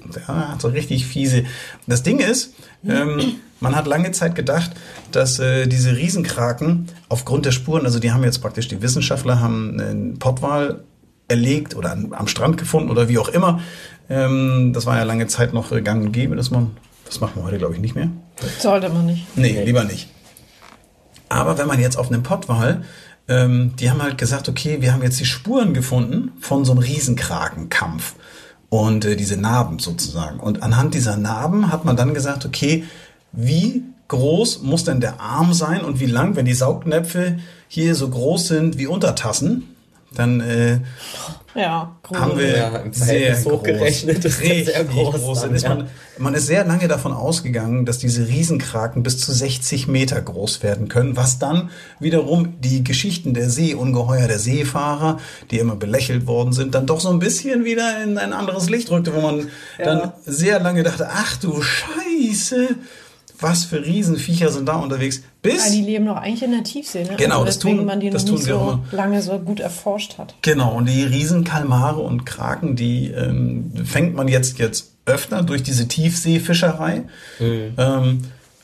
der 0.05 0.27
hat 0.27 0.63
so 0.63 0.69
richtig 0.69 1.07
fiese. 1.07 1.45
Das 1.87 2.03
Ding 2.03 2.21
ist, 2.21 2.55
ähm, 2.87 3.37
man 3.61 3.77
hat 3.77 3.87
lange 3.87 4.11
Zeit 4.13 4.35
gedacht, 4.35 4.73
dass 5.13 5.39
äh, 5.39 5.67
diese 5.67 5.97
Riesenkraken 5.97 6.87
aufgrund 7.11 7.45
der 7.45 7.53
Spuren, 7.53 7.85
also 7.85 7.99
die 7.99 8.11
haben 8.11 8.25
jetzt 8.25 8.41
praktisch, 8.41 8.69
die 8.69 8.81
Wissenschaftler 8.81 9.41
haben 9.41 9.79
einen 9.79 10.19
Pottwal 10.19 10.83
erlegt 11.35 11.75
oder 11.77 11.93
an, 11.93 12.13
am 12.13 12.29
Strand 12.29 12.57
gefunden 12.57 12.91
oder 12.91 13.09
wie 13.09 13.19
auch 13.19 13.29
immer. 13.29 13.61
Ähm, 14.09 14.73
das 14.73 14.87
war 14.87 14.97
ja 14.97 15.03
lange 15.03 15.27
Zeit 15.27 15.53
noch 15.53 15.71
gang 15.83 16.05
und 16.05 16.13
gäbe, 16.13 16.37
dass 16.37 16.51
man, 16.51 16.77
das 17.07 17.21
machen 17.21 17.33
wir 17.37 17.45
heute 17.45 17.59
glaube 17.59 17.75
ich 17.75 17.81
nicht 17.81 17.95
mehr. 17.95 18.11
Sollte 18.59 18.89
man 18.89 19.07
nicht. 19.07 19.27
Nee, 19.37 19.63
lieber 19.65 19.85
nicht. 19.85 20.09
Aber 21.29 21.59
wenn 21.59 21.67
man 21.67 21.81
jetzt 21.81 21.97
auf 21.97 22.11
einem 22.11 22.23
Pottwal, 22.23 22.85
ähm, 23.29 23.75
die 23.79 23.91
haben 23.91 24.03
halt 24.03 24.19
gesagt, 24.19 24.49
okay, 24.49 24.81
wir 24.81 24.93
haben 24.93 25.03
jetzt 25.03 25.19
die 25.19 25.25
Spuren 25.25 25.75
gefunden 25.75 26.33
von 26.41 26.65
so 26.65 26.73
einem 26.73 26.83
Riesenkrakenkampf 26.83 28.15
und 28.69 29.05
äh, 29.05 29.17
diese 29.17 29.37
Narben 29.37 29.79
sozusagen. 29.79 30.41
Und 30.41 30.63
anhand 30.63 30.95
dieser 30.95 31.17
Narben 31.17 31.73
hat 31.73 31.85
man 31.85 31.97
dann 31.97 32.15
gesagt, 32.15 32.45
okay, 32.45 32.85
wie 33.33 33.83
groß 34.09 34.63
muss 34.63 34.85
denn 34.85 35.01
der 35.01 35.21
Arm 35.21 35.55
sein 35.55 35.83
und 35.83 36.01
wie 36.01 36.07
lang, 36.07 36.37
wenn 36.37 36.45
die 36.45 36.55
Saugnäpfe 36.55 37.39
hier 37.69 37.95
so 37.95 38.09
groß 38.09 38.49
sind 38.49 38.79
wie 38.79 38.87
Untertassen, 38.87 39.74
dann 40.15 40.41
äh, 40.41 40.81
Ja, 41.55 41.97
groß. 42.03 42.19
haben 42.19 42.39
wir 42.39 42.57
Ja, 42.57 42.83
sehr 42.91 43.45
hochgerechnet 43.45 44.25
ist 44.25 44.39
sehr 44.39 44.57
richtig 44.57 44.75
groß 44.87 45.43
Dann 45.43 45.57
ja. 45.57 45.69
man, 45.69 45.89
man 46.19 46.35
ist 46.35 46.47
sehr 46.47 46.65
lange 46.65 46.89
davon 46.89 47.13
ausgegangen, 47.13 47.87
dass 47.87 47.99
diese 47.99 48.27
Riesenkraken 48.27 49.03
bis 49.03 49.19
zu 49.19 49.33
60 49.33 49.87
Meter 49.89 50.21
groß 50.21 50.63
werden 50.63 50.89
können, 50.89 51.17
was 51.17 51.39
dann 51.39 51.71
wiederum 52.01 52.61
die 52.61 52.83
Geschichten 52.83 53.35
der 53.35 53.51
Seeungeheuer, 53.51 54.27
der 54.27 54.39
Seefahrer, 54.39 55.19
die 55.51 55.59
immer 55.59 55.77
belächelt 55.77 56.27
worden 56.27 56.53
sind, 56.53 56.75
dann 56.75 56.87
doch 56.87 57.01
so 57.01 57.11
ein 57.11 57.19
bisschen 57.19 57.65
wieder 57.65 58.03
in 58.03 58.19
ein 58.19 58.33
anderes 58.33 58.69
Licht 58.69 58.91
rückte, 58.91 59.15
wo 59.15 59.21
man 59.21 59.49
dann 59.79 60.13
sehr 60.25 60.61
lange 60.61 60.83
dachte, 60.83 61.09
ach 61.11 61.37
du 61.37 61.63
Scheiße, 61.63 62.69
was 63.41 63.65
für 63.65 63.85
Riesenviecher 63.85 64.51
sind 64.51 64.67
da 64.69 64.77
unterwegs. 64.77 65.23
Bis 65.43 65.67
Ja, 65.67 65.73
die 65.73 65.83
leben 65.83 66.07
doch 66.07 66.17
eigentlich 66.17 66.43
in 66.43 66.53
der 66.53 66.63
Tiefsee, 66.65 67.05
ne? 67.05 67.17
Genau, 67.17 67.35
also 67.43 67.47
das 67.47 67.59
tun- 67.59 67.85
man 67.85 68.01
die 68.01 68.11
das 68.11 68.25
noch 68.25 68.33
nicht 68.33 68.47
tun 68.47 68.49
wir 68.49 68.55
so 68.55 68.71
immer. 68.73 68.85
lange 68.93 69.23
so 69.23 69.39
gut 69.39 69.61
erforscht 69.61 70.19
hat. 70.19 70.35
Genau, 70.43 70.75
und 70.75 70.89
die 70.89 71.03
Riesenkalmare 71.05 72.01
und 72.01 72.25
Kraken, 72.25 72.77
die 72.77 73.09
ähm, 73.11 73.73
fängt 73.85 74.15
man 74.15 74.29
jetzt, 74.29 74.59
jetzt 74.59 74.93
öfter 75.07 75.43
durch 75.43 75.63
diese 75.63 75.87
Tiefseefischerei. 75.89 77.03
Ähm, 77.41 78.23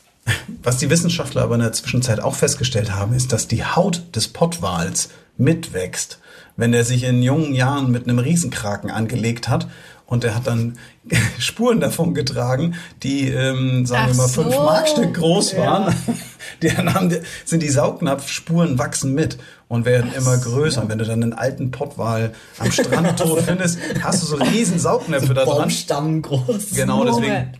was 0.63 0.77
die 0.79 0.91
Wissenschaftler 0.91 1.43
aber 1.43 1.55
in 1.57 1.61
der 1.63 1.73
Zwischenzeit 1.73 2.21
auch 2.21 2.35
festgestellt 2.35 2.93
haben, 2.95 3.15
ist, 3.15 3.33
dass 3.33 3.49
die 3.49 3.65
Haut 3.65 4.03
des 4.15 4.29
Pottwals 4.29 5.11
mitwächst, 5.37 6.19
wenn 6.57 6.73
er 6.75 6.85
sich 6.85 7.05
in 7.05 7.23
jungen 7.23 7.55
Jahren 7.55 7.91
mit 7.91 8.05
einem 8.05 8.19
Riesenkraken 8.19 8.91
angelegt 8.91 9.49
hat. 9.49 9.67
Und 10.11 10.25
er 10.25 10.35
hat 10.35 10.49
dann 10.49 10.77
Spuren 11.39 11.79
davon 11.81 12.15
getragen, 12.15 12.75
die, 13.05 13.29
ähm, 13.29 13.87
sagen 13.87 14.09
wir 14.09 14.13
Ach 14.13 14.17
mal, 14.17 14.29
so. 14.29 14.43
fünf 14.43 14.57
Markstück 14.57 15.15
groß 15.15 15.57
waren. 15.57 15.95
Die 16.63 16.71
haben, 16.71 17.15
sind 17.45 17.63
die 17.63 17.69
Saugnapfspuren 17.69 18.79
wachsen 18.79 19.15
mit 19.15 19.39
und 19.69 19.85
werden 19.85 20.13
immer 20.13 20.37
größer. 20.37 20.83
Und 20.83 20.89
wenn 20.89 20.99
du 20.99 21.05
dann 21.05 21.23
einen 21.23 21.33
alten 21.33 21.71
Pottwal 21.71 22.35
am 22.59 22.73
Strand 22.73 23.19
tot 23.19 23.43
findest, 23.47 23.79
hast 24.03 24.23
du 24.23 24.27
so 24.27 24.37
riesen 24.37 24.79
Saugnäpfe 24.79 25.33
da 25.33 25.45
dran. 25.45 25.59
Baumstamm 25.59 26.23
groß. 26.23 26.73
Genau, 26.75 27.05
deswegen. 27.05 27.53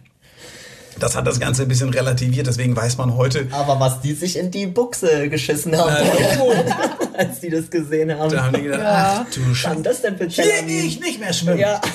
Das 1.03 1.17
hat 1.17 1.27
das 1.27 1.41
Ganze 1.41 1.63
ein 1.63 1.69
bisschen 1.69 1.91
relativiert. 1.91 2.47
Deswegen 2.47 2.77
weiß 2.77 2.97
man 2.99 3.15
heute, 3.17 3.47
Aber 3.51 3.79
was 3.81 4.01
die 4.01 4.13
sich 4.15 4.37
in 4.39 4.51
die 4.51 4.67
Buchse 4.67 5.29
geschissen 5.29 5.77
haben, 5.77 5.91
als 7.19 7.41
die 7.41 7.51
das 7.51 7.71
gesehen 7.71 8.17
haben. 8.17 8.31
da 8.31 8.45
haben 8.45 8.55
die 8.57 8.63
gedacht, 8.63 8.81
Ja. 8.83 9.27
ach 9.29 9.35
du 9.35 9.55
Scheiße, 9.55 9.83
das 9.83 10.03
denn 10.03 10.17
für 10.19 10.27
hier 10.29 10.63
gehe 10.67 10.83
ich 10.85 11.01
nicht 11.01 11.21
mehr 11.21 11.33
schwimmen. 11.33 11.59
Ja. 11.59 11.81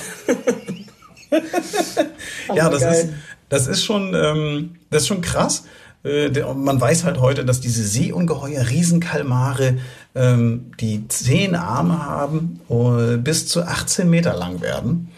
Ja, 2.54 2.68
das 2.70 2.80
geil. 2.82 2.94
ist, 2.94 3.08
das 3.48 3.66
ist 3.66 3.84
schon, 3.84 4.14
ähm, 4.14 4.76
das 4.90 5.02
ist 5.02 5.08
schon 5.08 5.20
krass. 5.20 5.64
Äh, 6.04 6.30
der- 6.30 6.54
man 6.54 6.80
weiß 6.80 7.04
halt 7.04 7.20
heute, 7.20 7.44
dass 7.44 7.60
diese 7.60 7.82
Seeungeheuer, 7.82 8.68
Riesenkalmare, 8.68 9.78
ähm, 10.14 10.70
die 10.80 11.06
zehn 11.08 11.54
Arme 11.54 12.06
haben, 12.06 12.60
äh, 12.70 13.16
bis 13.16 13.48
zu 13.48 13.62
18 13.62 14.08
Meter 14.08 14.34
lang 14.34 14.60
werden. 14.60 15.10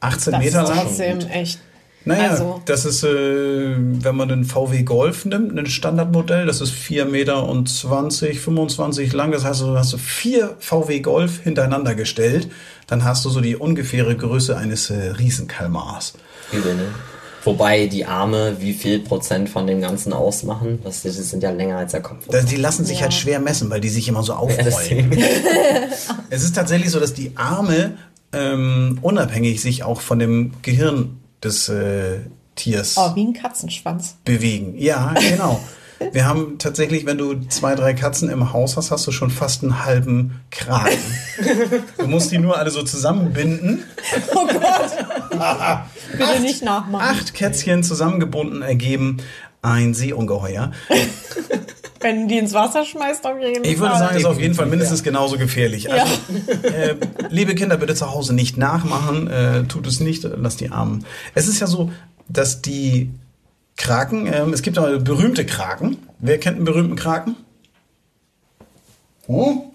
18 0.00 0.32
Das 0.32 0.42
Meter 0.42 0.62
ist 0.62 0.68
lang. 0.70 0.78
trotzdem 0.86 1.18
echt. 1.28 1.60
Naja, 2.06 2.30
Also- 2.30 2.62
das 2.64 2.84
ist, 2.84 3.02
äh, 3.02 3.74
wenn 3.76 4.14
man 4.16 4.28
den 4.28 4.44
VW 4.44 4.82
Golf 4.84 5.24
nimmt, 5.24 5.58
ein 5.58 5.66
Standardmodell, 5.66 6.46
das 6.46 6.60
ist 6.60 6.70
4 6.70 7.04
Meter 7.04 7.48
und 7.48 7.68
20, 7.68 8.38
25 8.40 9.12
lang. 9.12 9.32
Das 9.32 9.44
heißt, 9.44 9.60
du 9.62 9.76
hast 9.76 9.90
so 9.90 9.98
vier 9.98 10.54
VW 10.60 11.00
Golf 11.00 11.40
hintereinander 11.42 11.94
gestellt, 11.96 12.48
dann 12.86 13.04
hast 13.04 13.24
du 13.24 13.28
so 13.30 13.40
die 13.40 13.56
ungefähre 13.56 14.16
Größe 14.16 14.56
eines 14.56 14.88
äh, 14.90 15.10
Riesenkalmars. 15.18 16.14
Übel, 16.52 16.76
ne? 16.76 16.84
Wobei 17.42 17.86
die 17.86 18.04
Arme 18.06 18.56
wie 18.60 18.72
viel 18.72 19.00
Prozent 19.00 19.48
von 19.48 19.66
dem 19.68 19.80
Ganzen 19.80 20.12
ausmachen. 20.12 20.80
Das, 20.84 21.02
die 21.02 21.10
sind 21.10 21.42
ja 21.44 21.50
länger 21.50 21.78
als 21.78 21.92
der 21.92 22.02
Kopf. 22.02 22.26
Das, 22.28 22.44
die 22.46 22.56
lassen 22.56 22.84
sich 22.84 22.96
Ja. 22.98 23.02
halt 23.02 23.14
schwer 23.14 23.38
messen, 23.40 23.68
weil 23.70 23.80
die 23.80 23.88
sich 23.88 24.08
immer 24.08 24.22
so 24.24 24.32
aufrollen. 24.34 25.12
es 26.30 26.42
ist 26.44 26.54
tatsächlich 26.54 26.90
so, 26.90 26.98
dass 27.00 27.14
die 27.14 27.32
Arme 27.36 27.98
ähm, 28.32 28.98
unabhängig 29.02 29.60
sich 29.60 29.82
auch 29.84 30.00
von 30.00 30.18
dem 30.18 30.52
Gehirn 30.62 31.18
des 31.46 31.68
äh, 31.68 32.18
Tiers 32.54 32.96
Oh, 32.98 33.14
wie 33.14 33.24
ein 33.24 33.32
Katzenschwanz. 33.34 34.16
bewegen. 34.24 34.74
Ja, 34.76 35.14
genau. 35.18 35.60
Wir 36.12 36.26
haben 36.26 36.58
tatsächlich, 36.58 37.06
wenn 37.06 37.16
du 37.16 37.34
zwei, 37.48 37.74
drei 37.74 37.94
Katzen 37.94 38.28
im 38.28 38.52
Haus 38.52 38.76
hast, 38.76 38.90
hast 38.90 39.06
du 39.06 39.12
schon 39.12 39.30
fast 39.30 39.62
einen 39.62 39.84
halben 39.86 40.40
Kragen. 40.50 40.98
Du 41.96 42.06
musst 42.06 42.30
die 42.32 42.38
nur 42.38 42.58
alle 42.58 42.70
so 42.70 42.82
zusammenbinden. 42.82 43.82
Oh 44.34 44.46
Gott. 44.46 44.92
Bitte 46.12 46.40
nicht 46.42 46.62
nachmachen. 46.62 47.02
Acht 47.16 47.32
Kätzchen 47.32 47.82
zusammengebunden 47.82 48.60
ergeben 48.60 49.18
ein 49.62 49.94
Seeungeheuer. 49.94 50.70
Wenn 52.00 52.22
du 52.22 52.26
die 52.28 52.38
ins 52.38 52.52
Wasser 52.52 52.84
schmeißt, 52.84 53.24
auf 53.26 53.38
jeden 53.40 53.64
Fall. 53.64 53.72
Ich 53.72 53.78
würde 53.78 53.98
sagen, 53.98 54.14
es 54.16 54.20
ist 54.22 54.26
auf 54.26 54.40
jeden 54.40 54.54
Fall 54.54 54.66
mindestens 54.66 55.02
genauso 55.02 55.38
gefährlich. 55.38 55.90
Also, 55.90 56.12
äh, 56.62 56.94
liebe 57.30 57.54
Kinder, 57.54 57.76
bitte 57.76 57.94
zu 57.94 58.10
Hause 58.12 58.34
nicht 58.34 58.56
nachmachen. 58.56 59.28
Äh, 59.28 59.64
tut 59.64 59.86
es 59.86 60.00
nicht, 60.00 60.24
lasst 60.24 60.60
die 60.60 60.70
Armen. 60.70 61.04
Es 61.34 61.48
ist 61.48 61.60
ja 61.60 61.66
so, 61.66 61.90
dass 62.28 62.62
die 62.62 63.10
Kraken, 63.76 64.26
ähm, 64.32 64.52
es 64.52 64.62
gibt 64.62 64.78
aber 64.78 64.98
berühmte 64.98 65.44
Kraken. 65.46 65.98
Wer 66.18 66.38
kennt 66.38 66.56
einen 66.56 66.64
berühmten 66.64 66.96
Kraken? 66.96 67.36
Oh? 69.26 69.72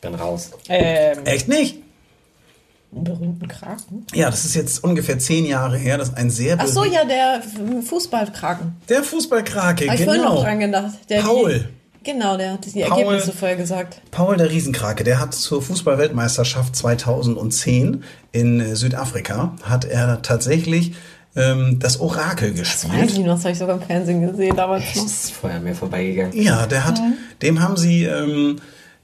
Bin 0.00 0.14
raus. 0.14 0.50
Ähm, 0.68 1.24
Echt 1.24 1.48
nicht? 1.48 1.83
Berühmten 3.02 3.48
Kraken. 3.48 4.06
Ja, 4.14 4.30
das 4.30 4.44
ist 4.44 4.54
jetzt 4.54 4.84
ungefähr 4.84 5.18
zehn 5.18 5.44
Jahre 5.46 5.76
her. 5.76 5.98
Das 5.98 6.10
ist 6.10 6.16
ein 6.16 6.30
sehr 6.30 6.56
Ach 6.60 6.66
so, 6.66 6.84
ja, 6.84 7.04
der 7.04 7.42
Fußballkraken. 7.82 8.76
Der 8.88 9.02
Fußballkrake, 9.02 9.86
Habe 9.86 9.96
ich 9.98 10.04
vorhin 10.04 10.22
noch 10.22 10.30
genau. 10.30 10.42
dran 10.42 10.60
gedacht. 10.60 10.92
Der 11.08 11.20
Paul. 11.22 11.68
Die, 12.00 12.10
genau, 12.12 12.36
der 12.36 12.52
hat 12.52 12.64
die 12.66 12.80
Paul. 12.82 13.00
Ergebnisse 13.02 13.32
vorher 13.32 13.56
gesagt. 13.56 14.00
Paul 14.10 14.36
der 14.36 14.50
Riesenkrake, 14.50 15.02
der 15.04 15.18
hat 15.20 15.34
zur 15.34 15.62
Fußballweltmeisterschaft 15.62 16.76
2010 16.76 18.04
in 18.32 18.60
äh, 18.60 18.76
Südafrika, 18.76 19.54
hat 19.62 19.84
er 19.84 20.22
tatsächlich 20.22 20.94
ähm, 21.36 21.78
das 21.80 22.00
Orakel 22.00 22.52
Das 22.54 22.84
weiß 22.84 22.90
gespielt. 22.92 23.10
ich 23.12 23.18
noch, 23.18 23.34
das 23.34 23.40
habe 23.44 23.52
ich 23.52 23.58
sogar 23.58 23.76
im 23.76 23.82
Fernsehen 23.82 24.26
gesehen 24.30 24.54
damals 24.56 24.84
Das 24.86 24.96
noch. 24.96 25.06
ist 25.06 25.30
vorher 25.32 25.60
mir 25.60 25.74
vorbeigegangen. 25.74 26.40
Ja, 26.40 26.66
der 26.66 26.84
hat, 26.84 27.00
dem 27.42 27.60
haben 27.60 27.76
sie, 27.76 28.04
ähm, 28.04 28.60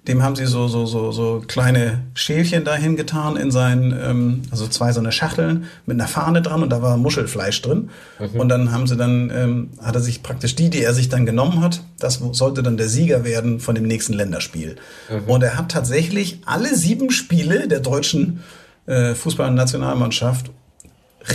dem 0.09 0.23
haben 0.23 0.35
sie 0.35 0.47
so, 0.47 0.67
so, 0.67 0.87
so, 0.87 1.13
so 1.13 1.43
kleine 1.47 2.01
Schälchen 2.15 2.65
dahin 2.65 2.97
getan 2.97 3.37
in 3.37 3.51
seinen, 3.51 3.93
ähm, 3.93 4.43
also 4.51 4.67
zwei 4.67 4.93
so 4.93 5.01
eine 5.01 5.13
Schachteln 5.13 5.67
mit 5.85 6.01
einer 6.01 6.09
Fahne 6.09 6.41
dran 6.41 6.63
und 6.63 6.71
da 6.71 6.81
war 6.81 6.97
Muschelfleisch 6.97 7.61
drin. 7.61 7.91
Und 8.39 8.49
dann 8.49 8.73
haben 8.73 8.87
sie 8.87 8.97
dann, 8.97 9.31
ähm, 9.31 9.71
hat 9.83 9.95
er 9.95 10.01
sich 10.01 10.23
praktisch 10.23 10.55
die, 10.55 10.71
die 10.71 10.83
er 10.83 10.95
sich 10.95 11.11
dann 11.11 11.27
genommen 11.27 11.61
hat, 11.61 11.83
das 11.99 12.21
sollte 12.33 12.63
dann 12.63 12.79
der 12.79 12.89
Sieger 12.89 13.25
werden 13.25 13.61
von 13.61 13.75
dem 13.75 13.85
nächsten 13.85 14.15
Länderspiel. 14.15 14.77
Und 15.27 15.43
er 15.43 15.59
hat 15.59 15.71
tatsächlich 15.71 16.41
alle 16.47 16.75
sieben 16.75 17.11
Spiele 17.11 17.69
der 17.69 17.81
deutschen 17.81 18.43
äh, 18.87 19.15
Fußballnationalmannschaft 19.15 20.51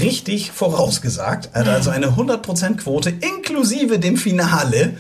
richtig 0.02 0.52
vorausgesagt. 0.52 1.50
Er 1.54 1.62
hat 1.62 1.68
also 1.68 1.92
eine 1.92 2.08
100% 2.08 2.78
Quote 2.78 3.12
inklusive 3.12 4.00
dem 4.00 4.18
Finale, 4.18 4.94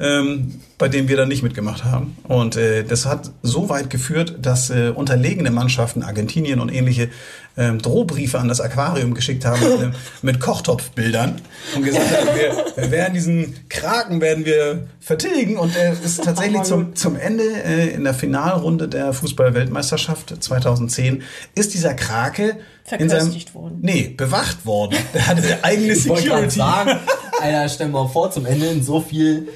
ähm, 0.00 0.60
bei 0.78 0.88
dem 0.88 1.08
wir 1.08 1.16
dann 1.16 1.28
nicht 1.28 1.42
mitgemacht 1.42 1.84
haben. 1.84 2.16
Und 2.24 2.56
äh, 2.56 2.84
das 2.84 3.04
hat 3.06 3.30
so 3.42 3.68
weit 3.68 3.90
geführt, 3.90 4.36
dass 4.42 4.70
äh, 4.70 4.92
unterlegene 4.94 5.50
Mannschaften, 5.50 6.02
Argentinien 6.02 6.60
und 6.60 6.72
ähnliche, 6.72 7.08
ähm, 7.56 7.82
Drohbriefe 7.82 8.38
an 8.38 8.46
das 8.46 8.60
Aquarium 8.60 9.14
geschickt 9.14 9.44
haben 9.44 9.60
mit, 9.60 9.78
einem- 9.80 9.92
mit 10.22 10.38
Kochtopfbildern 10.38 11.40
und 11.74 11.82
gesagt 11.84 12.06
haben, 12.16 12.28
wir, 12.76 12.90
werden 12.92 13.14
diesen 13.14 13.56
Kraken 13.68 14.20
werden 14.20 14.44
wir 14.44 14.86
vertilgen 15.00 15.56
und 15.56 15.74
er 15.74 15.92
ist 15.92 16.22
tatsächlich 16.22 16.62
zum, 16.62 16.94
zum 16.94 17.16
Ende 17.16 17.42
äh, 17.42 17.88
in 17.88 18.04
der 18.04 18.14
Finalrunde 18.14 18.86
der 18.86 19.12
Fußball-Weltmeisterschaft 19.12 20.36
2010 20.38 21.22
ist 21.56 21.74
dieser 21.74 21.94
Krake 21.94 22.58
in 22.92 23.08
seinem, 23.08 23.20
Verköstigt 23.20 23.54
worden. 23.54 23.78
Nee, 23.82 24.14
bewacht 24.16 24.64
worden. 24.66 24.96
Der 25.14 25.26
hatte 25.26 25.42
eine 25.42 25.64
eigene 25.64 25.92
Ich 25.92 26.02
Security. 26.02 26.50
sagen, 26.58 26.98
Alter, 27.40 27.68
stell 27.68 27.88
mal 27.88 28.08
vor, 28.08 28.30
zum 28.30 28.46
Ende 28.46 28.82
so 28.82 29.00
viel 29.00 29.48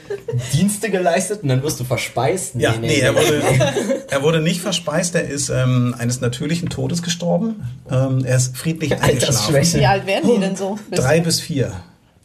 Dienste 0.53 0.91
geleistet 0.91 1.43
und 1.43 1.49
dann 1.49 1.63
wirst 1.63 1.81
du 1.81 1.85
verspeist. 1.85 2.55
Ja, 2.57 2.75
nee, 2.81 2.99
er 3.01 3.15
wurde, 3.15 3.43
er 4.09 4.23
wurde 4.23 4.41
nicht 4.41 4.61
verspeist, 4.61 5.15
er 5.15 5.25
ist 5.25 5.49
ähm, 5.49 5.95
eines 5.99 6.21
natürlichen 6.21 6.69
Todes 6.69 7.03
gestorben. 7.03 7.65
Ähm, 7.91 8.25
er 8.25 8.37
ist 8.37 8.57
friedlich 8.57 9.01
eingeschlafen. 9.01 9.81
Wie 9.81 9.87
alt 9.87 10.07
werden 10.07 10.31
die 10.35 10.41
denn 10.41 10.57
so? 10.57 10.79
Drei 10.93 11.21
bis 11.21 11.41
vier. 11.41 11.73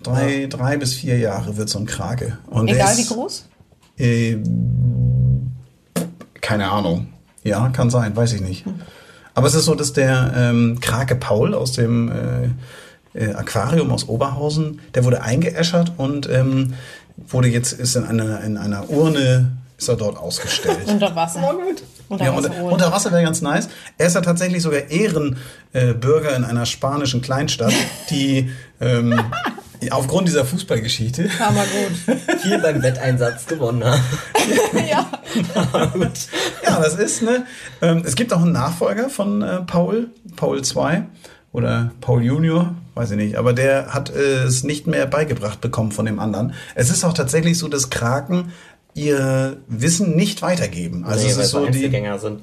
Drei, 0.03 0.45
drei 0.47 0.77
bis 0.77 0.93
vier 0.93 1.17
Jahre 1.17 1.57
wird 1.57 1.69
so 1.69 1.79
ein 1.79 1.85
Krake. 1.85 2.37
Und 2.47 2.67
Egal 2.67 2.93
ist, 2.93 3.09
wie 3.09 3.13
groß? 3.13 3.45
Äh, 3.97 4.37
keine 6.39 6.69
Ahnung. 6.69 7.07
Ja, 7.43 7.69
kann 7.69 7.89
sein, 7.89 8.15
weiß 8.15 8.33
ich 8.33 8.41
nicht. 8.41 8.63
Aber 9.37 9.45
es 9.45 9.53
ist 9.53 9.65
so, 9.65 9.75
dass 9.75 9.93
der 9.93 10.33
ähm, 10.35 10.79
Krake 10.81 11.15
Paul 11.15 11.53
aus 11.53 11.71
dem 11.73 12.11
äh, 13.13 13.23
äh, 13.23 13.35
Aquarium 13.35 13.91
aus 13.91 14.09
Oberhausen, 14.09 14.79
der 14.95 15.03
wurde 15.05 15.21
eingeäschert 15.21 15.91
und 15.97 16.27
ähm, 16.27 16.73
wurde 17.17 17.47
jetzt 17.47 17.73
ist 17.73 17.95
in 17.95 18.03
einer 18.03 18.41
in 18.41 18.57
einer 18.57 18.89
Urne 18.89 19.51
ist 19.77 19.89
er 19.89 19.95
dort 19.95 20.17
ausgestellt. 20.17 20.79
Unter 20.87 21.15
Wasser. 21.15 21.53
Unter 22.09 22.25
Ja, 22.25 22.35
Wasser. 22.35 22.49
unter, 22.49 22.63
unter 22.63 22.91
Wasser 22.91 23.11
wäre 23.11 23.21
ganz 23.21 23.43
nice. 23.43 23.69
Er 23.99 24.07
ist 24.07 24.15
ja 24.15 24.21
tatsächlich 24.21 24.63
sogar 24.63 24.89
Ehrenbürger 24.89 26.31
äh, 26.31 26.35
in 26.35 26.43
einer 26.43 26.65
spanischen 26.65 27.21
Kleinstadt, 27.21 27.73
die 28.09 28.49
ähm, 28.81 29.19
aufgrund 29.91 30.27
dieser 30.27 30.45
Fußballgeschichte 30.45 31.29
Hammer 31.39 31.63
gut. 31.63 32.17
Hier 32.43 32.59
beim 32.59 32.81
Wetteinsatz 32.81 33.45
gewonnen 33.45 33.83
hat. 33.83 33.99
ja. 34.89 35.09
Ja, 36.63 36.79
das 36.81 36.95
ist, 36.95 37.21
ne? 37.21 37.45
Ähm, 37.81 38.01
es 38.05 38.15
gibt 38.15 38.33
auch 38.33 38.41
einen 38.41 38.51
Nachfolger 38.51 39.09
von 39.09 39.41
äh, 39.41 39.61
Paul, 39.61 40.09
Paul 40.35 40.61
2 40.63 41.03
oder 41.51 41.91
Paul 42.01 42.23
Junior, 42.23 42.75
weiß 42.95 43.11
ich 43.11 43.17
nicht, 43.17 43.35
aber 43.35 43.53
der 43.53 43.93
hat 43.93 44.09
äh, 44.09 44.43
es 44.43 44.63
nicht 44.63 44.87
mehr 44.87 45.05
beigebracht 45.05 45.61
bekommen 45.61 45.91
von 45.91 46.05
dem 46.05 46.19
anderen. 46.19 46.53
Es 46.75 46.89
ist 46.89 47.03
auch 47.03 47.13
tatsächlich 47.13 47.57
so, 47.57 47.67
dass 47.67 47.89
Kraken 47.89 48.51
ihr 48.93 49.57
Wissen 49.67 50.15
nicht 50.15 50.41
weitergeben. 50.41 51.05
Also 51.05 51.25
nee, 51.25 51.31
es 51.31 51.37
ist 51.37 51.51
so 51.51 51.61
die, 51.61 51.67
Einzelgänger 51.67 52.19
sind. 52.19 52.41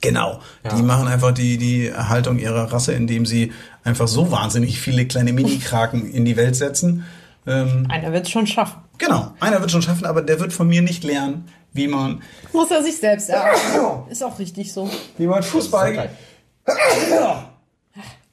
genau, 0.00 0.40
Ja. 0.64 0.74
die 0.74 0.82
machen 0.82 1.08
einfach 1.08 1.32
die, 1.32 1.58
die 1.58 1.88
Erhaltung 1.88 2.38
ihrer 2.38 2.72
Rasse, 2.72 2.92
indem 2.92 3.26
sie 3.26 3.52
einfach 3.84 4.08
so 4.08 4.30
wahnsinnig 4.30 4.80
viele 4.80 5.06
kleine 5.06 5.32
Mini-Kraken 5.32 6.10
in 6.10 6.24
die 6.24 6.36
Welt 6.36 6.56
setzen. 6.56 7.04
Ähm, 7.46 7.86
Einer 7.90 8.12
wird 8.12 8.24
es 8.24 8.30
schon 8.30 8.46
schaffen. 8.46 8.80
genau, 8.98 9.34
einer 9.40 9.60
wird 9.60 9.70
schon 9.70 9.82
schaffen, 9.82 10.06
aber 10.06 10.22
der 10.22 10.40
wird 10.40 10.52
von 10.54 10.66
mir 10.66 10.80
nicht 10.80 11.04
lernen, 11.04 11.46
wie 11.74 11.86
man, 11.88 12.22
Muss 12.52 12.70
er 12.70 12.82
sich 12.82 12.96
selbst 12.96 13.26
sagen. 13.26 13.58
Ist 14.10 14.22
auch 14.24 14.38
richtig 14.38 14.72
so. 14.72 14.90
wie 15.18 15.26
man 15.26 15.42
Fußball... 15.42 16.08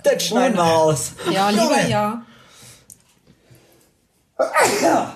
Das 0.03 0.23
schneiden 0.25 0.55
wir 0.55 0.63
aus. 0.63 1.11
Ja, 1.29 1.49
lieber 1.49 1.85
ja. 1.87 2.21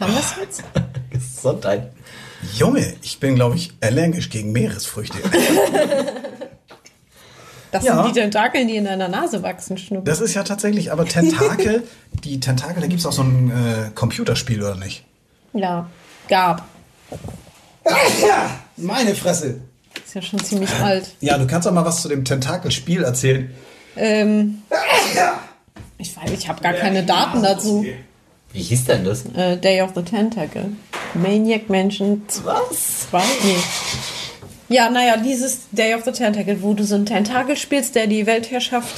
Haben 0.00 0.12
wir 0.12 0.20
es 0.20 0.34
jetzt? 0.40 0.62
Gesundheit. 1.10 1.92
Junge, 2.54 2.94
ich 3.02 3.20
bin, 3.20 3.34
glaube 3.34 3.56
ich, 3.56 3.72
allergisch 3.80 4.30
gegen 4.30 4.52
Meeresfrüchte. 4.52 5.18
Das 7.72 7.84
Ja. 7.84 8.02
sind 8.02 8.14
die 8.14 8.20
Tentakeln, 8.20 8.68
die 8.68 8.76
in 8.76 8.84
deiner 8.84 9.08
Nase 9.08 9.42
wachsen, 9.42 9.76
Schnupp. 9.76 10.04
Das 10.04 10.20
ist 10.20 10.34
ja 10.34 10.42
tatsächlich, 10.44 10.92
aber 10.92 11.04
Tentakel, 11.04 11.82
die 12.24 12.40
Tentakel, 12.40 12.80
da 12.80 12.86
gibt 12.86 13.00
es 13.00 13.06
auch 13.06 13.12
so 13.12 13.22
ein 13.22 13.50
äh, 13.50 13.90
Computerspiel, 13.94 14.62
oder 14.62 14.76
nicht? 14.76 15.04
Ja, 15.52 15.88
gab. 16.28 16.66
Meine 18.76 19.14
Fresse. 19.14 19.60
Ist 20.04 20.14
ja 20.14 20.22
schon 20.22 20.42
ziemlich 20.42 20.70
alt. 20.82 21.14
Ja, 21.20 21.38
du 21.38 21.46
kannst 21.46 21.66
doch 21.66 21.72
mal 21.72 21.84
was 21.84 22.02
zu 22.02 22.08
dem 22.08 22.24
Tentakelspiel 22.24 23.02
erzählen. 23.02 23.50
Ähm, 23.96 24.62
ich 25.98 26.14
weiß, 26.16 26.30
ich 26.32 26.48
habe 26.48 26.60
gar 26.62 26.74
keine 26.74 27.04
Daten 27.04 27.42
dazu. 27.42 27.84
Wie 28.52 28.62
hieß 28.62 28.84
denn 28.84 29.04
das? 29.04 29.24
Äh, 29.34 29.56
Day 29.56 29.82
of 29.82 29.90
the 29.94 30.02
Tentacle. 30.02 30.72
Maniac 31.14 31.68
Mansion 31.70 32.22
Was? 32.44 33.08
2? 33.10 33.22
Nee. 33.44 33.56
Ja, 34.68 34.90
naja, 34.90 35.16
dieses 35.16 35.60
Day 35.70 35.94
of 35.94 36.04
the 36.04 36.12
Tentacle, 36.12 36.60
wo 36.62 36.74
du 36.74 36.84
so 36.84 36.94
einen 36.96 37.06
Tentakel 37.06 37.56
spielst, 37.56 37.94
der 37.94 38.06
die 38.06 38.26
Weltherrschaft. 38.26 38.94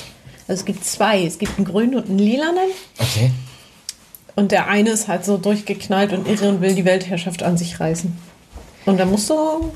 Also 0.46 0.61
es 0.61 0.64
gibt 0.64 0.85
zwei. 0.85 1.24
Es 1.24 1.38
gibt 1.38 1.59
einen 1.59 1.66
grünen 1.66 1.94
und 1.96 2.09
einen 2.09 2.18
lilanen. 2.18 2.70
Okay. 2.98 3.31
Und 4.35 4.52
der 4.52 4.68
eine 4.68 4.90
ist 4.90 5.09
halt 5.09 5.24
so 5.24 5.37
durchgeknallt 5.37 6.12
und 6.12 6.26
irre 6.28 6.48
und 6.48 6.61
will 6.62 6.74
die 6.74 6.85
Weltherrschaft 6.85 7.42
an 7.42 7.59
sich 7.59 7.81
reißen. 7.81 8.16
Und 8.87 8.98
da 8.98 9.04
musst 9.04 9.28
du. 9.28 9.35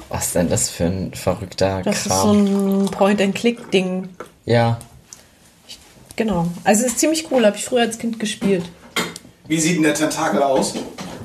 Was 0.08 0.26
ist 0.28 0.34
denn 0.36 0.48
das 0.48 0.70
für 0.70 0.84
ein 0.84 1.12
verrückter 1.12 1.82
Das 1.84 1.96
ist 1.96 2.04
so 2.04 2.10
Kram? 2.10 2.82
ein 2.84 2.90
Point-and-Click-Ding. 2.90 4.08
ja. 4.46 4.78
Genau. 6.14 6.46
Also 6.62 6.82
es 6.84 6.92
ist 6.92 6.98
ziemlich 7.00 7.30
cool, 7.30 7.44
habe 7.46 7.56
ich 7.56 7.64
früher 7.64 7.80
als 7.80 7.98
Kind 7.98 8.20
gespielt. 8.20 8.64
Wie 9.48 9.58
sieht 9.58 9.76
denn 9.76 9.82
der 9.82 9.94
Tentakel 9.94 10.42
aus? 10.42 10.74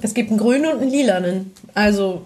Es 0.01 0.13
gibt 0.13 0.29
einen 0.29 0.39
grünen 0.39 0.65
und 0.73 0.81
einen 0.81 0.89
lilanen. 0.89 1.51
Also. 1.73 2.21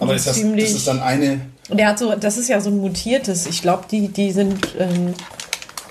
Aber 0.00 0.14
ist 0.14 0.26
das, 0.26 0.36
ziemlich- 0.36 0.64
das 0.64 0.74
ist 0.74 0.88
dann 0.88 1.00
eine. 1.00 1.42
Der 1.74 1.88
hat 1.88 1.98
so, 1.98 2.14
das 2.14 2.38
ist 2.38 2.48
ja 2.48 2.60
so 2.60 2.70
ein 2.70 2.78
mutiertes. 2.78 3.46
Ich 3.46 3.62
glaube, 3.62 3.84
die, 3.90 4.08
die 4.08 4.32
sind 4.32 4.74
ähm, 4.78 5.14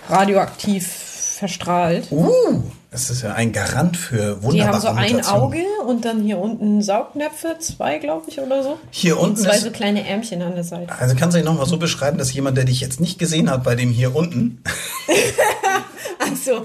radioaktiv 0.10 0.88
verstrahlt. 0.88 2.12
Uh, 2.12 2.62
das 2.92 3.10
ist 3.10 3.24
ja 3.24 3.34
ein 3.34 3.52
Garant 3.52 3.98
für 3.98 4.36
Die 4.36 4.44
wunderbare 4.44 4.74
haben 4.74 4.82
so 4.82 4.88
ein. 4.90 5.26
Auge 5.26 5.64
und 5.88 6.06
dann 6.06 6.22
hier 6.22 6.38
unten 6.38 6.82
Saugnäpfe, 6.82 7.58
zwei, 7.60 7.98
glaube 8.00 8.26
ich, 8.28 8.40
oder 8.40 8.62
so. 8.64 8.78
Hier 8.92 9.18
Und 9.18 9.30
unten 9.32 9.44
zwei 9.44 9.56
ist, 9.56 9.64
so 9.64 9.72
kleine 9.72 10.08
Ärmchen 10.08 10.42
an 10.42 10.54
der 10.56 10.64
Seite. 10.64 10.94
Also 11.00 11.16
kannst 11.16 11.36
du 11.36 11.40
dich 11.40 11.46
nochmal 11.46 11.66
so 11.66 11.78
beschreiben, 11.78 12.18
dass 12.18 12.34
jemand, 12.34 12.58
der 12.58 12.66
dich 12.66 12.82
jetzt 12.82 13.00
nicht 13.00 13.18
gesehen 13.18 13.50
hat, 13.50 13.64
bei 13.64 13.76
dem 13.76 13.90
hier 13.92 14.16
unten, 14.16 14.62
Also, 16.20 16.64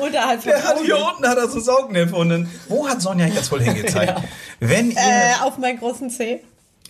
unterhalb 0.00 0.40
vom 0.42 0.50
der 0.50 0.64
hat 0.64 0.80
hier 0.80 0.96
unten 0.96 1.28
hat 1.28 1.36
er 1.36 1.48
so 1.48 1.60
Saugnäpfe 1.60 2.16
und 2.16 2.28
dann, 2.30 2.50
wo 2.68 2.88
hat 2.88 3.02
Sonja 3.02 3.26
jetzt 3.26 3.52
wohl 3.52 3.60
hingezeigt? 3.62 4.14
Wenn 4.60 4.90
ihr, 4.90 4.96
Äh, 4.96 5.42
auf 5.42 5.58
meinen 5.58 5.78
großen 5.78 6.10
Zeh. 6.10 6.40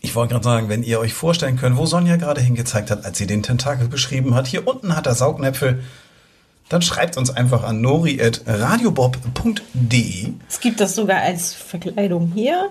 Ich 0.05 0.15
wollte 0.15 0.33
gerade 0.35 0.45
sagen, 0.45 0.69
wenn 0.69 0.83
ihr 0.83 1.01
euch 1.01 1.15
vorstellen 1.15 1.57
könnt, 1.57 1.77
wo 1.77 1.87
Sonja 1.87 2.17
gerade 2.17 2.41
hingezeigt 2.41 2.91
hat, 2.91 3.05
als 3.05 3.19
sie 3.19 3.27
den 3.27 3.43
Tentakel 3.43 3.89
beschrieben 3.89 4.35
hat, 4.35 4.47
hier 4.47 4.67
unten 4.67 4.95
hat 4.97 5.07
er 5.07 5.15
Saugnäpfe, 5.15 5.81
dann 6.69 6.83
schreibt 6.83 7.17
uns 7.17 7.31
einfach 7.31 7.63
an 7.65 7.81
nori.radiobob.de. 8.95 10.33
Es 10.49 10.61
gibt 10.61 10.81
das 10.81 10.95
sogar 10.95 11.21
als 11.23 11.53
Verkleidung 11.53 12.33
hier. 12.35 12.71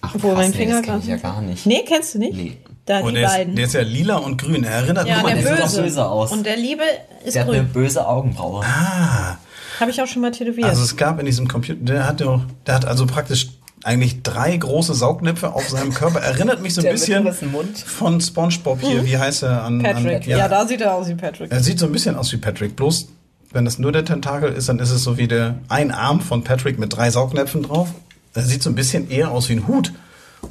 Ach, 0.00 0.14
Wo 0.18 0.28
krass, 0.28 0.38
mein 0.38 0.50
nee, 0.50 0.56
Finger 0.56 0.76
das 0.76 0.84
kenn 0.86 0.98
ich 1.00 1.06
ja 1.06 1.16
gar 1.16 1.40
nicht. 1.42 1.66
Nee, 1.66 1.84
kennst 1.86 2.14
du 2.14 2.18
nicht? 2.18 2.34
Nee. 2.36 2.58
Da 2.86 3.00
Und 3.00 3.14
die 3.14 3.20
der 3.20 3.28
ist, 3.28 3.32
beiden. 3.34 3.56
der 3.56 3.64
ist 3.64 3.72
ja 3.72 3.80
lila 3.80 4.16
und 4.16 4.36
grün. 4.40 4.62
Er 4.64 4.72
erinnert 4.72 5.08
ja, 5.08 5.20
nur 5.22 5.30
der 5.30 5.38
an 5.38 5.42
der 5.42 5.56
sieht 5.56 5.62
böse. 5.64 5.78
auch 5.78 5.82
böse 5.84 6.06
aus. 6.06 6.32
Und 6.32 6.44
der 6.44 6.56
Liebe 6.58 6.82
ist 7.24 7.34
Der 7.34 7.42
hat 7.44 7.48
eine 7.48 7.60
grün. 7.62 7.72
böse 7.72 8.06
Augenbraue. 8.06 8.62
Ah, 8.64 9.38
Habe 9.80 9.90
ich 9.90 10.02
auch 10.02 10.06
schon 10.06 10.20
mal 10.20 10.32
tätowiert. 10.32 10.68
also 10.68 10.82
es 10.82 10.94
gab 10.96 11.18
in 11.18 11.24
diesem 11.24 11.48
Computer, 11.48 11.80
der 11.82 12.06
hat, 12.06 12.20
der 12.20 12.74
hat 12.74 12.84
also 12.84 13.06
praktisch 13.06 13.48
eigentlich 13.84 14.22
drei 14.22 14.56
große 14.56 14.94
Saugnäpfe 14.94 15.52
auf 15.52 15.68
seinem 15.68 15.92
Körper. 15.92 16.20
Erinnert 16.20 16.62
mich 16.62 16.74
so 16.74 16.80
ein 16.80 16.92
bisschen 16.92 17.24
Mund. 17.52 17.78
von 17.78 18.20
SpongeBob 18.20 18.80
hier. 18.80 19.04
Wie 19.04 19.18
heißt 19.18 19.42
er? 19.42 19.62
An, 19.64 19.82
Patrick. 19.82 20.22
An, 20.24 20.30
Ja. 20.30 20.48
da 20.48 20.66
sieht 20.66 20.80
er 20.80 20.94
aus 20.94 21.08
wie 21.08 21.14
Patrick. 21.14 21.52
er 21.52 21.60
sieht 21.60 21.78
so 21.78 21.86
ein 21.86 21.92
bisschen 21.92 22.16
aus 22.16 22.32
wie 22.32 22.38
Patrick. 22.38 22.76
Bloß, 22.76 23.08
wenn 23.52 23.64
das 23.64 23.78
nur 23.78 23.92
der 23.92 24.04
Tentakel 24.04 24.52
ist, 24.52 24.68
dann 24.68 24.78
ist 24.78 24.90
es 24.90 25.02
so 25.04 25.18
wie 25.18 25.28
der 25.28 25.56
ein 25.68 25.90
Arm 25.90 26.20
von 26.20 26.42
Patrick 26.44 26.78
mit 26.78 26.96
drei 26.96 27.10
Saugnäpfen 27.10 27.62
drauf. 27.62 27.88
Er 28.32 28.42
sieht 28.42 28.62
so 28.62 28.70
ein 28.70 28.74
bisschen 28.74 29.10
eher 29.10 29.30
aus 29.30 29.48
wie 29.48 29.54
ein 29.54 29.68
Hut. 29.68 29.92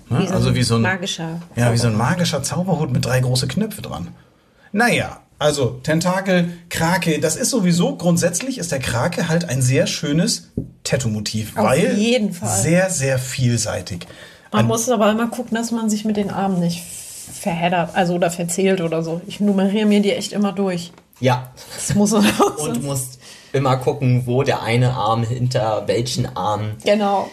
Ne? 0.09 0.19
Wie 0.19 0.27
so 0.27 0.33
also 0.33 0.55
wie 0.55 0.63
so 0.63 0.75
ein 0.75 0.81
magischer 0.83 1.41
Ja, 1.55 1.73
wie 1.73 1.77
so 1.77 1.87
ein 1.87 1.97
magischer 1.97 2.41
Zauberhut 2.43 2.91
mit 2.91 3.03
drei 3.05 3.19
große 3.19 3.47
Knöpfe 3.47 3.81
dran. 3.81 4.09
Naja, 4.71 5.19
also 5.39 5.79
Tentakel, 5.83 6.51
Krake, 6.69 7.19
das 7.19 7.35
ist 7.35 7.49
sowieso 7.49 7.95
grundsätzlich 7.95 8.57
ist 8.57 8.71
der 8.71 8.79
Krake 8.79 9.27
halt 9.29 9.49
ein 9.49 9.61
sehr 9.61 9.87
schönes 9.87 10.49
Tattoo-Motiv, 10.83 11.57
Auf 11.57 11.65
weil 11.65 11.97
jeden 11.97 12.33
Fall. 12.33 12.49
sehr, 12.61 12.89
sehr 12.89 13.19
vielseitig. 13.19 14.07
Man 14.51 14.67
muss 14.67 14.87
aber 14.89 15.09
immer 15.11 15.27
gucken, 15.27 15.55
dass 15.55 15.71
man 15.71 15.89
sich 15.89 16.05
mit 16.05 16.15
den 16.15 16.29
Armen 16.29 16.59
nicht 16.59 16.83
verheddert, 16.83 17.95
also 17.95 18.13
oder 18.13 18.29
verzählt 18.29 18.81
oder 18.81 19.01
so. 19.03 19.21
Ich 19.27 19.39
nummeriere 19.39 19.85
mir 19.87 20.01
die 20.01 20.11
echt 20.11 20.31
immer 20.31 20.51
durch. 20.51 20.91
Ja. 21.19 21.51
Das 21.75 21.95
muss 21.95 22.11
man 22.11 22.25
auch 22.39 22.57
Und 22.57 22.77
du 22.77 22.81
musst 22.81 23.19
immer 23.51 23.77
gucken, 23.77 24.23
wo 24.25 24.43
der 24.43 24.61
eine 24.61 24.93
Arm 24.93 25.23
hinter 25.23 25.83
welchen 25.87 26.35
Arm 26.35 26.71
Genau. 26.83 27.29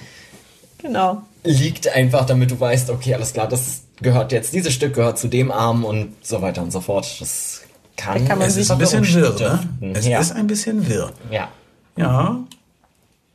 Genau. 0.78 1.22
liegt, 1.44 1.88
einfach 1.88 2.24
damit 2.24 2.50
du 2.50 2.58
weißt, 2.58 2.90
okay, 2.90 3.14
alles 3.14 3.32
klar, 3.32 3.48
das 3.48 3.82
gehört 4.00 4.32
jetzt, 4.32 4.54
dieses 4.54 4.72
Stück 4.72 4.94
gehört 4.94 5.18
zu 5.18 5.28
dem 5.28 5.50
Arm 5.52 5.84
und 5.84 6.14
so 6.22 6.40
weiter 6.40 6.62
und 6.62 6.70
so 6.70 6.80
fort. 6.80 7.06
Das 7.20 7.59
kann, 8.00 8.24
kann 8.24 8.40
Es 8.40 8.56
ist 8.56 8.70
ein 8.70 8.78
bisschen 8.78 9.06
wirr, 9.06 9.36
ne? 9.80 9.92
Es 9.94 10.06
ja. 10.06 10.20
ist 10.20 10.32
ein 10.32 10.46
bisschen 10.46 10.88
wirr. 10.88 11.12
ja. 11.30 11.48
Ja. 11.96 12.44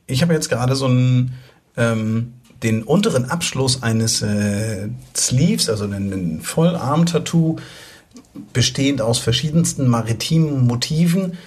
Ich 0.07 0.21
habe 0.21 0.33
jetzt 0.33 0.49
gerade 0.49 0.75
so 0.75 0.85
einen, 0.85 1.33
ähm, 1.77 2.33
den 2.63 2.83
unteren 2.83 3.25
Abschluss 3.25 3.83
eines 3.83 4.21
äh, 4.21 4.87
Sleeves, 5.15 5.69
also 5.69 5.85
einen, 5.85 6.41
Vollarm-Tattoo, 6.41 7.57
bestehend 8.53 9.01
aus 9.01 9.19
verschiedensten 9.19 9.87
maritimen 9.87 10.65
Motiven. 10.65 11.37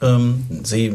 Ähm, 0.00 0.46
ein 0.50 0.64
See, 0.64 0.92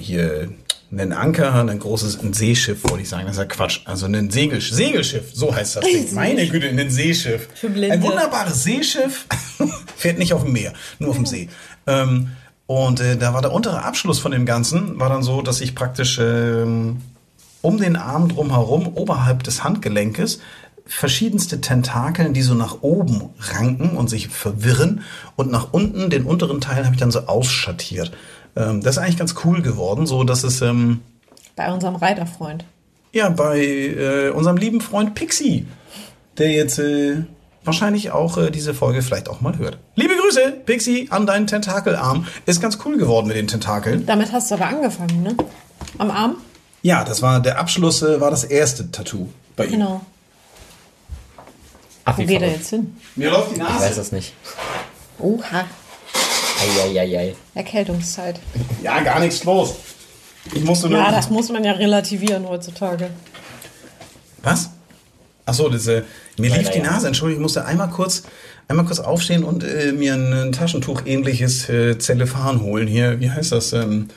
hier 0.00 0.48
einen 0.92 1.12
Anker, 1.12 1.54
ein 1.54 1.78
großes 1.78 2.20
ein 2.20 2.32
Seeschiff, 2.32 2.84
wollte 2.84 3.02
ich 3.02 3.08
sagen, 3.08 3.26
das 3.26 3.36
ist 3.36 3.40
ja 3.40 3.46
Quatsch. 3.46 3.80
Also 3.84 4.06
ein 4.06 4.30
Segel, 4.30 4.60
Segelschiff, 4.60 5.30
so 5.32 5.54
heißt 5.54 5.76
das 5.76 5.84
Ding. 5.84 6.06
Meine 6.14 6.46
Güte, 6.46 6.68
ein 6.68 6.90
Seeschiff. 6.90 7.48
Ein 7.62 8.02
wunderbares 8.02 8.62
Seeschiff, 8.62 9.26
fährt 10.06 10.18
nicht 10.20 10.34
auf 10.34 10.44
dem 10.44 10.52
Meer, 10.52 10.72
nur 11.00 11.10
auf 11.10 11.16
dem 11.16 11.26
See. 11.26 11.48
Ähm, 11.88 12.28
und 12.68 13.00
äh, 13.00 13.16
da 13.16 13.34
war 13.34 13.42
der 13.42 13.52
untere 13.52 13.82
Abschluss 13.82 14.20
von 14.20 14.30
dem 14.30 14.46
Ganzen, 14.46 15.00
war 15.00 15.08
dann 15.08 15.24
so, 15.24 15.42
dass 15.42 15.60
ich 15.60 15.74
praktisch 15.74 16.20
ähm, 16.20 16.98
um 17.60 17.78
den 17.78 17.96
Arm 17.96 18.28
drumherum, 18.28 18.86
oberhalb 18.94 19.42
des 19.42 19.64
Handgelenkes, 19.64 20.38
verschiedenste 20.86 21.60
Tentakeln, 21.60 22.34
die 22.34 22.42
so 22.42 22.54
nach 22.54 22.82
oben 22.82 23.30
ranken 23.40 23.96
und 23.96 24.08
sich 24.08 24.28
verwirren. 24.28 25.00
Und 25.34 25.50
nach 25.50 25.72
unten, 25.72 26.08
den 26.08 26.22
unteren 26.22 26.60
Teil, 26.60 26.84
habe 26.84 26.94
ich 26.94 27.00
dann 27.00 27.10
so 27.10 27.26
ausschattiert. 27.26 28.12
Ähm, 28.54 28.82
das 28.82 28.96
ist 28.96 29.02
eigentlich 29.02 29.18
ganz 29.18 29.34
cool 29.44 29.60
geworden, 29.60 30.06
so 30.06 30.22
dass 30.22 30.44
es 30.44 30.62
ähm, 30.62 31.00
Bei 31.56 31.72
unserem 31.72 31.96
Reiterfreund. 31.96 32.64
ja 33.12 33.28
bei 33.28 33.58
äh, 33.60 34.28
unserem 34.30 34.56
lieben 34.56 34.80
Freund 34.80 35.16
Pixie, 35.16 35.66
der 36.38 36.52
jetzt 36.52 36.78
äh, 36.78 37.24
wahrscheinlich 37.66 38.10
auch 38.12 38.38
äh, 38.38 38.50
diese 38.50 38.74
Folge 38.74 39.02
vielleicht 39.02 39.28
auch 39.28 39.40
mal 39.40 39.58
hört. 39.58 39.78
Liebe 39.94 40.14
Grüße, 40.16 40.52
Pixie, 40.64 41.08
an 41.10 41.26
deinen 41.26 41.46
Tentakelarm. 41.46 42.26
Ist 42.46 42.60
ganz 42.60 42.78
cool 42.84 42.96
geworden 42.96 43.26
mit 43.26 43.36
den 43.36 43.46
Tentakeln. 43.48 44.06
Damit 44.06 44.32
hast 44.32 44.50
du 44.50 44.54
aber 44.54 44.66
angefangen, 44.66 45.22
ne? 45.22 45.36
Am 45.98 46.10
Arm? 46.10 46.36
Ja, 46.82 47.04
das 47.04 47.22
war 47.22 47.40
der 47.40 47.58
Abschluss, 47.58 48.02
äh, 48.02 48.20
war 48.20 48.30
das 48.30 48.44
erste 48.44 48.90
Tattoo 48.90 49.28
bei 49.56 49.64
ihm. 49.66 49.72
Genau. 49.72 50.00
Ach, 52.04 52.16
Wo 52.16 52.22
wie 52.22 52.26
geht 52.26 52.42
er 52.42 52.50
jetzt 52.52 52.70
hin? 52.70 52.96
Mir 53.16 53.30
läuft 53.30 53.50
die 53.50 53.60
Ich 53.60 53.66
weiß 53.66 53.80
Nase. 53.80 54.00
es 54.00 54.12
nicht. 54.12 54.32
Oha. 55.18 55.64
Eieiei. 56.86 57.34
Erkältungszeit. 57.54 58.38
Ja, 58.82 59.00
gar 59.00 59.18
nichts 59.20 59.42
los. 59.44 59.74
Ich 60.54 60.62
musste 60.64 60.88
nur. 60.88 60.98
Ja, 60.98 61.10
das 61.10 61.28
muss 61.30 61.48
man 61.50 61.64
ja 61.64 61.72
relativieren 61.72 62.48
heutzutage. 62.48 63.10
Was? 64.42 64.70
Ach 65.46 65.54
so, 65.54 65.68
das, 65.68 65.86
äh, 65.86 66.02
mir 66.38 66.54
lief 66.54 66.70
die. 66.70 66.80
Nase. 66.80 67.06
Entschuldigung, 67.06 67.40
ich 67.40 67.44
musste 67.44 67.64
einmal 67.64 67.88
kurz, 67.88 68.24
einmal 68.68 68.84
kurz 68.84 68.98
aufstehen 68.98 69.44
und 69.44 69.62
äh, 69.64 69.92
mir 69.92 70.14
ein, 70.14 70.32
ein 70.32 70.52
Taschentuch-ähnliches 70.52 71.68
äh, 71.68 71.98
Zellophan 71.98 72.60
holen. 72.60 72.88
Hier, 72.88 73.20
wie 73.20 73.30
heißt 73.30 73.52
das? 73.52 73.72
Ähm, 73.72 74.08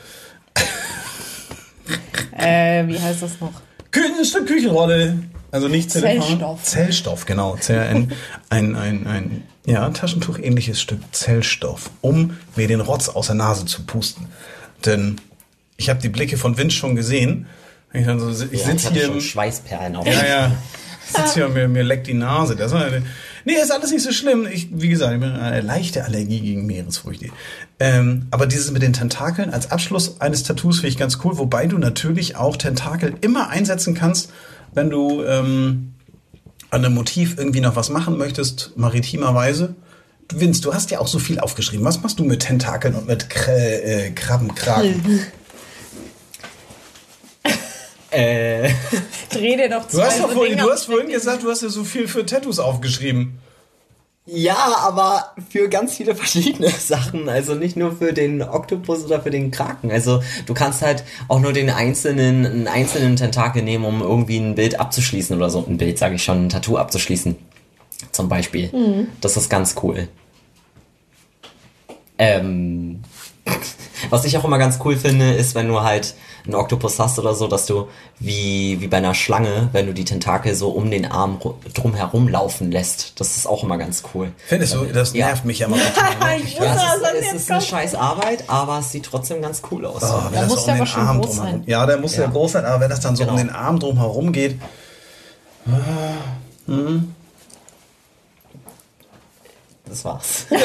Äh, 2.37 2.87
wie 2.87 2.99
heißt 2.99 3.21
das 3.21 3.39
noch? 3.41 3.51
Kü 3.91 4.01
Stück 4.23 4.47
Küchenrolle. 4.47 5.19
Also 5.51 5.67
nicht 5.67 5.91
Zellophan. 5.91 6.21
Zellstoff. 6.21 6.63
Zellstoff, 6.63 7.25
genau. 7.25 7.57
Zell, 7.57 7.79
ein, 7.79 8.13
ein, 8.49 8.75
ein, 8.75 9.07
ein 9.07 9.43
ja, 9.65 9.89
Taschentuch-ähnliches 9.89 10.79
Stück 10.79 10.99
Zellstoff, 11.11 11.89
um 12.01 12.37
mir 12.55 12.67
den 12.67 12.81
Rotz 12.81 13.09
aus 13.09 13.27
der 13.27 13.35
Nase 13.35 13.65
zu 13.65 13.83
pusten. 13.85 14.27
Denn 14.85 15.19
ich 15.75 15.89
habe 15.89 16.01
die 16.01 16.09
Blicke 16.09 16.37
von 16.37 16.57
Vince 16.57 16.75
schon 16.77 16.95
gesehen. 16.95 17.47
Ich, 17.91 18.05
dann 18.05 18.19
so, 18.19 18.45
ich 18.45 18.61
Ja, 18.61 18.67
sitze 18.67 18.91
hier 18.93 19.05
schon 19.07 19.21
Schweißperlen 19.21 19.95
auf. 19.95 20.05
Ja, 20.05 20.25
ja. 20.25 20.51
Sitze 21.09 21.33
hier 21.35 21.45
und 21.47 21.53
mir, 21.53 21.67
mir 21.67 21.83
leckt 21.83 22.07
die 22.07 22.13
Nase. 22.13 22.55
Das 22.55 22.71
war 22.71 22.85
nee, 23.45 23.53
ist 23.53 23.71
alles 23.71 23.91
nicht 23.91 24.03
so 24.03 24.11
schlimm. 24.11 24.47
Ich, 24.51 24.69
wie 24.71 24.89
gesagt, 24.89 25.13
ich 25.13 25.19
bin 25.19 25.31
eine 25.31 25.61
leichte 25.61 26.03
Allergie 26.03 26.39
gegen 26.39 26.65
Meeresfrüchte. 26.65 27.27
Ähm, 27.79 28.27
aber 28.31 28.45
dieses 28.45 28.71
mit 28.71 28.81
den 28.81 28.93
Tentakeln 28.93 29.51
als 29.51 29.71
Abschluss 29.71 30.19
eines 30.21 30.43
Tattoos 30.43 30.77
finde 30.77 30.89
ich 30.89 30.97
ganz 30.97 31.19
cool, 31.23 31.37
wobei 31.37 31.67
du 31.67 31.77
natürlich 31.77 32.35
auch 32.35 32.57
Tentakel 32.57 33.15
immer 33.21 33.49
einsetzen 33.49 33.93
kannst, 33.93 34.31
wenn 34.73 34.89
du 34.89 35.23
ähm, 35.23 35.93
an 36.71 36.85
einem 36.85 36.93
Motiv 36.93 37.37
irgendwie 37.37 37.61
noch 37.61 37.75
was 37.75 37.89
machen 37.89 38.17
möchtest, 38.17 38.73
maritimerweise. 38.75 39.75
Vince, 40.31 40.61
du 40.61 40.73
hast 40.73 40.91
ja 40.91 40.99
auch 40.99 41.07
so 41.07 41.17
viel 41.17 41.39
aufgeschrieben. 41.39 41.83
Was 41.85 42.01
machst 42.01 42.19
du 42.19 42.23
mit 42.23 42.41
Tentakeln 42.41 42.93
und 42.93 43.07
mit 43.07 43.29
Kr 43.29 43.55
äh, 43.55 44.11
Krabbenkragen? 44.11 45.21
Äh, 48.11 48.69
Dreh 49.29 49.55
dir 49.55 49.69
doch 49.69 49.87
zwei 49.87 49.99
Du 49.99 50.03
hast, 50.05 50.19
doch 50.19 50.29
so 50.29 50.35
vorhin, 50.35 50.57
du 50.57 50.69
hast 50.69 50.85
vorhin 50.85 51.09
gesagt, 51.09 51.43
du 51.43 51.49
hast 51.49 51.61
ja 51.61 51.69
so 51.69 51.83
viel 51.83 52.07
für 52.07 52.25
Tattoos 52.25 52.57
aufgeschrieben. 52.59 53.39
ja, 54.25 54.55
aber 54.81 55.33
für 55.49 55.69
ganz 55.69 55.95
viele 55.95 56.15
verschiedene 56.15 56.69
Sachen. 56.79 57.29
Also 57.29 57.55
nicht 57.55 57.75
nur 57.77 57.91
für 57.95 58.13
den 58.13 58.41
Oktopus 58.41 59.05
oder 59.05 59.21
für 59.21 59.29
den 59.31 59.51
Kraken. 59.51 59.91
Also 59.91 60.21
du 60.45 60.53
kannst 60.53 60.81
halt 60.81 61.03
auch 61.27 61.39
nur 61.39 61.53
den 61.53 61.69
einzelnen, 61.69 62.45
einen 62.45 62.67
einzelnen 62.67 63.15
Tentakel 63.15 63.61
nehmen, 63.63 63.85
um 63.85 64.01
irgendwie 64.01 64.37
ein 64.37 64.55
Bild 64.55 64.79
abzuschließen 64.79 65.35
oder 65.35 65.49
so. 65.49 65.63
Ein 65.67 65.77
Bild, 65.77 65.97
sage 65.99 66.15
ich 66.15 66.23
schon, 66.23 66.45
ein 66.45 66.49
Tattoo 66.49 66.77
abzuschließen. 66.77 67.35
Zum 68.11 68.29
Beispiel. 68.29 69.07
Das 69.21 69.35
ist 69.37 69.49
ganz 69.49 69.75
cool. 69.83 70.07
Ähm, 72.17 73.01
was 74.09 74.25
ich 74.25 74.37
auch 74.37 74.45
immer 74.45 74.57
ganz 74.57 74.79
cool 74.83 74.95
finde, 74.97 75.33
ist, 75.33 75.55
wenn 75.55 75.67
du 75.67 75.81
halt 75.81 76.15
einen 76.51 76.55
Oktopus 76.61 76.99
hast 76.99 77.17
oder 77.19 77.33
so, 77.33 77.47
dass 77.47 77.65
du 77.65 77.87
wie, 78.19 78.81
wie 78.81 78.87
bei 78.87 78.97
einer 78.97 79.13
Schlange, 79.13 79.69
wenn 79.71 79.85
du 79.85 79.93
die 79.93 80.05
Tentakel 80.05 80.55
so 80.55 80.69
um 80.69 80.89
den 80.91 81.05
Arm 81.05 81.37
ru- 81.41 81.53
drum 81.73 81.93
herum 81.93 82.27
laufen 82.27 82.71
lässt. 82.71 83.19
Das 83.19 83.37
ist 83.37 83.47
auch 83.47 83.63
immer 83.63 83.77
ganz 83.77 84.03
cool. 84.13 84.31
Findest 84.47 84.75
du, 84.75 84.85
das 84.85 85.13
Ja. 85.13 85.27
nervt 85.27 85.45
mich 85.45 85.59
ja 85.59 85.67
mal 85.67 85.79
total. 86.19 86.39
Ich 86.43 86.55
Ja, 86.55 86.65
es 86.75 87.01
das 87.01 87.13
ist, 87.13 87.27
es 87.27 87.41
ist 87.43 87.51
eine 87.51 87.61
scheiß 87.61 87.95
Arbeit, 87.95 88.43
aber 88.47 88.79
es 88.79 88.91
sieht 88.91 89.05
trotzdem 89.05 89.41
ganz 89.41 89.61
cool 89.71 89.85
aus. 89.85 90.03
Oh, 90.03 90.21
Da 90.33 90.45
muss 90.47 90.61
so 90.61 90.65
der 90.65 90.65
um 90.65 90.69
aber 90.69 90.77
den 90.77 90.87
schon 90.87 91.01
Arm 91.07 91.21
groß 91.21 91.29
drumherum- 91.35 91.51
sein. 91.51 91.63
Ja, 91.67 91.85
der 91.85 91.97
muss 91.97 92.15
ja. 92.15 92.23
Ja. 92.23 92.29
groß 92.29 92.51
sein, 92.51 92.65
aber 92.65 92.79
wenn 92.81 92.89
das 92.89 92.99
dann 92.99 93.15
so 93.15 93.23
Genau. 93.23 93.33
um 93.33 93.37
den 93.39 93.49
Arm 93.51 93.79
drumherum 93.79 94.31
geht. 94.33 94.59
Das 99.89 100.05
war's. 100.05 100.45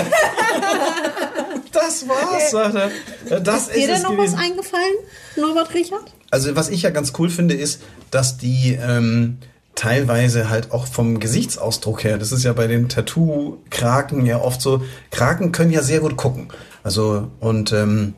Das 1.72 2.06
war's, 2.08 2.50
sagt 2.52 2.74
er. 2.76 3.40
Das 3.40 3.66
ist 3.68 3.76
Dir 3.76 3.88
denn 3.88 4.02
noch 4.02 4.10
gewesen. 4.10 4.34
was 4.34 4.40
eingefallen, 4.40 4.94
Norbert 5.37 5.74
Richard? 5.74 6.14
Also 6.30 6.54
was 6.54 6.68
ich 6.68 6.82
ja 6.82 6.90
ganz 6.90 7.12
cool 7.18 7.28
finde, 7.30 7.54
ist, 7.54 7.82
dass 8.10 8.38
die 8.38 8.78
ähm, 8.80 9.38
teilweise 9.74 10.48
halt 10.50 10.70
auch 10.70 10.87
vom 10.87 11.18
Gesichtsausdruck 11.18 12.04
her, 12.04 12.16
das 12.16 12.30
ist 12.32 12.44
ja 12.44 12.52
bei 12.52 12.68
den 12.68 12.88
Tattoo-Kraken 12.88 14.24
ja 14.24 14.40
oft 14.40 14.60
so, 14.60 14.82
Kraken 15.10 15.50
können 15.52 15.72
ja 15.72 15.82
sehr 15.82 16.00
gut 16.00 16.16
gucken. 16.16 16.48
Also 16.84 17.30
und 17.40 17.72
ähm, 17.72 18.14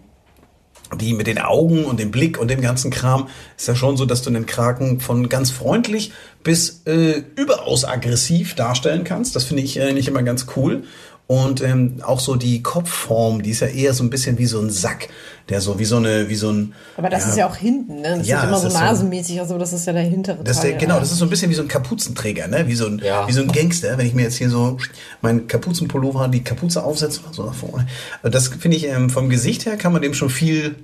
die 0.99 1.15
mit 1.15 1.27
den 1.27 1.39
Augen 1.39 1.85
und 1.85 1.99
dem 1.99 2.11
Blick 2.11 2.39
und 2.39 2.49
dem 2.49 2.61
ganzen 2.61 2.91
Kram 2.91 3.29
ist 3.57 3.69
ja 3.69 3.75
schon 3.75 3.97
so, 3.97 4.07
dass 4.07 4.23
du 4.23 4.31
den 4.31 4.47
Kraken 4.47 5.01
von 5.01 5.29
ganz 5.29 5.51
freundlich 5.51 6.13
bis 6.43 6.83
äh, 6.87 7.23
überaus 7.35 7.85
aggressiv 7.85 8.55
darstellen 8.55 9.05
kannst. 9.05 9.35
Das 9.35 9.45
finde 9.45 9.63
ich 9.63 9.79
äh, 9.79 9.93
nicht 9.93 10.09
immer 10.09 10.23
ganz 10.23 10.47
cool. 10.57 10.85
Und 11.29 11.61
ähm, 11.61 11.97
auch 12.05 12.21
so 12.21 12.37
die 12.37 12.63
Kopfform, 12.63 13.43
die 13.43 13.51
ist 13.51 13.59
ja 13.61 13.67
eher 13.67 13.93
so 13.95 14.05
ein 14.05 14.11
bisschen 14.11 14.39
wie 14.39 14.47
so 14.47 14.61
ein 14.61 14.71
Sack, 14.71 15.09
der 15.49 15.61
so 15.61 15.77
wie 15.81 15.85
so 15.85 15.97
eine, 15.97 16.29
wie 16.29 16.37
so 16.37 16.51
ein. 16.51 16.73
Aber 16.97 17.11
das 17.11 17.27
ist 17.27 17.37
ja 17.37 17.49
auch 17.49 17.57
hinten, 17.57 17.97
ne? 18.01 18.19
Das 18.19 18.29
Ja, 18.29 18.37
sieht 18.37 18.45
immer 18.45 18.53
das 18.53 18.61
so 18.63 18.67
ist 18.69 18.75
so- 18.75 18.79
nasenmäßig 18.79 19.41
aber 19.41 19.59
das 19.59 19.73
ist 19.73 19.87
ja 19.89 19.93
der 19.93 20.03
hintere 20.03 20.45
Das 20.45 20.59
ist 20.59 20.63
Teil. 20.63 20.71
der, 20.73 20.79
genau, 20.81 20.95
ja. 20.95 21.01
das 21.01 21.11
ist 21.11 21.19
so 21.19 21.25
ein 21.25 21.31
bisschen 21.31 21.51
wie 21.51 21.55
so 21.55 21.63
ein 21.63 21.69
Kapuzenträger, 21.69 22.47
ne? 22.47 22.69
Wie 22.69 22.77
so 22.77 22.87
ein, 22.87 23.01
Ja. 23.05 23.27
wie 23.27 23.33
so 23.33 23.41
ein 23.43 23.49
Gangster. 23.49 23.99
Wenn 23.99 24.07
ich 24.07 24.15
mir 24.15 24.23
jetzt 24.23 24.37
hier 24.37 24.51
so 24.51 24.77
meinen 25.21 25.49
Kapuzenpullover, 25.49 26.29
die 26.29 26.45
Kapuze 26.45 26.85
aufsetze, 26.85 27.21
so 27.33 27.45
nach 27.45 27.55
vorne. 27.55 27.89
Das 28.23 28.47
finde 28.47 28.77
ich, 28.77 28.87
ähm, 28.87 29.11
vom 29.11 29.29
Gesicht 29.29 29.67
her 29.67 29.77
kann 29.77 29.93
man 29.93 30.03
dem 30.03 30.15
schon 30.15 30.31
viel 30.31 30.77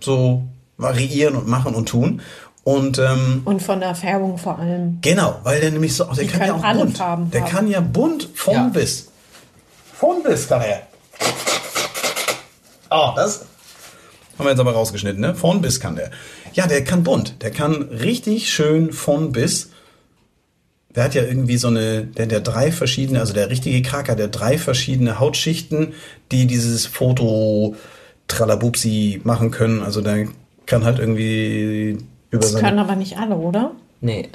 so 0.00 0.44
variieren 0.78 1.34
und 1.36 1.46
machen 1.46 1.74
und 1.74 1.90
tun. 1.90 2.22
Und 2.64 2.98
ähm, 2.98 3.42
Und 3.44 3.62
von 3.62 3.80
der 3.80 3.94
Färbung 3.94 4.38
vor 4.38 4.58
allem. 4.58 4.98
genau, 5.02 5.40
weil 5.42 5.60
der 5.60 5.70
nämlich 5.72 5.94
so, 5.94 6.04
der 6.04 6.24
kann 6.26 6.40
können 6.40 6.46
ja 6.46 6.54
auch 6.54 6.64
alle 6.64 6.80
bunt. 6.84 6.96
Farben 6.98 7.30
der 7.30 7.42
haben. 7.42 7.50
kann 7.50 7.68
ja 7.68 7.80
bunt 7.80 8.28
Ja. 8.46 8.64
bis. 8.68 9.08
Von 9.98 10.22
bis 10.22 10.46
kann 10.46 10.62
er. 10.62 10.82
Oh, 12.88 13.10
das 13.16 13.44
haben 14.38 14.46
wir 14.46 14.50
jetzt 14.50 14.60
aber 14.60 14.72
rausgeschnitten, 14.72 15.20
ne? 15.20 15.34
Von 15.34 15.60
bis 15.60 15.80
kann 15.80 15.96
der. 15.96 16.12
Ja, 16.52 16.68
der 16.68 16.84
kann 16.84 17.02
bunt. 17.02 17.42
Der 17.42 17.50
kann 17.50 17.82
richtig 17.82 18.48
schön 18.48 18.92
von 18.92 19.32
bis. 19.32 19.70
Der 20.94 21.02
hat 21.02 21.14
ja 21.14 21.22
irgendwie 21.24 21.56
so 21.56 21.66
eine, 21.66 22.04
der, 22.04 22.26
der 22.26 22.40
drei 22.40 22.70
verschiedene, 22.70 23.18
also 23.18 23.32
der 23.32 23.50
richtige 23.50 23.82
Kraker, 23.82 24.14
der 24.14 24.28
drei 24.28 24.56
verschiedene 24.56 25.18
Hautschichten, 25.18 25.94
die 26.30 26.46
dieses 26.46 26.86
Foto 26.86 27.74
Tralabupsi 28.28 29.20
machen 29.24 29.50
können. 29.50 29.82
Also 29.82 30.00
der 30.00 30.28
kann 30.66 30.84
halt 30.84 31.00
irgendwie 31.00 31.98
über 32.30 32.40
Das 32.40 32.52
seine 32.52 32.64
können 32.64 32.78
aber 32.78 32.94
nicht 32.94 33.18
alle, 33.18 33.34
oder? 33.34 33.72
Nee. 34.00 34.28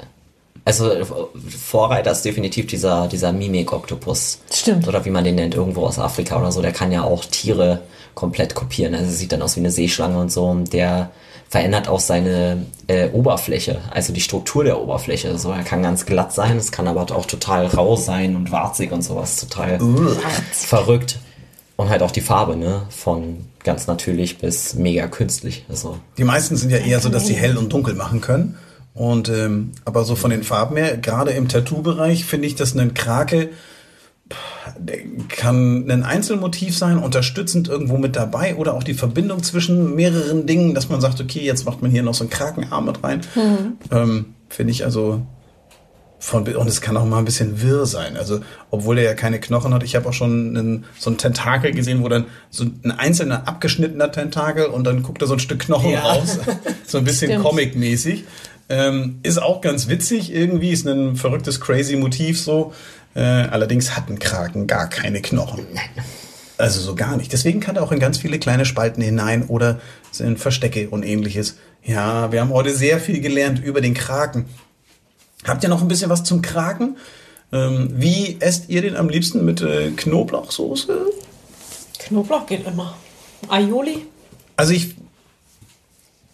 Also 0.64 0.90
äh, 0.90 1.04
Vorreiter 1.04 2.10
ist 2.12 2.24
definitiv 2.24 2.66
dieser, 2.66 3.08
dieser 3.08 3.32
Mimik-Oktopus. 3.32 4.40
Stimmt. 4.52 4.88
Oder 4.88 5.04
wie 5.04 5.10
man 5.10 5.24
den 5.24 5.34
nennt, 5.34 5.54
irgendwo 5.54 5.84
aus 5.84 5.98
Afrika 5.98 6.38
oder 6.38 6.52
so. 6.52 6.62
Der 6.62 6.72
kann 6.72 6.92
ja 6.92 7.02
auch 7.02 7.24
Tiere 7.24 7.82
komplett 8.14 8.54
kopieren. 8.54 8.94
Also 8.94 9.10
sieht 9.10 9.32
dann 9.32 9.42
aus 9.42 9.56
wie 9.56 9.60
eine 9.60 9.70
Seeschlange 9.70 10.18
und 10.18 10.32
so. 10.32 10.46
Und 10.46 10.72
Der 10.72 11.10
verändert 11.54 11.86
auch 11.86 12.00
seine 12.00 12.66
äh, 12.88 13.10
Oberfläche, 13.10 13.78
also 13.92 14.12
die 14.12 14.20
Struktur 14.20 14.64
der 14.64 14.80
Oberfläche. 14.80 15.38
So, 15.38 15.52
er 15.52 15.62
kann 15.62 15.84
ganz 15.84 16.04
glatt 16.04 16.32
sein, 16.32 16.56
es 16.56 16.72
kann 16.72 16.88
aber 16.88 17.02
auch 17.02 17.26
total 17.26 17.66
rau 17.66 17.94
sein 17.94 18.34
und 18.34 18.50
warzig 18.50 18.90
und 18.90 19.02
sowas. 19.02 19.36
Total 19.36 19.78
verrückt. 20.50 21.20
Und 21.76 21.90
halt 21.90 22.02
auch 22.02 22.10
die 22.10 22.22
Farbe, 22.22 22.56
ne? 22.56 22.82
Von 22.88 23.46
ganz 23.62 23.86
natürlich 23.86 24.38
bis 24.38 24.74
mega 24.74 25.06
künstlich. 25.06 25.64
Also 25.68 25.98
Die 26.18 26.24
meisten 26.24 26.56
sind 26.56 26.70
ja 26.70 26.78
eher 26.78 26.98
so, 26.98 27.08
dass 27.08 27.28
sie 27.28 27.34
hell 27.34 27.56
und 27.56 27.72
dunkel 27.72 27.94
machen 27.94 28.20
können. 28.20 28.58
Und 28.94 29.28
ähm, 29.28 29.72
aber 29.84 30.04
so 30.04 30.14
von 30.14 30.30
den 30.30 30.44
Farben 30.44 30.76
her, 30.76 30.96
gerade 30.96 31.32
im 31.32 31.48
Tattoo-Bereich, 31.48 32.24
finde 32.24 32.46
ich, 32.46 32.54
dass 32.54 32.74
ein 32.76 32.94
Krake 32.94 33.50
kann 35.28 35.90
ein 35.90 36.02
Einzelmotiv 36.02 36.76
sein, 36.76 36.98
unterstützend 36.98 37.68
irgendwo 37.68 37.98
mit 37.98 38.16
dabei 38.16 38.56
oder 38.56 38.74
auch 38.74 38.82
die 38.82 38.94
Verbindung 38.94 39.42
zwischen 39.42 39.94
mehreren 39.94 40.46
Dingen, 40.46 40.74
dass 40.74 40.88
man 40.88 41.00
sagt, 41.00 41.20
okay, 41.20 41.40
jetzt 41.40 41.66
macht 41.66 41.82
man 41.82 41.90
hier 41.90 42.02
noch 42.02 42.14
so 42.14 42.24
einen 42.24 42.30
Krakenarm 42.30 42.86
mit 42.86 43.04
rein. 43.04 43.20
Ähm, 43.90 44.34
finde 44.48 44.70
ich 44.72 44.84
also 44.84 45.20
von, 46.18 46.48
und 46.48 46.66
es 46.68 46.80
kann 46.80 46.96
auch 46.96 47.04
mal 47.04 47.18
ein 47.18 47.26
bisschen 47.26 47.60
wirr 47.60 47.84
sein. 47.84 48.16
Also, 48.16 48.40
obwohl 48.70 48.96
er 48.96 49.04
ja 49.04 49.14
keine 49.14 49.38
Knochen 49.40 49.74
hat. 49.74 49.82
Ich 49.82 49.94
habe 49.94 50.08
auch 50.08 50.14
schon 50.14 50.56
einen, 50.56 50.84
so 50.98 51.10
einen 51.10 51.18
Tentakel 51.18 51.72
gesehen, 51.72 52.02
wo 52.02 52.08
dann 52.08 52.24
so 52.48 52.64
ein 52.64 52.92
einzelner 52.92 53.46
abgeschnittener 53.46 54.10
Tentakel 54.10 54.66
und 54.66 54.84
dann 54.84 55.02
guckt 55.02 55.20
da 55.20 55.26
so 55.26 55.34
ein 55.34 55.38
Stück 55.38 55.58
Knochen 55.60 55.90
Ja. 55.90 56.00
raus. 56.00 56.38
so 56.86 56.96
ein 56.96 57.04
bisschen 57.04 57.30
Stimmt. 57.30 57.44
Comic-mäßig. 57.44 58.24
Ähm, 58.68 59.20
ist 59.22 59.40
auch 59.40 59.60
ganz 59.60 59.88
witzig 59.88 60.32
irgendwie, 60.32 60.70
ist 60.70 60.86
ein 60.86 61.16
verrücktes, 61.16 61.60
crazy 61.60 61.96
Motiv 61.96 62.40
so. 62.40 62.72
Äh, 63.14 63.20
allerdings 63.20 63.96
hat 63.96 64.08
ein 64.08 64.18
Kraken 64.18 64.66
gar 64.66 64.88
keine 64.88 65.20
Knochen. 65.20 65.66
Also 66.56 66.80
so 66.80 66.94
gar 66.94 67.16
nicht. 67.16 67.32
Deswegen 67.32 67.60
kann 67.60 67.76
er 67.76 67.82
auch 67.82 67.92
in 67.92 67.98
ganz 67.98 68.18
viele 68.18 68.38
kleine 68.38 68.64
Spalten 68.64 69.02
hinein 69.02 69.44
oder 69.48 69.80
in 70.18 70.36
Verstecke 70.36 70.88
und 70.88 71.02
ähnliches. 71.04 71.56
Ja, 71.82 72.32
wir 72.32 72.40
haben 72.40 72.50
heute 72.50 72.74
sehr 72.74 73.00
viel 73.00 73.20
gelernt 73.20 73.62
über 73.62 73.80
den 73.80 73.94
Kraken. 73.94 74.46
Habt 75.46 75.62
ihr 75.62 75.68
noch 75.68 75.82
ein 75.82 75.88
bisschen 75.88 76.10
was 76.10 76.24
zum 76.24 76.42
Kraken? 76.42 76.96
Ähm, 77.52 77.90
wie 77.92 78.38
esst 78.40 78.68
ihr 78.68 78.82
den 78.82 78.96
am 78.96 79.08
liebsten 79.08 79.44
mit 79.44 79.60
äh, 79.62 79.90
Knoblauchsoße? 79.90 81.06
Knoblauch 81.98 82.46
geht 82.46 82.66
immer. 82.66 82.96
Aioli? 83.48 84.06
Also 84.56 84.72
ich, 84.72 84.96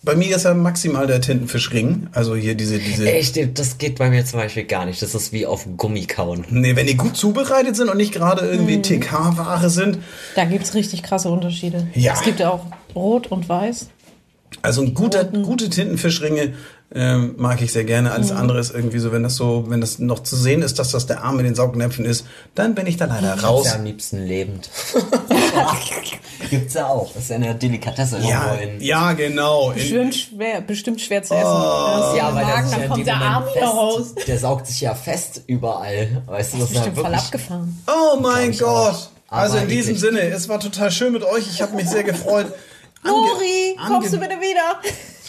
bei 0.02 0.14
mir 0.16 0.34
ist 0.36 0.44
ja 0.44 0.54
maximal 0.54 1.06
der 1.06 1.20
Tintenfischring. 1.20 2.08
Also 2.12 2.34
hier 2.34 2.54
diese, 2.54 2.78
diese. 2.78 3.10
Echt, 3.10 3.38
das 3.58 3.78
geht 3.78 3.98
bei 3.98 4.08
mir 4.10 4.24
zum 4.24 4.38
Beispiel 4.40 4.64
gar 4.64 4.86
nicht. 4.86 5.02
Das 5.02 5.14
ist 5.14 5.32
wie 5.32 5.46
auf 5.46 5.66
Gummi 5.76 6.06
kauen. 6.06 6.44
Nee, 6.50 6.74
wenn 6.76 6.86
die 6.86 6.96
gut 6.96 7.16
zubereitet 7.16 7.76
sind 7.76 7.88
und 7.88 7.96
nicht 7.98 8.12
gerade 8.12 8.46
irgendwie 8.46 8.78
Mhm. 8.78 8.82
TK-Ware 8.82 9.68
sind. 9.70 9.98
Da 10.36 10.44
gibt 10.44 10.64
es 10.64 10.74
richtig 10.74 11.02
krasse 11.02 11.28
Unterschiede. 11.30 11.86
Ja. 11.94 12.14
Es 12.14 12.22
gibt 12.22 12.40
ja 12.40 12.50
auch 12.50 12.64
Rot 12.94 13.26
und 13.28 13.48
Weiß. 13.48 13.88
Also 14.62 14.82
ein 14.82 14.94
guter, 14.94 15.24
gute 15.24 15.70
Tintenfischringe 15.70 16.54
ähm, 16.92 17.34
mag 17.38 17.62
ich 17.62 17.72
sehr 17.72 17.84
gerne. 17.84 18.10
Alles 18.12 18.32
andere 18.32 18.58
ist 18.58 18.74
irgendwie 18.74 18.98
so, 18.98 19.12
wenn 19.12 19.22
das 19.22 19.36
so, 19.36 19.66
wenn 19.68 19.80
das 19.80 20.00
noch 20.00 20.20
zu 20.24 20.34
sehen 20.34 20.62
ist, 20.62 20.78
dass 20.80 20.90
das 20.90 21.06
der 21.06 21.22
Arm 21.22 21.38
in 21.38 21.44
den 21.44 21.54
Saugnäpfen 21.54 22.04
ist, 22.04 22.26
dann 22.56 22.74
bin 22.74 22.86
ich 22.86 22.96
da 22.96 23.04
leider 23.04 23.40
raus. 23.40 23.66
Ist 23.66 23.72
ja 23.72 23.78
am 23.78 23.84
liebsten 23.84 24.26
lebend. 24.26 24.68
Gibt's 26.50 26.74
ja 26.74 26.88
auch. 26.88 27.12
Das 27.12 27.22
ist 27.24 27.30
ja 27.30 27.36
eine 27.36 27.54
Delikatesse 27.54 28.18
Ja, 28.20 28.56
ja, 28.80 29.12
genau. 29.12 29.70
Bestimmt 29.70 30.14
schwer, 30.16 30.60
bestimmt 30.62 31.00
schwer 31.00 31.22
zu 31.22 31.34
essen. 31.34 31.46
Oh. 31.46 32.16
Ja, 32.16 32.34
weil 32.34 32.44
der 32.44 32.54
Magen, 32.56 32.70
ja 32.70 32.78
dann 32.78 32.88
kommt 32.88 33.06
der 33.06 33.14
Moment 33.16 33.34
Arm 33.34 33.44
wieder 33.54 33.66
raus. 33.66 34.14
der 34.26 34.38
saugt 34.38 34.66
sich 34.66 34.80
ja 34.80 34.94
fest 34.94 35.42
überall. 35.46 36.22
Weißt 36.26 36.54
du, 36.54 36.58
das 36.58 36.70
ist 36.70 36.74
ja 36.74 36.80
Bestimmt 36.82 37.06
voll 37.06 37.14
abgefahren. 37.14 37.82
oh 37.86 38.20
mein 38.20 38.50
ich. 38.50 38.58
Gott. 38.58 39.10
Also 39.28 39.58
in 39.58 39.68
diesem. 39.68 39.96
Sinne, 39.96 40.22
es 40.22 40.48
war 40.48 40.58
total 40.58 40.90
schön 40.90 41.12
mit 41.12 41.22
euch. 41.22 41.46
Ich 41.48 41.62
habe 41.62 41.76
mich 41.76 41.88
sehr 41.88 42.02
gefreut. 42.02 42.52
Nori, 43.02 43.76
kommst 43.86 44.12
du 44.12 44.18
bitte 44.18 44.36
wieder? 44.40 44.80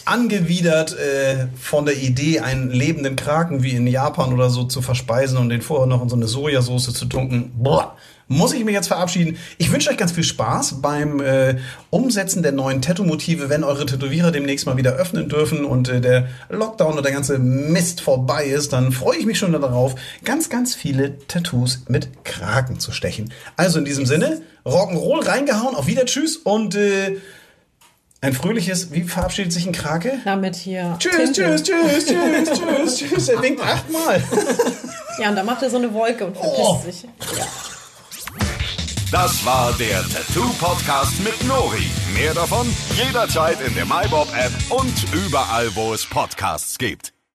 angewidert 0.04 0.96
äh, 0.98 1.46
von 1.60 1.86
der 1.86 1.96
Idee, 1.96 2.40
einen 2.40 2.70
lebenden 2.70 3.16
Kraken 3.16 3.62
wie 3.62 3.72
in 3.72 3.86
Japan 3.86 4.32
oder 4.32 4.50
so 4.50 4.64
zu 4.64 4.82
verspeisen 4.82 5.38
und 5.38 5.48
den 5.48 5.62
vorher 5.62 5.86
noch 5.86 6.02
in 6.02 6.08
so 6.08 6.16
eine 6.16 6.26
Sojasauce 6.26 6.92
zu 6.92 7.06
tunken. 7.06 7.52
Boah, 7.56 7.96
muss 8.28 8.52
ich 8.52 8.64
mich 8.64 8.74
jetzt 8.74 8.88
verabschieden. 8.88 9.38
Ich 9.58 9.70
wünsche 9.70 9.90
euch 9.90 9.96
ganz 9.96 10.12
viel 10.12 10.24
Spaß 10.24 10.80
beim 10.80 11.20
äh, 11.20 11.56
Umsetzen 11.90 12.42
der 12.42 12.52
neuen 12.52 12.82
Tattoo-Motive, 12.82 13.48
wenn 13.48 13.62
eure 13.62 13.86
Tätowierer 13.86 14.32
demnächst 14.32 14.66
mal 14.66 14.76
wieder 14.76 14.92
öffnen 14.92 15.28
dürfen 15.28 15.64
und 15.64 15.88
äh, 15.88 16.00
der 16.00 16.28
Lockdown 16.48 16.96
und 16.96 17.04
der 17.04 17.12
ganze 17.12 17.38
Mist 17.38 18.00
vorbei 18.00 18.46
ist, 18.46 18.72
dann 18.72 18.90
freue 18.90 19.18
ich 19.18 19.26
mich 19.26 19.38
schon 19.38 19.52
darauf, 19.52 19.94
ganz, 20.24 20.48
ganz 20.48 20.74
viele 20.74 21.18
Tattoos 21.28 21.84
mit 21.88 22.24
Kraken 22.24 22.80
zu 22.80 22.90
stechen. 22.90 23.32
Also 23.56 23.78
in 23.78 23.84
diesem 23.84 24.06
Sinne, 24.06 24.42
Rock'n'Roll 24.64 25.26
reingehauen, 25.26 25.76
auf 25.76 25.86
Wieder, 25.86 26.06
tschüss 26.06 26.36
und 26.36 26.74
äh, 26.74 27.18
ein 28.22 28.32
fröhliches, 28.32 28.92
wie 28.92 29.02
verabschiedet 29.02 29.52
sich 29.52 29.66
ein 29.66 29.72
Krake? 29.72 30.20
Damit 30.24 30.54
hier. 30.56 30.94
Tschüss, 30.98 31.16
Tinte. 31.16 31.32
tschüss, 31.56 31.62
tschüss, 31.64 32.04
tschüss, 32.06 32.58
tschüss, 32.58 32.96
tschüss. 33.10 33.28
Er 33.28 33.42
winkt 33.42 33.60
achtmal. 33.62 34.22
Ja, 35.18 35.28
und 35.28 35.36
dann 35.36 35.44
macht 35.44 35.62
er 35.62 35.68
so 35.68 35.76
eine 35.76 35.92
Wolke 35.92 36.24
und 36.24 36.34
verpisst 36.34 36.56
Oh. 36.58 36.80
sich. 36.82 37.04
Das 39.10 39.44
war 39.44 39.74
der 39.74 40.02
Tattoo 40.08 40.48
Podcast 40.58 41.22
mit 41.22 41.44
Nori. 41.46 41.84
Mehr 42.14 42.32
davon 42.32 42.66
jederzeit 42.96 43.60
in 43.60 43.74
der 43.74 43.84
MyBob 43.84 44.28
App 44.34 44.52
und 44.70 44.94
überall, 45.12 45.68
wo 45.76 45.92
es 45.92 46.06
Podcasts 46.06 46.78
gibt. 46.78 47.12